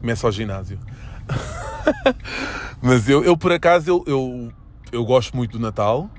começa 0.00 0.26
ao 0.26 0.32
ginásio. 0.32 0.80
Mas 2.80 3.08
eu, 3.08 3.24
eu, 3.24 3.36
por 3.36 3.52
acaso, 3.52 3.88
eu, 3.88 4.04
eu, 4.06 4.52
eu 4.90 5.04
gosto 5.04 5.36
muito 5.36 5.52
do 5.52 5.60
Natal. 5.60 6.10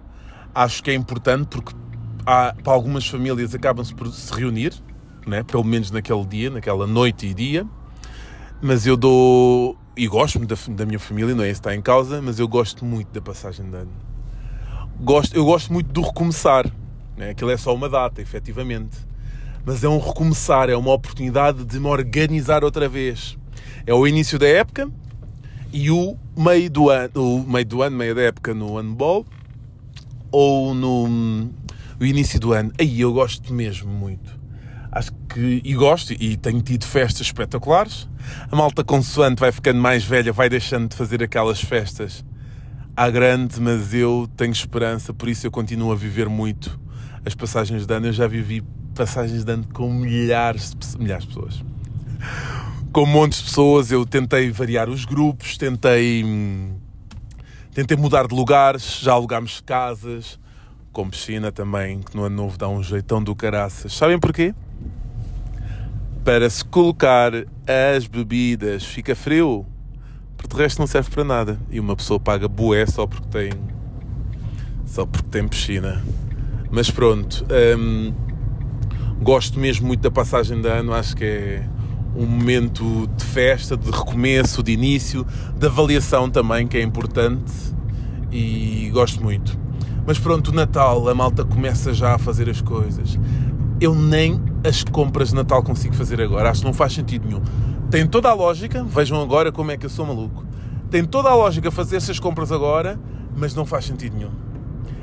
Acho 0.53 0.83
que 0.83 0.91
é 0.91 0.93
importante 0.93 1.47
porque 1.47 1.73
há, 2.25 2.55
para 2.63 2.73
algumas 2.73 3.07
famílias 3.07 3.53
acabam-se 3.53 3.93
por 3.93 4.07
se 4.11 4.33
reunir, 4.33 4.73
né? 5.25 5.43
pelo 5.43 5.63
menos 5.63 5.91
naquele 5.91 6.25
dia, 6.25 6.49
naquela 6.49 6.87
noite 6.87 7.27
e 7.27 7.33
dia. 7.33 7.65
Mas 8.61 8.85
eu 8.85 8.95
dou. 8.95 9.77
E 9.95 10.07
gosto 10.07 10.39
da, 10.39 10.55
da 10.69 10.85
minha 10.85 10.99
família, 10.99 11.35
não 11.35 11.43
é 11.43 11.51
isso 11.51 11.61
que 11.61 11.67
está 11.67 11.75
em 11.75 11.81
causa, 11.81 12.21
mas 12.21 12.39
eu 12.39 12.47
gosto 12.47 12.83
muito 12.83 13.11
da 13.11 13.21
passagem 13.21 13.69
de 13.69 13.75
ano. 13.75 13.91
Gosto, 14.99 15.35
eu 15.35 15.45
gosto 15.45 15.71
muito 15.71 15.91
do 15.91 16.01
recomeçar. 16.01 16.65
Né? 17.15 17.31
Aquilo 17.31 17.51
é 17.51 17.57
só 17.57 17.75
uma 17.75 17.89
data, 17.89 18.21
efetivamente. 18.21 18.97
Mas 19.65 19.83
é 19.83 19.89
um 19.89 19.99
recomeçar, 19.99 20.69
é 20.69 20.75
uma 20.75 20.91
oportunidade 20.91 21.63
de 21.63 21.79
me 21.79 21.87
organizar 21.87 22.63
outra 22.63 22.89
vez 22.89 23.37
é 23.85 23.93
o 23.93 24.07
início 24.07 24.39
da 24.39 24.47
época 24.47 24.89
e 25.71 25.89
o 25.89 26.15
meio 26.37 26.69
do 26.69 26.89
ano, 26.89 27.11
o 27.15 27.43
meio 27.47 27.65
do 27.65 27.81
ano, 27.81 27.97
meio 27.97 28.15
da 28.15 28.21
época 28.21 28.53
no 28.53 28.77
handball 28.77 29.25
ou 30.31 30.73
no 30.73 31.49
o 31.99 32.05
início 32.05 32.39
do 32.39 32.53
ano. 32.53 32.71
Aí 32.79 33.01
eu 33.01 33.11
gosto 33.11 33.53
mesmo 33.53 33.91
muito. 33.91 34.39
Acho 34.91 35.11
que 35.27 35.61
e 35.63 35.73
gosto 35.73 36.13
e 36.13 36.37
tenho 36.37 36.61
tido 36.61 36.85
festas 36.85 37.27
espetaculares. 37.27 38.07
A 38.51 38.55
malta 38.55 38.83
consoante 38.83 39.39
vai 39.39 39.51
ficando 39.51 39.81
mais 39.81 40.03
velha, 40.03 40.31
vai 40.31 40.47
deixando 40.47 40.89
de 40.89 40.95
fazer 40.95 41.23
aquelas 41.23 41.59
festas 41.59 42.23
à 42.95 43.09
grande, 43.09 43.59
mas 43.59 43.93
eu 43.93 44.29
tenho 44.37 44.51
esperança, 44.51 45.13
por 45.13 45.27
isso 45.27 45.47
eu 45.47 45.51
continuo 45.51 45.91
a 45.91 45.95
viver 45.95 46.29
muito 46.29 46.79
as 47.25 47.33
passagens 47.33 47.85
de 47.85 47.93
ano. 47.93 48.07
Eu 48.07 48.13
já 48.13 48.27
vivi 48.27 48.63
passagens 48.93 49.43
de 49.43 49.51
ano 49.51 49.65
com 49.73 49.91
milhares, 49.91 50.75
milhares 50.99 51.23
de 51.23 51.29
pessoas 51.29 51.63
com 52.93 53.07
montes 53.07 53.39
de 53.39 53.45
pessoas, 53.45 53.91
eu 53.91 54.05
tentei 54.05 54.51
variar 54.51 54.87
os 54.87 55.03
grupos, 55.03 55.57
tentei, 55.57 56.23
tentei 57.73 57.97
mudar 57.97 58.27
de 58.27 58.35
lugares, 58.35 58.99
já 59.01 59.13
alugámos 59.13 59.59
casas, 59.61 60.39
com 60.91 61.09
piscina 61.09 61.51
também, 61.51 62.01
que 62.01 62.15
no 62.15 62.23
ano 62.23 62.35
novo 62.35 62.55
dá 62.55 62.69
um 62.69 62.83
jeitão 62.83 63.21
do 63.21 63.35
caraças. 63.35 63.93
Sabem 63.93 64.19
porquê? 64.19 64.53
Para 66.23 66.47
se 66.47 66.63
colocar 66.63 67.31
as 67.95 68.05
bebidas, 68.05 68.83
fica 68.83 69.15
frio, 69.15 69.65
porque 70.37 70.55
de 70.55 70.61
resto 70.61 70.77
não 70.77 70.85
serve 70.85 71.09
para 71.09 71.23
nada. 71.23 71.59
E 71.71 71.79
uma 71.79 71.95
pessoa 71.95 72.19
paga 72.19 72.47
bué 72.47 72.85
só 72.85 73.07
porque 73.07 73.27
tem, 73.27 73.49
só 74.85 75.03
porque 75.03 75.29
tem 75.29 75.47
piscina. 75.47 76.05
Mas 76.69 76.91
pronto, 76.91 77.43
hum, 77.75 78.13
gosto 79.19 79.59
mesmo 79.59 79.87
muito 79.87 80.01
da 80.01 80.11
passagem 80.11 80.61
de 80.61 80.67
ano, 80.67 80.93
acho 80.93 81.15
que 81.15 81.25
é 81.25 81.69
um 82.15 82.25
momento 82.25 83.07
de 83.17 83.25
festa, 83.25 83.75
de 83.75 83.89
recomeço, 83.89 84.61
de 84.61 84.71
início, 84.71 85.25
de 85.57 85.65
avaliação 85.65 86.29
também, 86.29 86.67
que 86.67 86.77
é 86.77 86.81
importante 86.81 87.51
e 88.31 88.89
gosto 88.91 89.21
muito. 89.21 89.57
Mas 90.05 90.19
pronto, 90.19 90.49
o 90.49 90.53
Natal, 90.53 91.07
a 91.07 91.15
malta 91.15 91.45
começa 91.45 91.93
já 91.93 92.15
a 92.15 92.17
fazer 92.17 92.49
as 92.49 92.61
coisas. 92.61 93.17
Eu 93.79 93.95
nem 93.95 94.41
as 94.63 94.83
compras 94.83 95.29
de 95.29 95.35
Natal 95.35 95.63
consigo 95.63 95.95
fazer 95.95 96.21
agora, 96.21 96.49
acho 96.49 96.61
que 96.61 96.67
não 96.67 96.73
faz 96.73 96.93
sentido 96.93 97.27
nenhum. 97.27 97.41
Tem 97.89 98.07
toda 98.07 98.29
a 98.29 98.33
lógica, 98.33 98.83
vejam 98.83 99.21
agora 99.21 99.51
como 99.51 99.71
é 99.71 99.77
que 99.77 99.85
eu 99.85 99.89
sou 99.89 100.05
maluco. 100.05 100.45
Tem 100.89 101.03
toda 101.03 101.29
a 101.29 101.35
lógica 101.35 101.71
fazer 101.71 101.97
essas 101.97 102.19
compras 102.19 102.51
agora, 102.51 102.99
mas 103.35 103.55
não 103.55 103.65
faz 103.65 103.85
sentido 103.85 104.15
nenhum. 104.15 104.42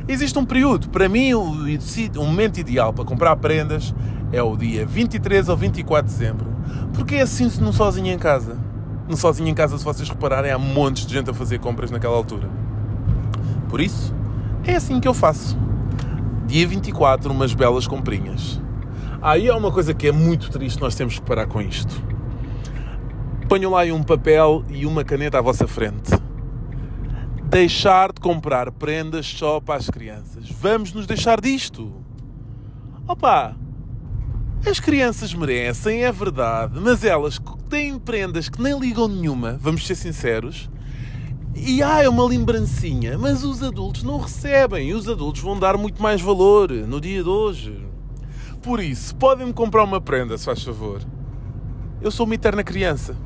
Existe 0.09 0.39
um 0.39 0.45
período, 0.45 0.89
para 0.89 1.09
mim, 1.09 1.35
o, 1.35 1.45
momento 2.17 2.59
ideal 2.59 2.93
para 2.93 3.05
comprar 3.05 3.37
prendas 3.37 3.95
é 4.33 4.43
o 4.43 4.57
dia 4.57 4.87
23 4.87 5.49
ou 5.49 5.57
24 5.57 6.11
de 6.11 6.19
dezembro. 6.19 6.51
Porque 6.95 7.17
é 7.17 7.23
assim 7.23 7.51
no 7.61 7.73
sozinho 7.73 8.13
em 8.13 8.19
casa. 8.19 8.57
No 9.09 9.17
sozinho 9.17 9.49
em 9.49 9.55
casa, 9.55 9.77
se 9.77 9.85
vocês 9.85 10.09
repararem, 10.09 10.51
há 10.51 10.59
montes 10.59 11.05
de 11.05 11.15
gente 11.15 11.31
a 11.31 11.35
fazer 11.35 11.59
compras 11.59 11.91
naquela 11.91 12.17
altura. 12.17 12.49
Por 13.69 13.81
isso, 13.81 14.15
é 14.65 14.77
assim 14.77 15.01
que 15.01 15.09
eu 15.09 15.15
faço. 15.15 15.59
Dia 16.47 16.67
24, 16.67 17.33
umas 17.33 17.55
belas 17.55 17.87
comprinhas. 17.87 18.61
Aí 19.23 19.49
há 19.49 19.57
uma 19.57 19.71
coisa 19.71 19.93
que 19.93 20.09
é 20.09 20.13
muito 20.13 20.51
triste, 20.51 20.81
nós 20.81 20.95
temos 20.95 21.19
que 21.19 21.23
parar 21.23 21.47
com 21.47 21.61
isto. 21.61 22.03
Ponham 23.49 23.73
lá 23.73 23.83
um 23.85 24.03
papel 24.03 24.65
e 24.69 24.87
uma 24.87 25.05
caneta 25.05 25.39
à 25.39 25.41
vossa 25.41 25.67
frente. 25.67 26.20
Deixar 27.51 28.13
de 28.13 28.21
comprar 28.21 28.71
prendas 28.71 29.27
só 29.27 29.61
para 29.61 29.75
as 29.75 29.91
crianças. 29.91 30.49
Vamos 30.49 30.93
nos 30.93 31.05
deixar 31.05 31.41
disto. 31.41 31.93
Opa, 33.09 33.57
as 34.65 34.79
crianças 34.79 35.35
merecem, 35.35 36.05
é 36.05 36.13
verdade, 36.13 36.79
mas 36.81 37.03
elas 37.03 37.41
têm 37.69 37.99
prendas 37.99 38.49
que 38.49 38.63
nem 38.63 38.79
ligam 38.79 39.09
nenhuma, 39.09 39.59
vamos 39.61 39.85
ser 39.85 39.97
sinceros. 39.97 40.71
E 41.57 41.83
ah, 41.83 42.01
é 42.01 42.09
uma 42.09 42.25
lembrancinha, 42.25 43.19
mas 43.19 43.43
os 43.43 43.61
adultos 43.65 44.05
não 44.05 44.19
recebem. 44.19 44.91
E 44.91 44.95
os 44.95 45.09
adultos 45.09 45.43
vão 45.43 45.59
dar 45.59 45.77
muito 45.77 46.01
mais 46.01 46.21
valor 46.21 46.71
no 46.71 47.01
dia 47.01 47.25
de 47.25 47.29
hoje. 47.29 47.85
Por 48.63 48.79
isso, 48.79 49.17
podem-me 49.17 49.53
comprar 49.53 49.83
uma 49.83 50.01
prenda, 50.01 50.39
se 50.39 50.45
faz 50.45 50.63
favor. 50.63 51.03
Eu 52.01 52.13
sou 52.13 52.25
uma 52.25 52.37
eterna 52.37 52.63
criança. 52.63 53.17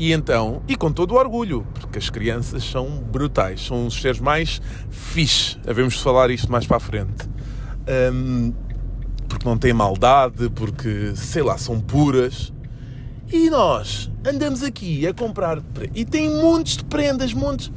E 0.00 0.14
então, 0.14 0.62
e 0.66 0.76
com 0.76 0.90
todo 0.90 1.12
o 1.12 1.18
orgulho, 1.18 1.66
porque 1.74 1.98
as 1.98 2.08
crianças 2.08 2.64
são 2.64 2.88
brutais, 2.88 3.66
são 3.66 3.86
os 3.86 4.00
seres 4.00 4.18
mais 4.18 4.58
fixe. 4.88 5.58
Havemos 5.68 6.00
falar 6.00 6.30
isto 6.30 6.50
mais 6.50 6.66
para 6.66 6.78
a 6.78 6.80
frente. 6.80 7.28
Um, 8.14 8.50
porque 9.28 9.46
não 9.46 9.58
têm 9.58 9.74
maldade, 9.74 10.48
porque, 10.54 11.12
sei 11.14 11.42
lá, 11.42 11.58
são 11.58 11.78
puras. 11.78 12.50
E 13.30 13.50
nós 13.50 14.10
andamos 14.26 14.62
aqui 14.62 15.06
a 15.06 15.12
comprar. 15.12 15.62
E 15.94 16.06
tem 16.06 16.30
montes 16.30 16.78
de 16.78 16.84
prendas, 16.86 17.34
montes. 17.34 17.70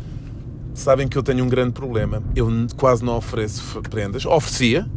Sabem 0.74 1.10
que 1.10 1.18
eu 1.18 1.24
tenho 1.24 1.44
um 1.44 1.50
grande 1.50 1.74
problema. 1.74 2.24
Eu 2.34 2.48
quase 2.78 3.04
não 3.04 3.18
ofereço 3.18 3.82
prendas. 3.90 4.26
Oferecia. 4.26 4.90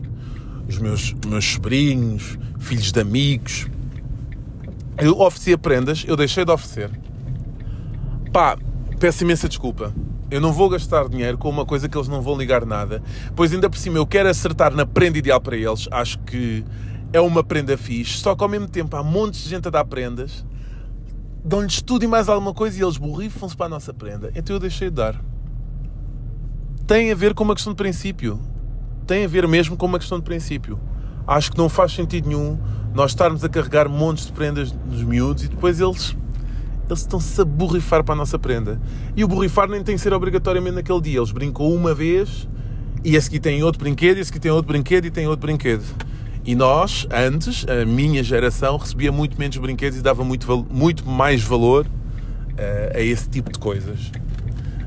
Os 0.68 0.78
meus, 0.78 1.12
meus 1.26 1.44
sobrinhos, 1.44 2.38
filhos 2.60 2.92
de 2.92 3.00
amigos. 3.00 3.66
Eu 4.96 5.20
oferecia 5.20 5.58
prendas, 5.58 6.04
eu 6.06 6.16
deixei 6.16 6.44
de 6.44 6.52
oferecer 6.52 7.05
Pá, 8.36 8.54
peço 9.00 9.24
imensa 9.24 9.48
desculpa. 9.48 9.94
Eu 10.30 10.42
não 10.42 10.52
vou 10.52 10.68
gastar 10.68 11.08
dinheiro 11.08 11.38
com 11.38 11.48
uma 11.48 11.64
coisa 11.64 11.88
que 11.88 11.96
eles 11.96 12.06
não 12.06 12.20
vão 12.20 12.36
ligar 12.36 12.66
nada. 12.66 13.02
Pois 13.34 13.50
ainda 13.50 13.70
por 13.70 13.78
cima 13.78 13.96
eu 13.96 14.06
quero 14.06 14.28
acertar 14.28 14.74
na 14.74 14.84
prenda 14.84 15.16
ideal 15.16 15.40
para 15.40 15.56
eles. 15.56 15.88
Acho 15.90 16.18
que 16.18 16.62
é 17.14 17.18
uma 17.18 17.42
prenda 17.42 17.78
fixe. 17.78 18.18
Só 18.18 18.36
que 18.36 18.42
ao 18.42 18.48
mesmo 18.50 18.68
tempo 18.68 18.94
há 18.94 19.02
montes 19.02 19.42
de 19.42 19.48
gente 19.48 19.68
a 19.68 19.70
dar 19.70 19.86
prendas. 19.86 20.44
Dão-lhes 21.42 21.80
tudo 21.80 22.04
e 22.04 22.06
mais 22.06 22.28
alguma 22.28 22.52
coisa 22.52 22.78
e 22.78 22.82
eles 22.82 22.98
borrifam-se 22.98 23.56
para 23.56 23.64
a 23.64 23.70
nossa 23.70 23.94
prenda. 23.94 24.30
Então 24.34 24.56
eu 24.56 24.60
deixei 24.60 24.90
de 24.90 24.96
dar. 24.96 25.18
Tem 26.86 27.10
a 27.10 27.14
ver 27.14 27.32
com 27.32 27.42
uma 27.42 27.54
questão 27.54 27.72
de 27.72 27.78
princípio. 27.78 28.38
Tem 29.06 29.24
a 29.24 29.28
ver 29.28 29.48
mesmo 29.48 29.78
com 29.78 29.86
uma 29.86 29.98
questão 29.98 30.18
de 30.18 30.24
princípio. 30.24 30.78
Acho 31.26 31.52
que 31.52 31.56
não 31.56 31.70
faz 31.70 31.92
sentido 31.92 32.28
nenhum 32.28 32.58
nós 32.92 33.12
estarmos 33.12 33.42
a 33.42 33.48
carregar 33.48 33.88
montes 33.88 34.26
de 34.26 34.32
prendas 34.32 34.74
nos 34.84 35.02
miúdos 35.02 35.44
e 35.44 35.48
depois 35.48 35.80
eles 35.80 36.14
eles 36.88 37.00
estão-se 37.00 37.40
a 37.40 37.44
borrifar 37.44 38.04
para 38.04 38.14
a 38.14 38.16
nossa 38.16 38.38
prenda. 38.38 38.80
E 39.16 39.24
o 39.24 39.28
borrifar 39.28 39.68
nem 39.68 39.82
tem 39.82 39.96
que 39.96 40.00
ser 40.00 40.12
obrigatoriamente 40.12 40.76
naquele 40.76 41.00
dia. 41.00 41.18
Eles 41.18 41.32
brincam 41.32 41.66
uma 41.72 41.94
vez 41.94 42.48
e 43.04 43.16
a 43.16 43.20
seguir 43.20 43.40
têm 43.40 43.62
outro 43.62 43.80
brinquedo, 43.80 44.18
e 44.18 44.20
a 44.20 44.24
seguir 44.24 44.40
têm 44.40 44.50
outro 44.50 44.72
brinquedo 44.72 45.04
e 45.06 45.10
têm 45.10 45.26
outro 45.26 45.46
brinquedo. 45.46 45.84
E 46.44 46.54
nós, 46.54 47.06
antes, 47.10 47.66
a 47.68 47.84
minha 47.84 48.22
geração, 48.22 48.76
recebia 48.76 49.10
muito 49.10 49.38
menos 49.38 49.56
brinquedos 49.56 49.98
e 49.98 50.02
dava 50.02 50.24
muito, 50.24 50.66
muito 50.70 51.08
mais 51.08 51.42
valor 51.42 51.86
uh, 51.86 52.96
a 52.96 53.00
esse 53.00 53.28
tipo 53.28 53.50
de 53.52 53.58
coisas. 53.58 54.12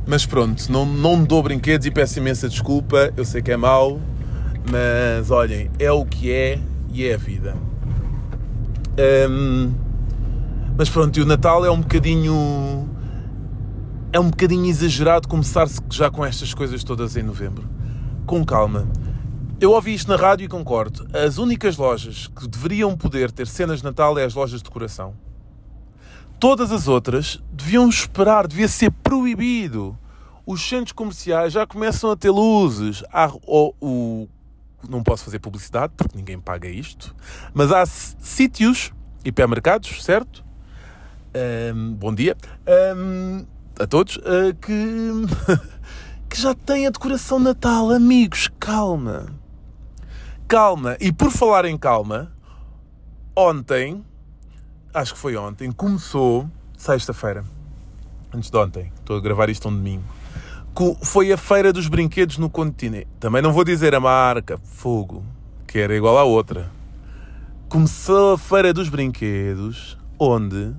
Mas 0.07 0.25
pronto, 0.25 0.71
não, 0.71 0.85
não 0.85 1.23
dou 1.23 1.43
brinquedos 1.43 1.85
e 1.85 1.91
peço 1.91 2.17
imensa 2.19 2.47
desculpa. 2.47 3.13
Eu 3.15 3.25
sei 3.25 3.41
que 3.41 3.51
é 3.51 3.57
mau, 3.57 3.99
mas 4.71 5.29
olhem, 5.29 5.69
é 5.77 5.91
o 5.91 6.05
que 6.05 6.31
é 6.31 6.59
e 6.93 7.05
é 7.05 7.13
a 7.13 7.17
vida. 7.17 7.55
Um, 9.29 9.71
mas 10.79 10.89
pronto, 10.89 11.19
e 11.19 11.21
o 11.21 11.25
Natal 11.25 11.65
é 11.65 11.69
um 11.69 11.81
bocadinho. 11.81 12.89
É 14.13 14.19
um 14.19 14.29
bocadinho 14.29 14.65
exagerado 14.65 15.27
começar-se 15.27 15.81
já 15.89 16.09
com 16.09 16.23
estas 16.23 16.53
coisas 16.53 16.85
todas 16.85 17.17
em 17.17 17.21
novembro. 17.21 17.69
Com 18.25 18.45
calma. 18.45 18.87
Eu 19.59 19.71
ouvi 19.71 19.93
isto 19.93 20.07
na 20.07 20.15
rádio 20.15 20.45
e 20.45 20.47
concordo. 20.47 21.05
As 21.13 21.37
únicas 21.37 21.75
lojas 21.75 22.27
que 22.27 22.47
deveriam 22.47 22.95
poder 22.95 23.29
ter 23.29 23.45
cenas 23.45 23.79
de 23.79 23.83
Natal 23.83 24.17
é 24.17 24.23
as 24.23 24.33
lojas 24.33 24.61
de 24.61 24.63
decoração. 24.63 25.15
Todas 26.39 26.71
as 26.71 26.87
outras 26.87 27.43
deviam 27.51 27.89
esperar, 27.89 28.47
devia 28.47 28.69
ser 28.69 28.89
proibido. 28.89 29.99
Os 30.45 30.61
centros 30.61 30.93
comerciais 30.93 31.51
já 31.51 31.67
começam 31.67 32.09
a 32.09 32.15
ter 32.15 32.29
luzes. 32.29 33.03
Há, 33.11 33.29
o, 33.45 33.73
o, 33.81 34.29
não 34.87 35.03
posso 35.03 35.25
fazer 35.25 35.39
publicidade 35.39 35.91
porque 35.97 36.17
ninguém 36.17 36.39
paga 36.39 36.69
isto, 36.69 37.13
mas 37.53 37.69
há 37.69 37.85
sítios, 37.85 38.93
hipermercados, 39.25 40.01
certo? 40.05 40.47
Um, 41.35 41.93
bom 41.93 42.13
dia 42.13 42.35
um, 42.95 43.45
a 43.79 43.87
todos, 43.87 44.17
uh, 44.17 44.53
que, 44.61 45.11
que 46.29 46.41
já 46.41 46.53
tem 46.53 46.87
a 46.87 46.89
decoração 46.89 47.39
Natal. 47.39 47.91
Amigos, 47.91 48.49
calma. 48.59 49.27
Calma. 50.47 50.97
E 50.99 51.11
por 51.11 51.31
falar 51.31 51.65
em 51.65 51.77
calma, 51.77 52.31
ontem, 53.35 54.03
acho 54.93 55.13
que 55.13 55.19
foi 55.19 55.35
ontem, 55.35 55.71
começou, 55.71 56.49
sexta-feira, 56.77 57.45
antes 58.33 58.49
de 58.49 58.57
ontem, 58.57 58.91
estou 58.99 59.17
a 59.17 59.21
gravar 59.21 59.49
isto 59.49 59.69
um 59.69 59.75
domingo, 59.75 60.03
foi 61.01 61.31
a 61.31 61.37
Feira 61.37 61.73
dos 61.73 61.87
Brinquedos 61.87 62.37
no 62.37 62.49
continente. 62.49 63.07
Também 63.19 63.41
não 63.41 63.51
vou 63.51 63.63
dizer 63.63 63.93
a 63.93 63.99
marca, 63.99 64.57
fogo, 64.63 65.23
que 65.67 65.79
era 65.79 65.95
igual 65.95 66.17
à 66.17 66.23
outra. 66.23 66.71
Começou 67.67 68.33
a 68.33 68.37
Feira 68.37 68.73
dos 68.73 68.89
Brinquedos, 68.89 69.97
onde 70.17 70.73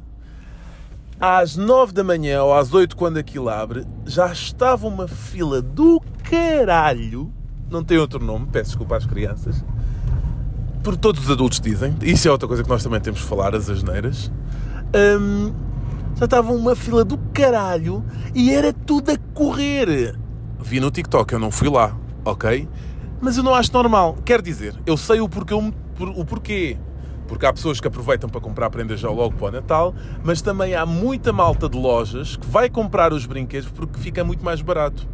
às 1.20 1.54
9 1.54 1.92
da 1.92 2.02
manhã 2.02 2.42
ou 2.42 2.54
às 2.54 2.72
8 2.72 2.96
quando 2.96 3.18
aquilo 3.18 3.50
abre, 3.50 3.86
já 4.06 4.32
estava 4.32 4.88
uma 4.88 5.06
fila 5.06 5.60
do 5.60 6.00
caralho. 6.22 7.30
Não 7.70 7.84
tem 7.84 7.98
outro 7.98 8.24
nome, 8.24 8.46
peço 8.50 8.70
desculpa 8.70 8.96
às 8.96 9.04
crianças. 9.04 9.62
Porque 10.82 10.98
todos 10.98 11.22
os 11.22 11.30
adultos 11.30 11.60
dizem. 11.60 11.94
Isso 12.00 12.26
é 12.26 12.30
outra 12.30 12.48
coisa 12.48 12.62
que 12.62 12.68
nós 12.68 12.82
também 12.82 13.00
temos 13.00 13.20
de 13.20 13.26
falar, 13.26 13.54
as 13.54 13.68
asneiras. 13.68 14.32
Hum, 15.20 15.52
já 16.16 16.24
estava 16.24 16.52
uma 16.52 16.74
fila 16.74 17.04
do 17.04 17.18
caralho 17.34 18.02
e 18.34 18.50
era 18.50 18.72
tudo 18.72 19.12
a 19.12 19.18
correr. 19.34 20.18
Vi 20.58 20.80
no 20.80 20.90
TikTok, 20.90 21.34
eu 21.34 21.38
não 21.38 21.50
fui 21.50 21.68
lá, 21.68 21.94
ok? 22.24 22.66
Mas 23.20 23.36
eu 23.36 23.42
não 23.42 23.54
acho 23.54 23.72
normal. 23.74 24.16
Quer 24.24 24.40
dizer, 24.40 24.74
eu 24.86 24.96
sei 24.96 25.20
o 25.20 25.28
porquê, 25.28 25.52
o 25.54 26.24
porquê 26.24 26.78
porque 27.30 27.46
há 27.46 27.52
pessoas 27.52 27.80
que 27.80 27.86
aproveitam 27.86 28.28
para 28.28 28.40
comprar 28.40 28.68
prendas 28.70 28.98
já 28.98 29.08
logo 29.08 29.36
para 29.36 29.46
o 29.46 29.50
Natal, 29.52 29.94
mas 30.24 30.42
também 30.42 30.74
há 30.74 30.84
muita 30.84 31.32
malta 31.32 31.68
de 31.68 31.78
lojas 31.78 32.34
que 32.34 32.44
vai 32.44 32.68
comprar 32.68 33.12
os 33.12 33.24
brinquedos 33.24 33.70
porque 33.70 34.00
fica 34.00 34.24
muito 34.24 34.44
mais 34.44 34.60
barato. 34.60 35.08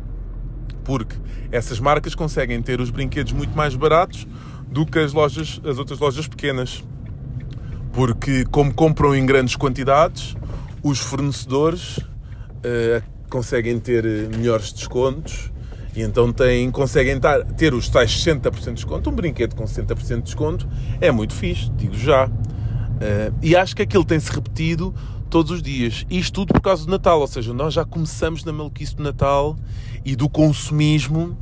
Porque 0.83 1.15
essas 1.53 1.79
marcas 1.79 2.15
conseguem 2.15 2.63
ter 2.63 2.81
os 2.81 2.89
brinquedos 2.89 3.35
muito 3.35 3.55
mais 3.55 3.77
baratos 3.77 4.27
do 4.67 4.87
que 4.87 4.99
as 4.99 5.13
lojas, 5.13 5.61
as 5.63 5.77
outras 5.77 5.99
lojas 5.99 6.27
pequenas. 6.27 6.83
Porque 7.93 8.47
como 8.47 8.73
compram 8.73 9.15
em 9.15 9.27
grandes 9.27 9.55
quantidades, 9.55 10.35
os 10.83 10.99
fornecedores 10.99 11.99
uh, 11.99 13.03
conseguem 13.29 13.79
ter 13.79 14.07
eh, 14.07 14.35
melhores 14.35 14.73
descontos 14.73 15.53
e 15.97 16.03
então 16.03 16.31
tem, 16.31 16.71
conseguem 16.71 17.19
tar, 17.19 17.43
ter 17.43 17.73
os 17.73 17.89
tais 17.89 18.11
60% 18.11 18.53
de 18.53 18.73
desconto. 18.75 19.09
Um 19.09 19.15
brinquedo 19.15 19.57
com 19.57 19.65
60% 19.65 20.17
de 20.17 20.23
desconto 20.23 20.69
é 21.01 21.11
muito 21.11 21.33
fixe, 21.33 21.71
digo 21.71 21.95
já. 21.95 22.27
Uh, 22.27 23.35
e 23.43 23.57
acho 23.57 23.75
que 23.75 23.81
aquilo 23.81 24.05
tem-se 24.05 24.31
repetido 24.31 24.95
todos 25.31 25.51
os 25.51 25.63
dias. 25.63 26.05
Isto 26.11 26.35
tudo 26.35 26.53
por 26.53 26.61
causa 26.61 26.85
do 26.85 26.91
Natal, 26.91 27.19
ou 27.19 27.27
seja, 27.27 27.55
nós 27.55 27.73
já 27.73 27.85
começamos 27.85 28.45
na 28.45 28.53
maluquice 28.53 28.95
do 28.95 29.03
Natal 29.03 29.57
e 30.05 30.15
do 30.15 30.29
consumismo, 30.29 31.37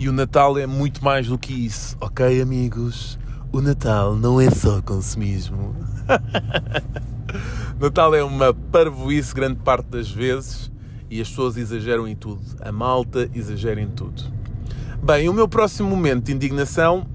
e 0.00 0.08
o 0.08 0.12
Natal 0.12 0.58
é 0.58 0.66
muito 0.66 1.02
mais 1.04 1.28
do 1.28 1.38
que 1.38 1.52
isso, 1.52 1.96
ok, 2.00 2.42
amigos? 2.42 3.16
O 3.52 3.60
Natal 3.60 4.16
não 4.16 4.40
é 4.40 4.50
só 4.50 4.82
consumismo. 4.82 5.76
Natal 7.78 8.14
é 8.14 8.24
uma 8.24 8.52
parvoíce 8.52 9.32
grande 9.32 9.60
parte 9.60 9.86
das 9.86 10.10
vezes 10.10 10.72
e 11.12 11.20
as 11.20 11.28
pessoas 11.28 11.58
exageram 11.58 12.08
em 12.08 12.16
tudo. 12.16 12.40
A 12.62 12.72
malta 12.72 13.28
exagera 13.34 13.78
em 13.78 13.88
tudo. 13.88 14.22
Bem, 15.02 15.28
o 15.28 15.34
meu 15.34 15.46
próximo 15.46 15.90
momento 15.90 16.24
de 16.24 16.32
indignação 16.32 17.06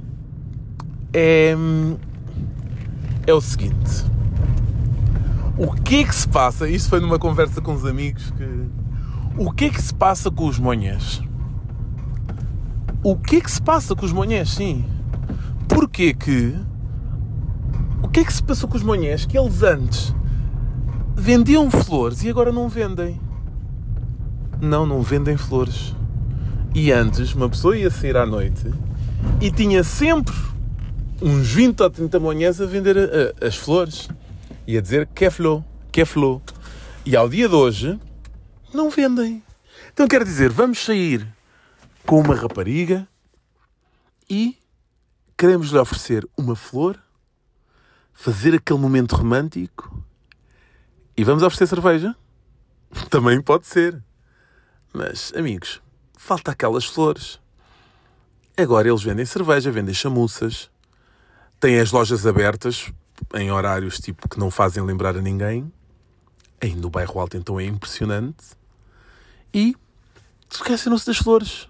é, 1.11 1.55
é 3.25 3.33
o 3.33 3.41
seguinte. 3.41 4.05
O 5.57 5.73
que 5.73 6.01
é 6.01 6.03
que 6.03 6.13
se 6.13 6.27
passa? 6.27 6.69
Isto 6.69 6.89
foi 6.89 6.99
numa 6.99 7.17
conversa 7.17 7.59
com 7.59 7.73
os 7.73 7.85
amigos 7.85 8.29
que. 8.29 8.67
O 9.35 9.51
que 9.51 9.65
é 9.65 9.69
que 9.71 9.81
se 9.81 9.93
passa 9.95 10.29
com 10.29 10.45
os 10.45 10.59
monhãs? 10.59 11.23
O 13.03 13.15
que 13.15 13.37
é 13.37 13.41
que 13.41 13.49
se 13.49 13.61
passa 13.61 13.95
com 13.95 14.05
os 14.05 14.13
monhãs, 14.13 14.51
sim? 14.51 14.85
Porquê 15.67 16.13
que. 16.13 16.55
O 18.03 18.07
que 18.07 18.19
é 18.19 18.23
que 18.23 18.31
se 18.31 18.43
passou 18.43 18.69
com 18.69 18.77
os 18.77 18.83
monhãs? 18.83 19.25
Que 19.25 19.39
eles 19.39 19.63
antes 19.63 20.13
vendiam 21.15 21.71
flores 21.71 22.23
e 22.23 22.29
agora 22.29 22.51
não 22.51 22.69
vendem. 22.69 23.19
Não, 24.61 24.85
não 24.85 25.01
vendem 25.01 25.37
flores. 25.37 25.93
E 26.73 26.91
antes, 26.91 27.33
uma 27.33 27.49
pessoa 27.49 27.77
ia 27.77 27.89
sair 27.89 28.17
à 28.17 28.25
noite 28.25 28.71
e 29.41 29.51
tinha 29.51 29.83
sempre 29.83 30.35
uns 31.21 31.47
20 31.47 31.81
ou 31.81 31.89
30 31.89 32.19
manhãs 32.19 32.61
a 32.61 32.65
vender 32.65 32.97
a, 32.97 33.45
a, 33.45 33.47
as 33.47 33.55
flores. 33.55 34.09
E 34.65 34.77
a 34.77 34.81
dizer 34.81 35.07
que 35.07 35.25
é 35.25 35.29
flor, 35.29 35.63
que 35.91 36.01
é 36.01 36.05
flor. 36.05 36.41
E 37.05 37.15
ao 37.15 37.29
dia 37.29 37.47
de 37.47 37.55
hoje, 37.55 37.99
não 38.73 38.89
vendem. 38.89 39.41
Então 39.93 40.07
quer 40.07 40.23
dizer, 40.23 40.49
vamos 40.49 40.83
sair 40.83 41.27
com 42.05 42.19
uma 42.19 42.35
rapariga 42.35 43.07
e 44.29 44.57
queremos 45.37 45.69
lhe 45.69 45.77
oferecer 45.77 46.27
uma 46.37 46.55
flor, 46.55 46.99
fazer 48.13 48.55
aquele 48.55 48.79
momento 48.79 49.15
romântico 49.15 50.03
e 51.15 51.23
vamos 51.23 51.43
oferecer 51.43 51.67
cerveja? 51.67 52.15
Também 53.09 53.41
pode 53.41 53.67
ser. 53.67 54.03
Mas, 54.93 55.31
amigos, 55.35 55.81
falta 56.17 56.51
aquelas 56.51 56.85
flores. 56.85 57.39
Agora 58.57 58.87
eles 58.87 59.03
vendem 59.03 59.25
cerveja, 59.25 59.71
vendem 59.71 59.93
chamuças, 59.93 60.69
têm 61.59 61.79
as 61.79 61.91
lojas 61.91 62.25
abertas 62.25 62.91
em 63.35 63.51
horários 63.51 63.99
tipo 63.99 64.27
que 64.27 64.39
não 64.39 64.49
fazem 64.49 64.83
lembrar 64.83 65.15
a 65.15 65.21
ninguém. 65.21 65.71
Ainda 66.59 66.81
no 66.81 66.89
bairro 66.89 67.19
alto 67.19 67.37
então 67.37 67.59
é 67.59 67.65
impressionante. 67.65 68.43
E 69.53 69.75
esquecem-se 70.49 71.05
das 71.05 71.17
flores. 71.17 71.69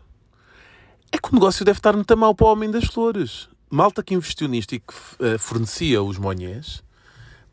É 1.12 1.18
que 1.18 1.30
o 1.30 1.34
negócio 1.34 1.66
deve 1.66 1.80
estar 1.80 1.94
muito 1.94 2.18
mal 2.18 2.34
para 2.34 2.48
o 2.48 2.52
homem 2.52 2.72
das 2.72 2.86
flores. 2.86 3.50
Malta 3.70 4.02
que 4.02 4.14
investiu 4.14 4.48
nisto 4.48 4.76
e 4.76 4.80
que 4.80 4.94
uh, 4.94 5.38
fornecia 5.38 6.02
os 6.02 6.18
monhés, 6.18 6.82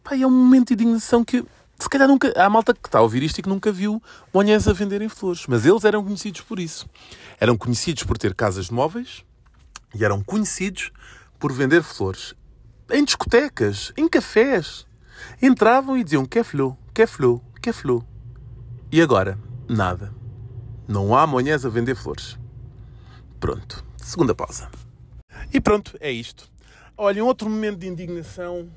pá, 0.03 0.17
é 0.17 0.27
um 0.27 0.31
momento 0.31 0.69
de 0.69 0.85
indignação 0.85 1.25
que 1.25 1.45
se 1.79 1.89
calhar 1.89 2.09
nunca. 2.09 2.33
Há 2.37 2.49
malta 2.49 2.73
que 2.73 2.89
está 2.89 2.99
a 2.99 3.03
ouvir 3.03 3.23
isto 3.23 3.39
e 3.39 3.43
que 3.43 3.49
nunca 3.49 3.73
viu 3.73 4.03
monhés 4.33 4.67
a 4.69 4.73
venderem 4.73 5.09
flores. 5.09 5.47
Mas 5.49 5.65
eles 5.67 5.85
eram 5.85 6.05
conhecidos 6.05 6.41
por 6.43 6.59
isso. 6.59 6.89
Eram 7.41 7.57
conhecidos 7.57 8.05
por 8.05 8.17
ter 8.17 8.35
casas 8.35 8.67
de 8.67 8.75
móveis 8.75 9.25
e 9.95 10.05
eram 10.05 10.23
conhecidos 10.23 10.91
por 11.39 11.53
vender 11.53 11.83
flores. 11.83 12.35
Em 12.91 13.05
discotecas, 13.05 13.93
em 13.97 14.09
cafés. 14.09 14.87
Entravam 15.41 15.97
e 15.97 16.05
diziam: 16.05 16.25
quer 16.25 16.45
flor, 16.45 16.77
quer 16.93 17.07
flor, 17.07 17.41
quer 17.61 17.73
flor. 17.73 18.05
E 18.91 19.01
agora? 19.01 19.39
Nada. 19.69 20.13
Não 20.87 21.17
há 21.17 21.27
monhés 21.27 21.65
a 21.65 21.69
vender 21.69 21.95
flores. 21.95 22.39
Pronto. 23.41 23.85
Segunda 23.97 24.35
pausa. 24.35 24.71
E 25.53 25.61
pronto, 25.61 25.97
é 26.01 26.11
isto. 26.11 26.51
Olha, 26.97 27.25
um 27.25 27.27
outro 27.27 27.49
momento 27.49 27.79
de 27.79 27.89
indignação 27.89 28.71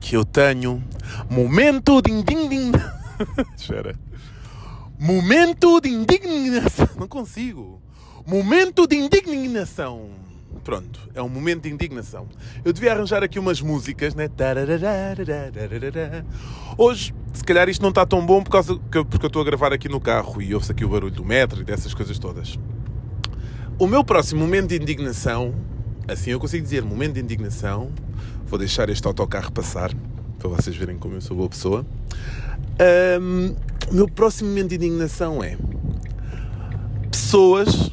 que 0.00 0.16
eu 0.16 0.24
tenho. 0.24 0.82
Momento 1.28 2.00
de 2.02 2.12
indignação. 2.12 2.92
Espera. 3.56 3.94
Momento 4.98 5.80
de 5.80 5.90
indignação. 5.90 6.88
Não 6.98 7.08
consigo. 7.08 7.80
Momento 8.26 8.86
de 8.86 8.96
indignação. 8.96 10.10
Pronto, 10.64 11.08
é 11.14 11.22
um 11.22 11.28
momento 11.28 11.62
de 11.62 11.72
indignação. 11.72 12.26
Eu 12.64 12.72
devia 12.72 12.92
arranjar 12.92 13.22
aqui 13.22 13.38
umas 13.38 13.60
músicas, 13.60 14.14
né? 14.14 14.28
Hoje, 16.76 17.14
se 17.32 17.44
calhar 17.44 17.68
isto 17.68 17.82
não 17.82 17.90
está 17.90 18.04
tão 18.04 18.24
bom 18.24 18.42
por 18.42 18.50
causa 18.50 18.74
que, 18.90 19.04
porque 19.04 19.26
eu 19.26 19.28
estou 19.28 19.42
a 19.42 19.44
gravar 19.44 19.72
aqui 19.72 19.88
no 19.88 20.00
carro 20.00 20.42
e 20.42 20.52
ouve-se 20.54 20.72
aqui 20.72 20.84
o 20.84 20.88
barulho 20.88 21.12
do 21.12 21.24
metro 21.24 21.60
e 21.60 21.64
dessas 21.64 21.94
coisas 21.94 22.18
todas. 22.18 22.58
O 23.78 23.86
meu 23.86 24.02
próximo 24.02 24.40
momento 24.40 24.70
de 24.70 24.76
indignação, 24.76 25.54
assim 26.08 26.30
eu 26.30 26.40
consigo 26.40 26.64
dizer, 26.64 26.82
momento 26.82 27.14
de 27.14 27.20
indignação, 27.20 27.92
vou 28.46 28.58
deixar 28.58 28.88
este 28.88 29.06
autocarro 29.06 29.52
passar 29.52 29.92
para 30.38 30.48
vocês 30.48 30.76
verem 30.76 30.96
como 30.98 31.14
eu 31.14 31.20
sou 31.20 31.36
boa 31.36 31.48
pessoa. 31.48 31.84
Um, 33.20 33.54
meu 33.92 34.08
próximo 34.08 34.48
momento 34.48 34.68
de 34.68 34.76
indignação 34.76 35.42
é 35.42 35.56
pessoas 37.10 37.92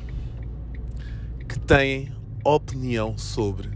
que 1.48 1.60
têm 1.60 2.12
opinião 2.44 3.18
sobre 3.18 3.70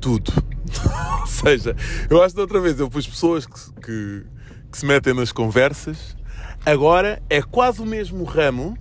tudo. 0.00 0.32
Ou 1.20 1.26
seja, 1.26 1.74
eu 2.10 2.22
acho 2.22 2.34
que 2.34 2.40
outra 2.40 2.60
vez 2.60 2.78
eu 2.78 2.88
pus 2.88 3.06
pessoas 3.06 3.46
que, 3.46 3.72
que, 3.80 4.26
que 4.70 4.78
se 4.78 4.86
metem 4.86 5.14
nas 5.14 5.32
conversas, 5.32 6.16
agora 6.64 7.22
é 7.30 7.40
quase 7.42 7.80
o 7.80 7.86
mesmo 7.86 8.24
ramo 8.24 8.76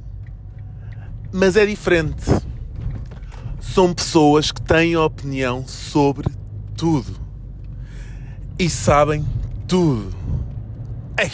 mas 1.35 1.57
é 1.57 1.65
diferente. 1.65 2.23
São 3.75 3.93
pessoas 3.93 4.53
que 4.53 4.61
têm 4.61 4.95
opinião 4.95 5.67
sobre 5.67 6.29
tudo 6.77 7.19
e 8.57 8.69
sabem 8.69 9.25
tudo. 9.67 10.15
Ei, 11.19 11.29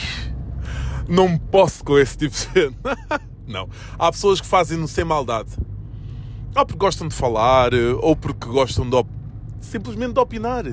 não 1.08 1.38
posso 1.38 1.84
com 1.84 1.99
esse 1.99 2.17
tipo 2.17 2.36
de 2.36 2.41
gente. 2.41 2.77
não. 3.45 3.69
Há 3.99 4.12
pessoas 4.12 4.41
que 4.41 4.47
fazem-no 4.47 4.88
sem 4.88 5.04
maldade. 5.04 5.51
Ou 6.56 6.65
porque 6.65 6.80
gostam 6.80 7.08
de 7.08 7.13
falar, 7.13 7.75
ou 8.01 8.15
porque 8.15 8.47
gostam 8.47 8.89
de 8.89 9.06
simplesmente 9.60 10.13
de 10.13 10.19
opinar. 10.19 10.65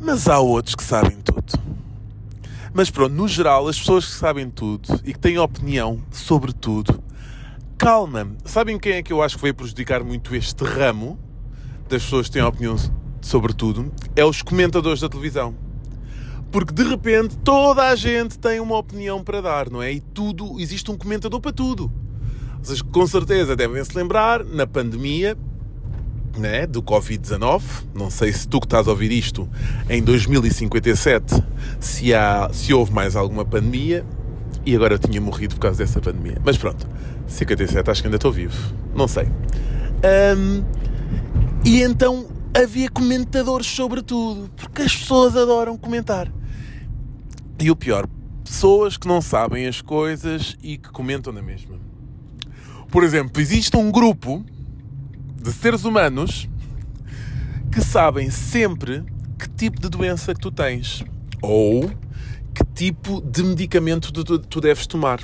Mas 0.00 0.28
há 0.28 0.38
outros 0.38 0.76
que 0.76 0.84
sabem 0.84 1.16
tudo. 1.20 1.60
Mas 2.72 2.90
pronto, 2.90 3.12
no 3.12 3.26
geral, 3.26 3.66
as 3.66 3.76
pessoas 3.76 4.06
que 4.06 4.12
sabem 4.12 4.48
tudo 4.48 5.00
e 5.04 5.12
que 5.12 5.18
têm 5.18 5.36
opinião 5.36 6.00
sobre 6.12 6.52
tudo 6.52 7.02
calma. 7.80 8.30
Sabem 8.44 8.78
quem 8.78 8.92
é 8.92 9.02
que 9.02 9.10
eu 9.10 9.22
acho 9.22 9.36
que 9.36 9.42
veio 9.42 9.54
prejudicar 9.54 10.04
muito 10.04 10.36
este 10.36 10.62
ramo 10.64 11.18
das 11.88 12.04
pessoas 12.04 12.26
que 12.26 12.34
têm 12.34 12.42
opinião 12.42 12.76
sobre 13.22 13.54
tudo? 13.54 13.90
É 14.14 14.22
os 14.22 14.42
comentadores 14.42 15.00
da 15.00 15.08
televisão. 15.08 15.54
Porque 16.52 16.74
de 16.74 16.82
repente 16.82 17.38
toda 17.38 17.88
a 17.88 17.96
gente 17.96 18.38
tem 18.38 18.60
uma 18.60 18.76
opinião 18.76 19.24
para 19.24 19.40
dar, 19.40 19.70
não 19.70 19.82
é? 19.82 19.94
E 19.94 20.00
tudo, 20.00 20.60
existe 20.60 20.90
um 20.90 20.96
comentador 20.96 21.40
para 21.40 21.52
tudo. 21.52 21.90
Vocês 22.62 22.82
com 22.82 23.06
certeza 23.06 23.56
devem 23.56 23.82
se 23.82 23.96
lembrar, 23.96 24.44
na 24.44 24.66
pandemia 24.66 25.34
né, 26.36 26.66
do 26.66 26.82
Covid-19, 26.82 27.62
não 27.94 28.10
sei 28.10 28.30
se 28.30 28.46
tu 28.46 28.60
que 28.60 28.66
estás 28.66 28.88
a 28.88 28.90
ouvir 28.90 29.10
isto 29.10 29.48
em 29.88 30.02
2057, 30.02 31.42
se, 31.80 32.12
há, 32.12 32.50
se 32.52 32.74
houve 32.74 32.92
mais 32.92 33.16
alguma 33.16 33.44
pandemia, 33.44 34.04
e 34.66 34.76
agora 34.76 34.94
eu 34.94 34.98
tinha 34.98 35.20
morrido 35.20 35.54
por 35.54 35.62
causa 35.62 35.78
dessa 35.78 36.00
pandemia. 36.00 36.36
Mas 36.44 36.58
pronto, 36.58 36.86
57 37.30 37.90
acho 37.90 38.02
que 38.02 38.08
ainda 38.08 38.16
estou 38.16 38.32
vivo. 38.32 38.74
Não 38.94 39.08
sei. 39.08 39.26
Um, 40.36 40.64
e 41.64 41.82
então 41.82 42.26
havia 42.54 42.88
comentadores 42.90 43.66
sobre 43.66 44.02
tudo, 44.02 44.50
porque 44.56 44.82
as 44.82 44.94
pessoas 44.94 45.36
adoram 45.36 45.76
comentar. 45.76 46.30
E 47.58 47.70
o 47.70 47.76
pior, 47.76 48.08
pessoas 48.44 48.96
que 48.96 49.06
não 49.06 49.20
sabem 49.20 49.66
as 49.66 49.80
coisas 49.80 50.56
e 50.62 50.76
que 50.76 50.90
comentam 50.90 51.32
na 51.32 51.42
mesma. 51.42 51.78
Por 52.90 53.04
exemplo, 53.04 53.40
existe 53.40 53.76
um 53.76 53.90
grupo 53.90 54.44
de 55.40 55.52
seres 55.52 55.84
humanos 55.84 56.48
que 57.70 57.80
sabem 57.80 58.30
sempre 58.30 59.04
que 59.38 59.48
tipo 59.48 59.80
de 59.80 59.88
doença 59.88 60.34
que 60.34 60.40
tu 60.40 60.50
tens. 60.50 61.04
Ou 61.40 61.88
que 62.52 62.64
tipo 62.74 63.20
de 63.20 63.42
medicamento 63.44 64.12
tu, 64.12 64.38
tu 64.38 64.60
deves 64.60 64.86
tomar. 64.86 65.20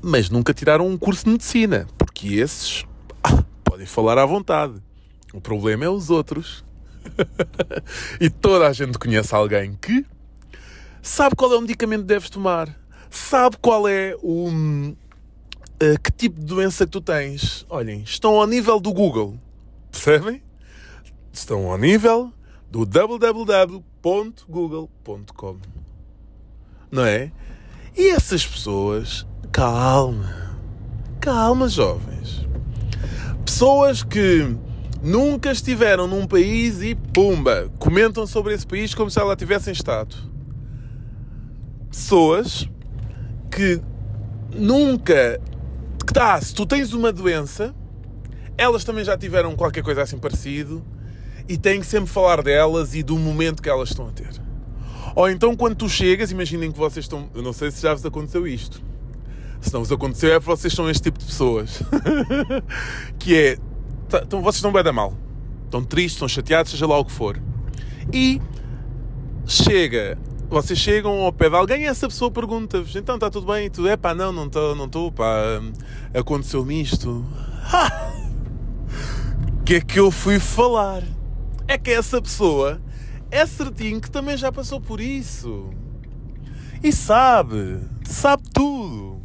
Mas 0.00 0.30
nunca 0.30 0.54
tiraram 0.54 0.86
um 0.86 0.96
curso 0.96 1.24
de 1.24 1.30
medicina, 1.30 1.86
porque 1.98 2.34
esses 2.34 2.84
ah, 3.22 3.42
podem 3.64 3.86
falar 3.86 4.16
à 4.18 4.24
vontade. 4.24 4.74
O 5.32 5.40
problema 5.40 5.84
é 5.84 5.88
os 5.88 6.10
outros. 6.10 6.64
e 8.20 8.30
toda 8.30 8.66
a 8.68 8.72
gente 8.72 8.98
conhece 8.98 9.34
alguém 9.34 9.76
que 9.80 10.04
sabe 11.02 11.34
qual 11.36 11.52
é 11.52 11.56
o 11.56 11.60
medicamento 11.60 12.02
que 12.02 12.06
deves 12.06 12.30
tomar, 12.30 12.68
sabe 13.10 13.56
qual 13.60 13.88
é 13.88 14.14
o. 14.22 14.48
Uh, 14.50 14.96
que 16.02 16.10
tipo 16.10 16.40
de 16.40 16.46
doença 16.46 16.84
que 16.86 16.92
tu 16.92 17.00
tens. 17.00 17.64
Olhem, 17.68 18.02
estão 18.02 18.34
ao 18.40 18.46
nível 18.46 18.78
do 18.80 18.92
Google. 18.92 19.38
Percebem? 19.90 20.42
Estão 21.32 21.70
ao 21.70 21.78
nível 21.78 22.32
do 22.70 22.84
www.google.com 22.84 24.38
não 26.90 27.04
é? 27.04 27.30
E 27.96 28.10
essas 28.10 28.46
pessoas, 28.46 29.26
calma, 29.58 30.56
calma, 31.18 31.68
jovens. 31.68 32.46
Pessoas 33.44 34.04
que 34.04 34.56
nunca 35.02 35.50
estiveram 35.50 36.06
num 36.06 36.28
país 36.28 36.80
e 36.80 36.94
pumba, 36.94 37.68
comentam 37.76 38.24
sobre 38.24 38.54
esse 38.54 38.64
país 38.64 38.94
como 38.94 39.10
se 39.10 39.18
ela 39.18 39.34
tivessem 39.34 39.72
estado. 39.72 40.14
Pessoas 41.90 42.70
que 43.50 43.80
nunca. 44.54 45.40
Que 46.06 46.12
tá, 46.12 46.40
se 46.40 46.54
tu 46.54 46.64
tens 46.64 46.92
uma 46.92 47.12
doença, 47.12 47.74
elas 48.56 48.84
também 48.84 49.02
já 49.02 49.18
tiveram 49.18 49.56
qualquer 49.56 49.82
coisa 49.82 50.02
assim 50.02 50.18
parecido 50.18 50.84
e 51.48 51.58
têm 51.58 51.80
que 51.80 51.86
sempre 51.86 52.08
falar 52.08 52.44
delas 52.44 52.94
e 52.94 53.02
do 53.02 53.18
momento 53.18 53.60
que 53.60 53.68
elas 53.68 53.88
estão 53.88 54.06
a 54.06 54.12
ter. 54.12 54.30
Ou 55.16 55.28
então 55.28 55.56
quando 55.56 55.74
tu 55.74 55.88
chegas, 55.88 56.30
imaginem 56.30 56.70
que 56.70 56.78
vocês 56.78 57.06
estão. 57.06 57.28
Eu 57.34 57.42
não 57.42 57.52
sei 57.52 57.72
se 57.72 57.82
já 57.82 57.92
vos 57.92 58.06
aconteceu 58.06 58.46
isto. 58.46 58.86
Se 59.60 59.72
não 59.72 59.80
vos 59.80 59.90
aconteceu 59.90 60.32
é 60.32 60.40
porque 60.40 60.50
vocês 60.50 60.72
são 60.72 60.88
este 60.88 61.04
tipo 61.04 61.18
de 61.18 61.24
pessoas. 61.26 61.82
que 63.18 63.36
é. 63.36 63.58
Tá, 64.08 64.22
então 64.24 64.40
vocês 64.40 64.56
estão 64.56 64.72
bem 64.72 64.82
da 64.82 64.92
mal. 64.92 65.14
Estão 65.64 65.84
tristes, 65.84 66.14
estão 66.14 66.28
chateados, 66.28 66.70
seja 66.70 66.86
lá 66.86 66.98
o 66.98 67.04
que 67.04 67.12
for. 67.12 67.40
E 68.12 68.40
chega. 69.46 70.18
Vocês 70.48 70.78
chegam 70.78 71.20
ao 71.20 71.32
pé 71.32 71.50
de 71.50 71.56
alguém 71.56 71.82
e 71.82 71.86
essa 71.86 72.08
pessoa 72.08 72.30
pergunta-vos: 72.30 72.96
então 72.96 73.16
está 73.16 73.28
tudo 73.28 73.52
bem? 73.52 73.66
E 73.66 73.70
tu, 73.70 73.86
é 73.86 73.96
pá, 73.96 74.14
não, 74.14 74.32
não 74.32 74.46
estou, 74.46 74.74
não 74.74 74.86
estou, 74.86 75.12
pá, 75.12 75.60
aconteceu-me 76.14 76.80
isto. 76.80 77.24
O 79.60 79.62
que 79.64 79.74
é 79.74 79.80
que 79.82 80.00
eu 80.00 80.10
fui 80.10 80.38
falar? 80.38 81.02
É 81.66 81.76
que 81.76 81.90
essa 81.90 82.22
pessoa 82.22 82.80
é 83.30 83.44
certinho 83.44 84.00
que 84.00 84.10
também 84.10 84.36
já 84.38 84.50
passou 84.50 84.80
por 84.80 85.00
isso. 85.00 85.68
E 86.82 86.90
sabe, 86.92 87.80
sabe 88.04 88.44
tudo. 88.54 89.17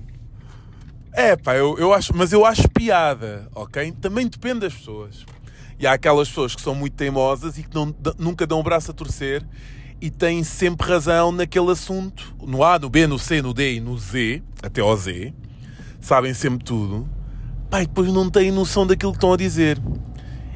É 1.15 1.35
pá, 1.35 1.55
eu, 1.55 1.77
eu 1.77 1.93
acho, 1.93 2.11
mas 2.15 2.33
eu 2.33 2.43
acho 2.43 2.67
piada, 2.69 3.47
ok? 3.53 3.91
Também 3.91 4.27
depende 4.27 4.61
das 4.61 4.73
pessoas. 4.73 5.23
E 5.79 5.85
há 5.85 5.93
aquelas 5.93 6.27
pessoas 6.27 6.55
que 6.55 6.61
são 6.61 6.73
muito 6.73 6.93
teimosas 6.93 7.57
e 7.57 7.63
que 7.63 7.75
não, 7.75 7.93
nunca 8.17 8.47
dão 8.47 8.59
o 8.59 8.63
braço 8.63 8.89
a 8.89 8.93
torcer 8.93 9.45
e 10.01 10.09
têm 10.09 10.43
sempre 10.43 10.87
razão 10.87 11.31
naquele 11.31 11.71
assunto, 11.71 12.35
no 12.41 12.63
A, 12.63 12.79
no 12.79 12.89
B, 12.89 13.05
no 13.05 13.19
C, 13.19 13.41
no 13.43 13.53
D 13.53 13.75
e 13.75 13.79
no 13.79 13.97
Z, 13.97 14.41
até 14.61 14.81
ao 14.81 14.97
Z, 14.97 15.33
sabem 16.01 16.33
sempre 16.33 16.65
tudo, 16.65 17.07
pá, 17.69 17.83
e 17.83 17.87
depois 17.87 18.11
não 18.11 18.29
têm 18.29 18.51
noção 18.51 18.85
daquilo 18.87 19.11
que 19.11 19.17
estão 19.17 19.33
a 19.33 19.37
dizer. 19.37 19.79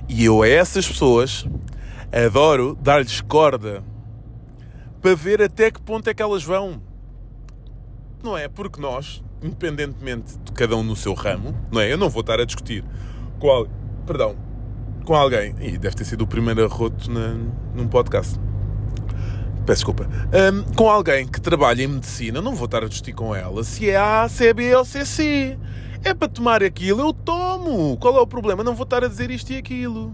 E 0.10 0.26
eu 0.26 0.41
a 0.41 0.48
essas 0.48 0.88
pessoas 0.88 1.46
adoro 2.12 2.76
dar-lhes 2.82 3.22
corda 3.22 3.84
para 5.02 5.15
ver 5.15 5.41
até 5.41 5.70
que 5.70 5.82
ponto 5.82 6.10
é 6.10 6.13
que 6.13 6.22
elas 6.22 6.43
vão. 6.43 6.82
Não 8.24 8.38
é? 8.38 8.48
Porque 8.48 8.82
nós, 8.82 9.24
independentemente 9.42 10.38
de 10.40 10.52
cada 10.52 10.76
um 10.76 10.84
no 10.84 10.96
seu 10.96 11.14
ramo, 11.14 11.56
não 11.72 11.82
é? 11.82 11.92
Eu 11.92 11.98
não 11.98 12.10
vou 12.10 12.22
estar 12.22 12.40
a 12.40 12.46
discutir 12.46 12.84
com, 13.40 13.68
perdão, 14.06 14.36
com 15.06 15.16
alguém, 15.16 15.56
e 15.62 15.78
deve 15.78 15.96
ter 15.96 16.06
sido 16.06 16.24
o 16.24 16.28
primeiro 16.28 16.64
arroto 16.66 17.10
na, 17.10 17.36
num 17.74 17.88
podcast. 17.88 18.40
Peço 19.66 19.80
desculpa. 19.80 20.08
Um, 20.34 20.74
com 20.74 20.90
alguém 20.90 21.28
que 21.28 21.42
trabalha 21.42 21.84
em 21.84 21.88
medicina, 21.88 22.42
não 22.42 22.56
vou 22.56 22.66
estar 22.66 22.84
a 22.84 22.88
discutir 22.88 23.14
com 23.14 23.36
ela 23.36 23.64
se 23.64 23.90
é 23.90 23.98
A, 23.98 24.28
se 24.30 24.48
é 24.48 24.54
B 24.54 24.74
ou 24.76 24.86
se 24.86 25.00
é 25.00 25.06
C. 25.06 25.58
É 26.04 26.14
para 26.14 26.28
tomar 26.28 26.64
aquilo, 26.64 27.02
eu 27.02 27.12
tomo. 27.12 27.98
Qual 27.98 28.16
é 28.16 28.22
o 28.22 28.28
problema? 28.28 28.64
Não 28.64 28.74
vou 28.74 28.86
estar 28.86 29.04
a 29.04 29.08
dizer 29.08 29.30
isto 29.30 29.52
e 29.52 29.58
aquilo. 29.58 30.14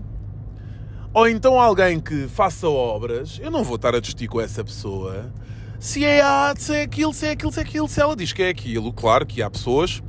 Ou 1.14 1.28
então 1.28 1.60
alguém 1.60 2.00
que 2.00 2.28
faça 2.28 2.68
obras, 2.68 3.40
eu 3.44 3.52
não 3.52 3.64
vou 3.64 3.76
estar 3.76 3.94
a 3.94 4.00
discutir 4.00 4.28
com 4.28 4.42
essa 4.42 4.64
pessoa 4.64 5.32
se 5.84 6.06
é 6.06 6.22
A, 6.22 6.56
se 6.58 6.74
é 6.74 6.84
aquilo, 6.84 7.14
se 7.14 7.28
é 7.28 7.32
aquilo, 7.32 7.52
se 7.52 7.60
é 7.60 7.64
aquilo. 7.64 7.88
Se 7.90 8.02
ela 8.02 8.16
diz 8.16 8.32
que 8.32 8.42
é 8.42 8.48
aquilo, 8.48 8.94
claro 8.94 9.26
que 9.26 9.42
há 9.42 9.50
pessoas 9.50 10.02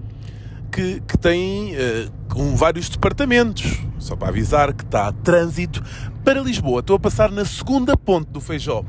que, 0.71 1.01
que 1.01 1.19
têm 1.19 1.75
uh, 1.75 2.13
com 2.33 2.55
vários 2.55 2.89
departamentos. 2.89 3.81
Só 3.99 4.15
para 4.15 4.29
avisar 4.29 4.73
que 4.73 4.85
está 4.85 5.09
a 5.09 5.13
trânsito 5.13 5.83
para 6.23 6.41
Lisboa. 6.41 6.79
Estou 6.79 6.95
a 6.95 7.01
passar 7.01 7.29
na 7.33 7.45
segunda 7.45 7.97
ponte 7.97 8.31
do 8.31 8.41
Feijó. 8.41 8.85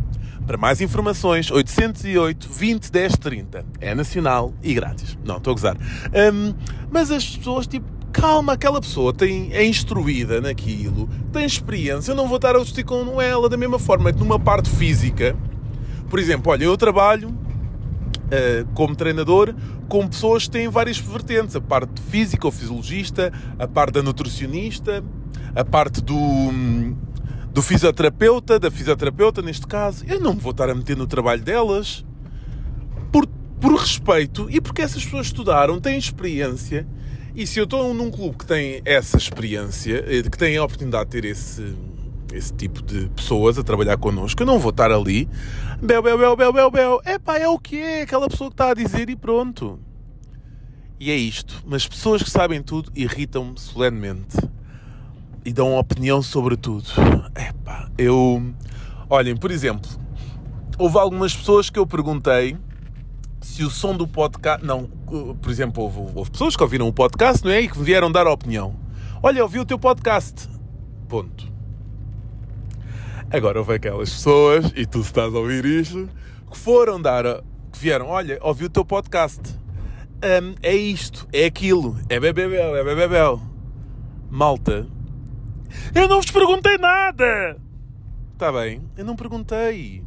Para 0.45 0.58
mais 0.58 0.80
informações, 0.80 1.50
808 1.50 2.48
20 2.48 2.91
10 2.91 3.13
30. 3.13 3.65
É 3.82 3.95
nacional 3.95 4.54
e 4.62 4.76
grátis. 4.76 5.17
Não, 5.26 5.38
estou 5.38 5.54
a 5.54 5.56
gozar. 5.56 5.76
Um, 5.76 6.54
mas 6.91 7.10
as 7.10 7.36
pessoas, 7.36 7.65
tipo, 7.65 7.88
calma, 8.13 8.54
aquela 8.54 8.80
pessoa 8.80 9.12
tem, 9.12 9.52
é 9.54 9.65
instruída 9.65 10.39
naquilo, 10.39 11.10
tem 11.34 11.48
experiência. 11.48 12.12
Eu 12.12 12.15
não 12.15 12.28
vou 12.28 12.36
estar 12.36 12.56
a 12.56 12.60
discutir 12.60 12.84
com 12.84 13.19
ela 13.19 13.50
da 13.50 13.58
mesma 13.58 13.80
forma 13.80 14.13
que 14.13 14.19
numa 14.19 14.39
parte 14.39 14.69
física. 14.69 15.36
Por 16.15 16.19
exemplo, 16.21 16.49
olha, 16.49 16.63
eu 16.63 16.78
trabalho 16.78 17.28
uh, 17.28 18.65
como 18.73 18.95
treinador 18.95 19.54
com 19.89 20.08
pessoas 20.08 20.45
que 20.45 20.51
têm 20.51 20.69
várias 20.69 20.97
vertentes: 20.97 21.58
a 21.58 21.60
parte 21.60 22.01
física, 22.04 22.47
o 22.47 22.51
fisiologista, 22.51 23.34
a 23.60 23.67
parte 23.67 23.95
da 23.95 24.01
nutricionista, 24.01 25.04
a 25.54 25.65
parte 25.65 26.01
do 26.01 26.15
do 27.51 27.62
fisioterapeuta, 27.62 28.58
da 28.58 28.71
fisioterapeuta 28.71 29.41
neste 29.41 29.67
caso, 29.67 30.06
eu 30.08 30.21
não 30.21 30.34
me 30.34 30.39
vou 30.39 30.51
estar 30.51 30.69
a 30.69 30.73
meter 30.73 30.95
no 30.95 31.06
trabalho 31.06 31.41
delas 31.41 32.06
por, 33.12 33.28
por 33.60 33.75
respeito 33.75 34.47
e 34.49 34.62
porque 34.62 34.84
essas 34.84 35.04
pessoas 35.04 35.25
estudaram, 35.25 35.82
têm 35.82 35.97
experiência. 35.97 36.88
E 37.36 37.45
se 37.45 37.60
eu 37.60 37.65
estou 37.65 37.93
num 37.93 38.10
clube 38.10 38.38
que 38.38 38.45
tem 38.45 38.82
essa 38.86 39.17
experiência, 39.17 40.06
eh, 40.08 40.23
que 40.23 40.38
tem 40.38 40.56
a 40.56 40.63
oportunidade 40.63 41.10
de 41.10 41.21
ter 41.21 41.25
esse, 41.25 41.75
esse 42.36 42.54
tipo 42.54 42.82
de 42.82 43.10
pessoas 43.10 43.58
a 43.58 43.63
trabalhar 43.63 43.98
connosco, 43.98 44.41
eu 44.41 44.45
não 44.45 44.60
vou 44.60 44.71
estar 44.71 44.91
ali, 44.91 45.28
bel, 45.82 46.02
bel, 46.02 46.17
bel, 46.17 46.36
bel, 46.36 46.54
bel, 46.54 46.71
bel. 46.71 47.02
É 47.06 47.17
pá, 47.17 47.38
é 47.38 47.48
o 47.48 47.58
que 47.58 47.78
é, 47.78 48.02
aquela 48.02 48.28
pessoa 48.28 48.50
que 48.50 48.54
está 48.54 48.71
a 48.71 48.74
dizer 48.74 49.10
e 49.10 49.15
pronto. 49.15 49.80
E 51.00 51.12
é 51.12 51.15
isto. 51.15 51.63
Mas 51.65 51.88
pessoas 51.88 52.24
que 52.24 52.30
sabem 52.30 52.62
tudo 52.62 52.91
irritam-me 52.95 53.60
solenemente 53.60 54.38
e 55.43 55.54
dão 55.54 55.78
opinião 55.78 56.21
sobre 56.21 56.58
tudo. 56.58 56.89
Epá, 57.36 57.89
eu. 57.98 58.54
Olhem, 59.10 59.36
por 59.36 59.52
exemplo, 59.52 59.89
houve 60.78 60.98
algumas 60.98 61.36
pessoas 61.36 61.69
que 61.69 61.78
eu 61.78 61.86
perguntei 61.86 62.58
se 63.39 63.63
o 63.63 63.69
som 63.69 63.95
do 63.95 64.08
podcast. 64.08 64.65
Não, 64.65 64.86
por 65.41 65.52
exemplo, 65.52 65.84
houve, 65.84 66.00
houve 66.15 66.32
pessoas 66.32 66.56
que 66.56 66.63
ouviram 66.63 66.88
o 66.88 66.93
podcast, 66.93 67.45
não 67.45 67.52
é? 67.52 67.62
E 67.62 67.69
que 67.69 67.80
vieram 67.80 68.12
dar 68.12 68.26
opinião. 68.26 68.76
Olha, 69.21 69.43
ouvi 69.43 69.60
o 69.60 69.65
teu 69.65 69.78
podcast. 69.78 70.50
Ponto. 71.08 71.55
Agora 73.31 73.59
houve 73.59 73.73
aquelas 73.73 74.09
pessoas, 74.11 74.71
e 74.75 74.85
tu 74.85 75.01
estás 75.01 75.33
a 75.33 75.38
ouvir 75.38 75.65
isto, 75.65 76.07
que 76.49 76.57
foram 76.57 77.01
dar. 77.01 77.23
Que 77.71 77.79
vieram, 77.79 78.07
olha, 78.07 78.39
ouvi 78.41 78.65
o 78.65 78.69
teu 78.69 78.85
podcast. 78.85 79.41
Um, 80.23 80.55
é 80.61 80.73
isto, 80.73 81.27
é 81.33 81.45
aquilo, 81.45 81.97
é 82.09 82.19
bebebel, 82.19 82.75
é 82.75 82.83
bebebel. 82.83 83.41
Malta, 84.29 84.88
eu 85.93 86.07
não 86.07 86.21
vos 86.21 86.31
perguntei 86.31 86.77
nada! 86.77 87.57
Está 88.33 88.51
bem, 88.51 88.81
eu 88.97 89.05
não 89.05 89.15
perguntei. 89.15 90.03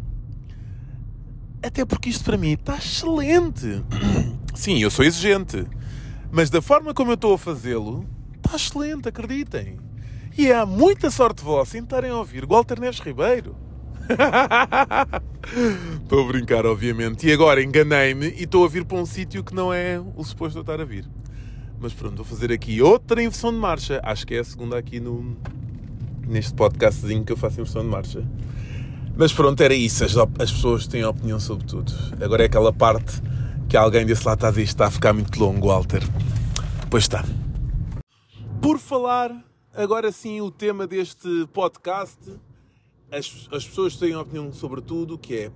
Até 1.62 1.84
porque 1.84 2.08
isto 2.08 2.24
para 2.24 2.36
mim 2.36 2.52
está 2.52 2.76
excelente. 2.76 3.82
Sim, 4.54 4.78
eu 4.78 4.90
sou 4.90 5.04
exigente. 5.04 5.66
Mas 6.30 6.50
da 6.50 6.60
forma 6.60 6.94
como 6.94 7.10
eu 7.10 7.14
estou 7.14 7.34
a 7.34 7.38
fazê-lo, 7.38 8.06
está 8.36 8.56
excelente, 8.56 9.08
acreditem. 9.08 9.78
E 10.38 10.52
há 10.52 10.64
muita 10.64 11.10
sorte 11.10 11.42
vossa 11.42 11.76
em 11.76 11.82
estarem 11.82 12.12
a 12.12 12.16
ouvir 12.16 12.46
Walter 12.46 12.78
Neves 12.78 13.00
Ribeiro. 13.00 13.56
estou 16.00 16.24
a 16.24 16.28
brincar, 16.28 16.64
obviamente. 16.64 17.26
E 17.26 17.32
agora 17.32 17.60
enganei-me 17.60 18.28
e 18.28 18.44
estou 18.44 18.64
a 18.64 18.68
vir 18.68 18.84
para 18.84 18.98
um 18.98 19.04
sítio 19.04 19.42
que 19.42 19.52
não 19.52 19.74
é 19.74 20.00
o 20.14 20.22
suposto 20.22 20.58
eu 20.58 20.60
estar 20.60 20.80
a 20.80 20.84
vir. 20.84 21.04
Mas 21.80 21.92
pronto, 21.92 22.14
vou 22.18 22.24
fazer 22.24 22.52
aqui 22.52 22.80
outra 22.80 23.20
inversão 23.20 23.52
de 23.52 23.58
marcha. 23.58 24.00
Acho 24.04 24.24
que 24.24 24.36
é 24.36 24.38
a 24.38 24.44
segunda 24.44 24.78
aqui 24.78 25.00
no, 25.00 25.36
neste 26.24 26.54
podcastzinho 26.54 27.24
que 27.24 27.32
eu 27.32 27.36
faço 27.36 27.60
inversão 27.60 27.82
de 27.82 27.88
marcha. 27.88 28.24
Mas 29.16 29.32
pronto, 29.32 29.60
era 29.60 29.74
isso. 29.74 30.04
As, 30.04 30.16
as 30.16 30.52
pessoas 30.52 30.86
têm 30.86 31.04
opinião 31.04 31.40
sobre 31.40 31.66
tudo. 31.66 31.92
Agora 32.22 32.44
é 32.44 32.46
aquela 32.46 32.72
parte 32.72 33.20
que 33.68 33.76
alguém 33.76 34.06
desse 34.06 34.24
lá 34.24 34.34
está 34.34 34.46
a 34.46 34.50
dizer 34.50 34.62
está 34.62 34.86
a 34.86 34.90
ficar 34.92 35.12
muito 35.12 35.36
longo, 35.36 35.66
Walter. 35.66 36.04
Pois 36.88 37.02
está. 37.02 37.24
Por 38.62 38.78
falar, 38.78 39.47
agora 39.78 40.10
sim, 40.10 40.40
o 40.40 40.50
tema 40.50 40.88
deste 40.88 41.46
podcast. 41.52 42.18
As, 43.12 43.48
as 43.52 43.64
pessoas 43.64 43.96
têm 43.96 44.16
opinião 44.16 44.52
sobre 44.52 44.80
tudo, 44.80 45.16
que 45.16 45.34
é 45.36 45.52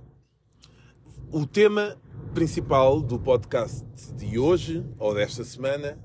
o 1.29 1.45
tema 1.45 1.97
principal 2.33 3.01
do 3.01 3.19
podcast 3.19 3.85
de 4.13 4.39
hoje, 4.39 4.85
ou 4.97 5.13
desta 5.13 5.43
semana, 5.43 5.99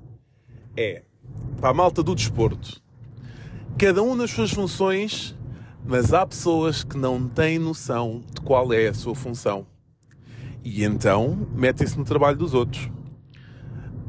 é 0.77 1.05
para 1.61 1.71
a 1.71 1.75
malta 1.75 2.03
do 2.03 2.13
desporto. 2.13 2.83
Cada 3.79 4.03
um 4.03 4.17
nas 4.17 4.33
suas 4.33 4.51
funções, 4.51 5.37
mas 5.87 6.13
há 6.13 6.27
pessoas 6.27 6.83
que 6.83 6.99
não 6.99 7.29
têm 7.29 7.57
noção 7.57 8.25
de 8.35 8.41
qual 8.41 8.73
é 8.73 8.89
a 8.89 8.95
sua 8.95 9.15
função. 9.15 9.65
E 10.65 10.83
então 10.83 11.49
metem-se 11.55 11.97
no 11.97 12.05
trabalho 12.05 12.37
dos 12.37 12.53
outros. 12.53 12.91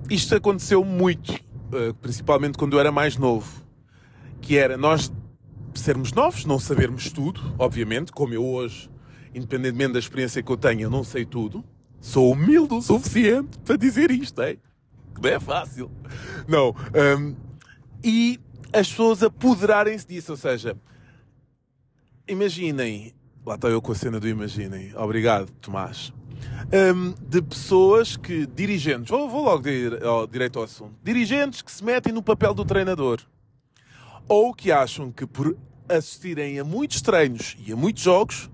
Isto 0.10 0.36
aconteceu 0.36 0.84
muito, 0.84 1.32
eh, 1.72 1.94
principalmente 2.02 2.58
quando 2.58 2.74
eu 2.74 2.80
era 2.80 2.92
mais 2.92 3.16
novo. 3.16 3.59
Que 4.42 4.58
era 4.58 4.78
nós 4.78 5.12
sermos 5.74 6.12
novos, 6.12 6.46
não 6.46 6.60
sabermos 6.60 7.12
tudo, 7.12 7.56
obviamente, 7.58 8.12
como 8.12 8.34
eu 8.34 8.46
hoje, 8.46 8.90
independentemente 9.34 9.94
da 9.94 10.00
experiência 10.00 10.42
que 10.42 10.52
eu 10.52 10.58
tenho, 10.58 10.82
eu 10.82 10.90
não 10.90 11.04
sei 11.04 11.26
tudo. 11.26 11.64
Sou 12.02 12.32
humilde 12.32 12.74
o 12.74 12.82
suficiente 12.82 13.58
para 13.60 13.76
dizer 13.76 14.10
isto, 14.10 14.42
é? 14.42 14.58
que 15.20 15.22
não 15.22 15.30
é 15.30 15.40
fácil. 15.40 15.92
Não. 16.48 16.76
Um, 17.20 17.36
e 18.04 18.40
as 18.72 18.90
pessoas 18.90 19.22
apoderarem-se 19.22 20.08
disso, 20.08 20.32
ou 20.32 20.38
seja, 20.38 20.78
imaginem, 22.28 23.14
lá 23.46 23.56
estou 23.56 23.70
eu 23.70 23.82
com 23.82 23.92
a 23.92 23.96
cena 23.96 24.20
do 24.20 24.28
imaginem, 24.28 24.96
obrigado 24.96 25.52
Tomás, 25.60 26.14
um, 26.96 27.14
de 27.28 27.42
pessoas 27.42 28.16
que, 28.16 28.46
dirigentes, 28.48 29.10
vou, 29.10 29.30
vou 29.30 29.44
logo 29.44 29.64
dir, 29.64 30.00
direito 30.32 30.60
ao 30.60 30.66
assunto, 30.66 30.96
dirigentes 31.04 31.62
que 31.62 31.72
se 31.72 31.84
metem 31.84 32.14
no 32.14 32.24
papel 32.24 32.54
do 32.54 32.64
treinador, 32.64 33.20
ou 34.30 34.54
que 34.54 34.72
acham 34.72 35.12
que 35.12 35.26
por 35.26 35.58
assistirem 35.90 36.60
a 36.60 36.64
muitos 36.64 37.02
treinos 37.02 37.58
e 37.66 37.74
a 37.74 37.76
muitos 37.76 38.04
jogos, 38.04 38.50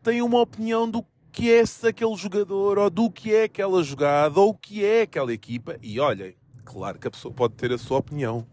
têm 0.00 0.22
uma 0.22 0.40
opinião 0.40 0.88
do 0.88 1.04
que 1.32 1.52
é 1.52 1.62
aquele 1.86 2.16
jogador, 2.16 2.78
ou 2.78 2.88
do 2.88 3.10
que 3.10 3.34
é 3.34 3.42
aquela 3.42 3.82
jogada, 3.82 4.38
ou 4.38 4.50
o 4.50 4.54
que 4.54 4.84
é 4.84 5.02
aquela 5.02 5.32
equipa. 5.32 5.76
E 5.82 5.98
olhem, 5.98 6.36
claro 6.64 6.98
que 6.98 7.08
a 7.08 7.10
pessoa 7.10 7.34
pode 7.34 7.54
ter 7.54 7.72
a 7.72 7.78
sua 7.78 7.98
opinião, 7.98 8.46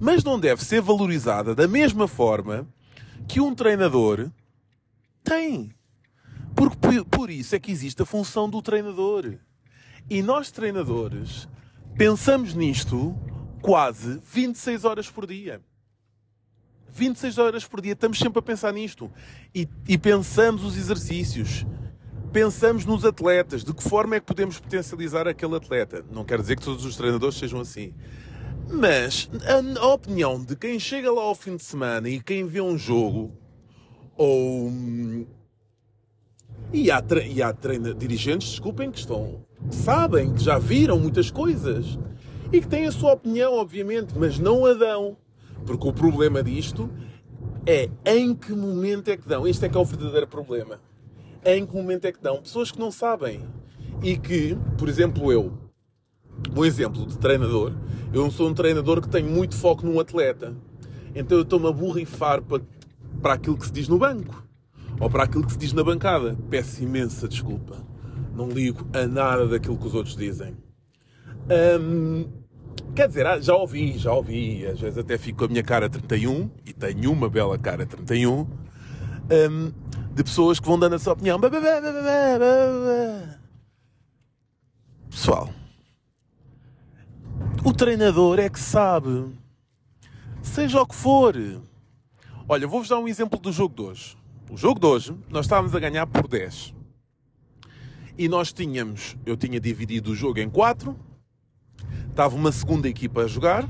mas 0.00 0.22
não 0.22 0.38
deve 0.38 0.64
ser 0.64 0.80
valorizada 0.80 1.54
da 1.54 1.66
mesma 1.66 2.06
forma 2.06 2.66
que 3.26 3.40
um 3.40 3.54
treinador 3.54 4.30
tem. 5.24 5.72
Porque 6.54 7.04
por 7.10 7.28
isso 7.28 7.56
é 7.56 7.58
que 7.58 7.72
existe 7.72 8.00
a 8.02 8.06
função 8.06 8.48
do 8.48 8.62
treinador. 8.62 9.34
E 10.08 10.22
nós, 10.22 10.52
treinadores, 10.52 11.48
pensamos 11.96 12.54
nisto 12.54 13.18
quase 13.60 14.20
26 14.24 14.84
horas 14.84 15.10
por 15.10 15.26
dia. 15.26 15.60
26 16.94 17.38
horas 17.38 17.64
por 17.64 17.80
dia, 17.80 17.92
estamos 17.92 18.18
sempre 18.18 18.38
a 18.38 18.42
pensar 18.42 18.72
nisto. 18.72 19.10
E, 19.54 19.68
e 19.88 19.98
pensamos 19.98 20.64
os 20.64 20.76
exercícios 20.76 21.66
pensamos 22.34 22.84
nos 22.84 23.04
atletas, 23.04 23.62
de 23.62 23.72
que 23.72 23.80
forma 23.80 24.16
é 24.16 24.20
que 24.20 24.26
podemos 24.26 24.58
potencializar 24.58 25.28
aquele 25.28 25.54
atleta. 25.54 26.04
Não 26.10 26.24
quer 26.24 26.40
dizer 26.40 26.56
que 26.56 26.64
todos 26.64 26.84
os 26.84 26.96
treinadores 26.96 27.38
sejam 27.38 27.60
assim. 27.60 27.94
Mas 28.68 29.30
a, 29.78 29.86
opinião 29.86 30.42
de 30.42 30.56
quem 30.56 30.80
chega 30.80 31.12
lá 31.12 31.22
ao 31.22 31.36
fim 31.36 31.54
de 31.54 31.62
semana 31.62 32.08
e 32.08 32.20
quem 32.20 32.44
vê 32.44 32.60
um 32.60 32.76
jogo, 32.76 33.30
ou. 34.16 34.68
E 36.72 36.90
há, 36.90 37.00
e 37.24 37.40
há 37.40 37.52
treina, 37.52 37.94
dirigentes, 37.94 38.48
desculpem, 38.48 38.90
que 38.90 38.98
estão. 38.98 39.44
sabem, 39.70 40.34
que 40.34 40.42
já 40.42 40.58
viram 40.58 40.98
muitas 40.98 41.30
coisas 41.30 41.96
e 42.52 42.60
que 42.60 42.66
têm 42.66 42.86
a 42.86 42.92
sua 42.92 43.12
opinião, 43.12 43.54
obviamente, 43.54 44.12
mas 44.18 44.40
não 44.40 44.66
a 44.66 44.74
dão. 44.74 45.16
Porque 45.66 45.88
o 45.88 45.92
problema 45.92 46.42
disto 46.42 46.90
é 47.66 47.88
em 48.04 48.34
que 48.34 48.52
momento 48.52 49.08
é 49.08 49.16
que 49.16 49.28
dão. 49.28 49.46
Este 49.46 49.66
é 49.66 49.68
que 49.68 49.76
é 49.76 49.80
o 49.80 49.84
verdadeiro 49.84 50.26
problema 50.26 50.78
em 51.44 51.66
que 51.66 51.76
momento 51.76 52.06
é 52.06 52.12
que 52.12 52.22
dão. 52.22 52.40
Pessoas 52.40 52.72
que 52.72 52.78
não 52.78 52.90
sabem. 52.90 53.42
E 54.02 54.16
que, 54.16 54.56
por 54.78 54.88
exemplo, 54.88 55.30
eu, 55.30 55.52
um 56.56 56.64
exemplo 56.64 57.06
de 57.06 57.18
treinador, 57.18 57.72
eu 58.12 58.22
não 58.22 58.30
sou 58.30 58.48
um 58.48 58.54
treinador 58.54 59.00
que 59.00 59.08
tem 59.08 59.22
muito 59.22 59.54
foco 59.54 59.84
num 59.86 60.00
atleta. 60.00 60.54
Então 61.14 61.38
eu 61.38 61.42
estou-me 61.42 61.68
a 61.68 61.72
burrifar 61.72 62.42
para, 62.42 62.62
para 63.22 63.34
aquilo 63.34 63.56
que 63.56 63.66
se 63.66 63.72
diz 63.72 63.88
no 63.88 63.98
banco. 63.98 64.42
Ou 65.00 65.10
para 65.10 65.24
aquilo 65.24 65.44
que 65.44 65.52
se 65.52 65.58
diz 65.58 65.72
na 65.72 65.84
bancada. 65.84 66.36
Peço 66.50 66.82
imensa 66.82 67.28
desculpa. 67.28 67.76
Não 68.34 68.48
ligo 68.48 68.86
a 68.92 69.06
nada 69.06 69.46
daquilo 69.46 69.76
que 69.76 69.86
os 69.86 69.94
outros 69.94 70.16
dizem. 70.16 70.56
Hum, 71.80 72.26
quer 72.94 73.08
dizer, 73.08 73.26
ah, 73.26 73.40
já 73.40 73.54
ouvi, 73.54 73.98
já 73.98 74.12
ouvi. 74.12 74.66
Às 74.66 74.80
vezes 74.80 74.98
até 74.98 75.18
fico 75.18 75.40
com 75.40 75.44
a 75.46 75.48
minha 75.48 75.62
cara 75.62 75.88
31, 75.88 76.50
e 76.64 76.72
tenho 76.72 77.12
uma 77.12 77.28
bela 77.28 77.58
cara 77.58 77.86
31. 77.86 78.40
Hum, 78.40 79.72
de 80.14 80.22
pessoas 80.22 80.60
que 80.60 80.66
vão 80.66 80.78
dando 80.78 80.94
a 80.94 80.98
sua 80.98 81.14
opinião. 81.14 81.40
Pessoal, 85.10 85.48
o 87.64 87.72
treinador 87.72 88.38
é 88.38 88.48
que 88.48 88.60
sabe. 88.60 89.34
Seja 90.42 90.80
o 90.80 90.86
que 90.86 90.94
for. 90.94 91.34
Olha, 92.46 92.66
vou-vos 92.66 92.88
dar 92.88 92.98
um 92.98 93.08
exemplo 93.08 93.38
do 93.38 93.50
jogo 93.50 93.74
de 93.74 93.82
hoje. 93.82 94.16
O 94.50 94.56
jogo 94.56 94.78
de 94.78 94.86
hoje, 94.86 95.16
nós 95.30 95.46
estávamos 95.46 95.74
a 95.74 95.80
ganhar 95.80 96.06
por 96.06 96.28
10. 96.28 96.74
E 98.18 98.28
nós 98.28 98.52
tínhamos, 98.52 99.16
eu 99.24 99.36
tinha 99.36 99.58
dividido 99.58 100.12
o 100.12 100.14
jogo 100.14 100.38
em 100.38 100.50
4. 100.50 100.94
Estava 102.14 102.36
uma 102.36 102.52
segunda 102.52 102.88
equipa 102.88 103.22
a 103.22 103.26
jogar, 103.26 103.68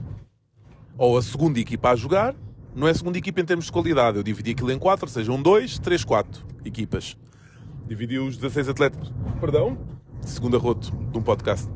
ou 0.99 1.17
a 1.17 1.23
segunda 1.23 1.59
equipa 1.59 1.93
a 1.93 1.97
jogar, 1.97 2.37
não 2.75 2.87
é 2.87 2.91
a 2.91 2.95
segunda 2.95 3.17
equipa 3.17 3.41
em 3.41 3.45
termos 3.47 3.65
de 3.65 3.73
qualidade. 3.73 4.19
Eu 4.19 4.23
dividi 4.23 4.51
aquilo 4.51 4.71
em 4.71 4.79
quatro, 4.79 5.09
sejam 5.09 5.41
dois, 5.41 5.79
três, 5.79 6.05
quatro 6.05 6.45
equipas. 6.63 7.17
Dividi 7.87 8.19
os 8.19 8.37
16 8.37 8.69
atletas. 8.69 9.11
Perdão? 9.41 9.79
Segunda 10.21 10.59
roto 10.59 10.95
de 10.95 11.17
um 11.19 11.23
podcast. 11.23 11.71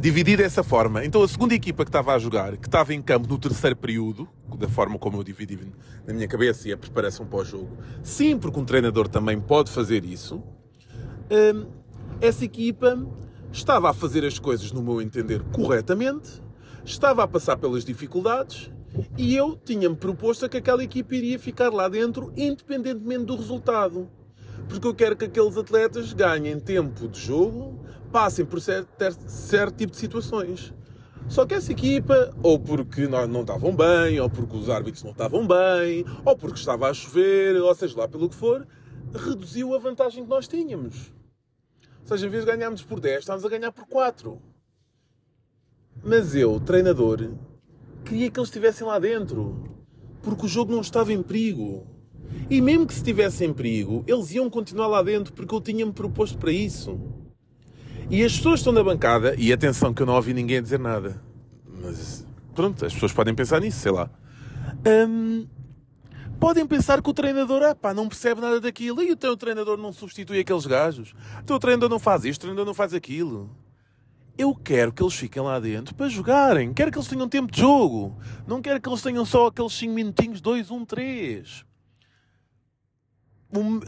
Dividi 0.00 0.38
dessa 0.38 0.62
forma. 0.62 1.04
Então 1.04 1.22
a 1.22 1.28
segunda 1.28 1.54
equipa 1.54 1.84
que 1.84 1.90
estava 1.90 2.14
a 2.14 2.18
jogar, 2.18 2.56
que 2.56 2.66
estava 2.66 2.94
em 2.94 3.02
campo 3.02 3.28
no 3.28 3.36
terceiro 3.36 3.76
período, 3.76 4.26
da 4.58 4.70
forma 4.70 4.98
como 4.98 5.18
eu 5.18 5.22
dividi 5.22 5.58
na 6.06 6.14
minha 6.14 6.28
cabeça 6.28 6.66
e 6.66 6.72
a 6.72 6.78
preparação 6.78 7.26
para 7.26 7.40
o 7.40 7.44
jogo, 7.44 7.76
sim, 8.02 8.38
porque 8.38 8.58
um 8.58 8.64
treinador 8.64 9.06
também 9.06 9.38
pode 9.38 9.70
fazer 9.70 10.02
isso, 10.02 10.42
hum, 11.30 11.66
essa 12.22 12.42
equipa 12.42 12.98
estava 13.52 13.90
a 13.90 13.92
fazer 13.92 14.24
as 14.24 14.38
coisas, 14.38 14.72
no 14.72 14.82
meu 14.82 15.00
entender, 15.00 15.42
corretamente, 15.52 16.42
estava 16.84 17.22
a 17.22 17.28
passar 17.28 17.56
pelas 17.56 17.84
dificuldades 17.84 18.70
e 19.16 19.36
eu 19.36 19.56
tinha-me 19.56 19.96
proposto 19.96 20.48
que 20.48 20.56
aquela 20.56 20.82
equipa 20.82 21.14
iria 21.14 21.38
ficar 21.38 21.72
lá 21.72 21.88
dentro, 21.88 22.32
independentemente 22.36 23.24
do 23.24 23.36
resultado. 23.36 24.08
Porque 24.68 24.86
eu 24.86 24.94
quero 24.94 25.16
que 25.16 25.26
aqueles 25.26 25.56
atletas 25.56 26.12
ganhem 26.12 26.58
tempo 26.58 27.06
de 27.08 27.20
jogo, 27.20 27.78
passem 28.10 28.44
por 28.44 28.60
certo, 28.60 28.88
certo 29.26 29.76
tipo 29.76 29.92
de 29.92 29.98
situações. 29.98 30.72
Só 31.28 31.46
que 31.46 31.54
essa 31.54 31.72
equipa, 31.72 32.34
ou 32.42 32.58
porque 32.58 33.06
não 33.06 33.42
estavam 33.42 33.74
bem, 33.74 34.18
ou 34.18 34.28
porque 34.28 34.56
os 34.56 34.68
árbitros 34.68 35.02
não 35.04 35.12
estavam 35.12 35.46
bem, 35.46 36.04
ou 36.24 36.36
porque 36.36 36.58
estava 36.58 36.88
a 36.88 36.94
chover, 36.94 37.56
ou 37.56 37.74
seja 37.74 37.98
lá 37.98 38.08
pelo 38.08 38.28
que 38.28 38.34
for, 38.34 38.66
reduziu 39.14 39.74
a 39.74 39.78
vantagem 39.78 40.24
que 40.24 40.30
nós 40.30 40.48
tínhamos. 40.48 41.12
Ou 42.02 42.08
seja, 42.08 42.26
em 42.26 42.30
vez 42.30 42.44
de 42.44 42.50
ganharmos 42.50 42.82
por 42.82 43.00
10, 43.00 43.20
estávamos 43.20 43.44
a 43.44 43.48
ganhar 43.48 43.72
por 43.72 43.86
4. 43.86 44.40
Mas 46.02 46.34
eu, 46.34 46.58
treinador, 46.60 47.30
queria 48.04 48.30
que 48.30 48.38
eles 48.38 48.48
estivessem 48.48 48.86
lá 48.86 48.98
dentro. 48.98 49.70
Porque 50.22 50.46
o 50.46 50.48
jogo 50.48 50.72
não 50.72 50.80
estava 50.80 51.12
em 51.12 51.22
perigo. 51.22 51.86
E 52.48 52.60
mesmo 52.60 52.86
que 52.86 52.92
estivesse 52.92 53.44
em 53.44 53.52
perigo, 53.52 54.04
eles 54.06 54.32
iam 54.32 54.48
continuar 54.48 54.86
lá 54.86 55.02
dentro 55.02 55.32
porque 55.32 55.54
eu 55.54 55.60
tinha-me 55.60 55.92
proposto 55.92 56.38
para 56.38 56.52
isso. 56.52 57.00
E 58.10 58.22
as 58.22 58.36
pessoas 58.36 58.60
estão 58.60 58.72
na 58.72 58.82
bancada, 58.82 59.34
e 59.38 59.52
atenção 59.52 59.94
que 59.94 60.02
eu 60.02 60.06
não 60.06 60.14
ouvi 60.14 60.34
ninguém 60.34 60.62
dizer 60.62 60.78
nada. 60.78 61.22
Mas 61.82 62.26
pronto, 62.54 62.84
as 62.84 62.92
pessoas 62.92 63.12
podem 63.12 63.34
pensar 63.34 63.60
nisso, 63.60 63.80
sei 63.80 63.92
lá. 63.92 64.10
Hum, 64.86 65.46
podem 66.42 66.66
pensar 66.66 67.00
que 67.00 67.08
o 67.08 67.14
treinador 67.14 67.62
ah, 67.62 67.72
pá, 67.72 67.94
não 67.94 68.08
percebe 68.08 68.40
nada 68.40 68.60
daquilo 68.60 69.00
e 69.00 69.12
o 69.12 69.16
teu 69.16 69.36
treinador 69.36 69.78
não 69.78 69.92
substitui 69.92 70.40
aqueles 70.40 70.66
gajos. 70.66 71.14
O 71.38 71.44
teu 71.44 71.56
treinador 71.56 71.88
não 71.88 72.00
faz 72.00 72.24
isto, 72.24 72.40
o 72.40 72.42
treinador 72.46 72.66
não 72.66 72.74
faz 72.74 72.92
aquilo. 72.92 73.48
Eu 74.36 74.52
quero 74.52 74.92
que 74.92 75.00
eles 75.00 75.14
fiquem 75.14 75.40
lá 75.40 75.60
dentro 75.60 75.94
para 75.94 76.08
jogarem. 76.08 76.74
Quero 76.74 76.90
que 76.90 76.98
eles 76.98 77.06
tenham 77.06 77.28
tempo 77.28 77.52
de 77.52 77.60
jogo. 77.60 78.18
Não 78.44 78.60
quero 78.60 78.80
que 78.80 78.88
eles 78.88 79.00
tenham 79.00 79.24
só 79.24 79.46
aqueles 79.46 79.72
5 79.72 79.94
minutinhos, 79.94 80.40
2, 80.40 80.68
1, 80.68 80.84
3. 80.84 81.64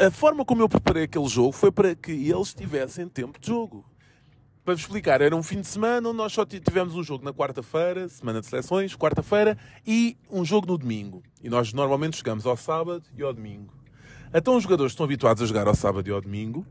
A 0.06 0.10
forma 0.12 0.44
como 0.44 0.62
eu 0.62 0.68
preparei 0.68 1.04
aquele 1.04 1.26
jogo 1.26 1.50
foi 1.50 1.72
para 1.72 1.92
que 1.96 2.12
eles 2.12 2.54
tivessem 2.54 3.08
tempo 3.08 3.40
de 3.40 3.48
jogo. 3.48 3.84
Para 4.64 4.72
vos 4.72 4.80
explicar, 4.80 5.20
era 5.20 5.36
um 5.36 5.42
fim 5.42 5.60
de 5.60 5.66
semana 5.66 6.08
onde 6.08 6.16
nós 6.16 6.32
só 6.32 6.42
tivemos 6.46 6.94
um 6.94 7.02
jogo 7.02 7.22
na 7.22 7.34
quarta-feira, 7.34 8.08
semana 8.08 8.40
de 8.40 8.46
seleções, 8.46 8.96
quarta-feira, 8.96 9.58
e 9.86 10.16
um 10.30 10.42
jogo 10.42 10.66
no 10.66 10.78
domingo. 10.78 11.22
E 11.42 11.50
nós 11.50 11.74
normalmente 11.74 12.16
jogamos 12.16 12.46
ao 12.46 12.56
sábado 12.56 13.04
e 13.14 13.22
ao 13.22 13.34
domingo. 13.34 13.74
Então 14.32 14.56
os 14.56 14.62
jogadores 14.62 14.92
estão 14.92 15.04
habituados 15.04 15.42
a 15.42 15.46
jogar 15.46 15.68
ao 15.68 15.74
sábado 15.74 16.08
e 16.08 16.10
ao 16.10 16.20
domingo. 16.20 16.66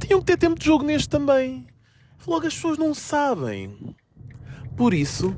Tinham 0.00 0.20
que 0.20 0.26
ter 0.26 0.38
tempo 0.38 0.58
de 0.58 0.64
jogo 0.64 0.82
neste 0.82 1.06
também. 1.06 1.66
Logo 2.26 2.46
as 2.46 2.54
pessoas 2.54 2.78
não 2.78 2.94
sabem. 2.94 3.94
Por 4.74 4.94
isso, 4.94 5.36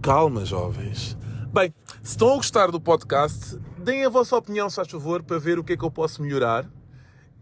calma, 0.00 0.44
jovens. 0.44 1.18
Bem, 1.52 1.74
se 2.04 2.12
estão 2.12 2.34
a 2.34 2.36
gostar 2.36 2.70
do 2.70 2.80
podcast, 2.80 3.58
deem 3.78 4.04
a 4.04 4.08
vossa 4.08 4.36
opinião, 4.36 4.70
se 4.70 4.76
faz 4.76 4.88
favor, 4.88 5.24
para 5.24 5.40
ver 5.40 5.58
o 5.58 5.64
que 5.64 5.72
é 5.72 5.76
que 5.76 5.84
eu 5.84 5.90
posso 5.90 6.22
melhorar. 6.22 6.70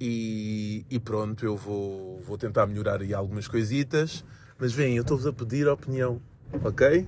E, 0.00 0.84
e 0.90 0.98
pronto, 0.98 1.44
eu 1.44 1.56
vou, 1.56 2.20
vou 2.20 2.36
tentar 2.36 2.66
melhorar 2.66 3.00
aí 3.00 3.14
algumas 3.14 3.48
coisitas. 3.48 4.24
Mas 4.58 4.72
vem, 4.72 4.96
eu 4.96 5.02
estou-vos 5.02 5.26
a 5.26 5.32
pedir 5.32 5.68
opinião, 5.68 6.20
ok? 6.64 7.06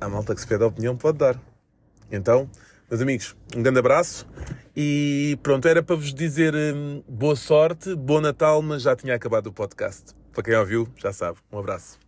A 0.00 0.08
malta 0.08 0.34
que 0.34 0.40
se 0.40 0.46
pede 0.46 0.62
a 0.62 0.66
opinião 0.66 0.96
pode 0.96 1.18
dar. 1.18 1.40
Então, 2.10 2.48
meus 2.90 3.00
amigos, 3.00 3.36
um 3.56 3.62
grande 3.62 3.78
abraço. 3.78 4.26
E 4.76 5.38
pronto, 5.42 5.66
era 5.66 5.82
para 5.82 5.96
vos 5.96 6.12
dizer 6.12 6.54
hum, 6.54 7.02
boa 7.08 7.36
sorte, 7.36 7.94
bom 7.94 8.20
Natal, 8.20 8.60
mas 8.60 8.82
já 8.82 8.94
tinha 8.94 9.14
acabado 9.14 9.48
o 9.48 9.52
podcast. 9.52 10.14
Para 10.32 10.42
quem 10.42 10.56
ouviu, 10.56 10.88
já 10.96 11.12
sabe. 11.12 11.38
Um 11.52 11.58
abraço. 11.58 12.03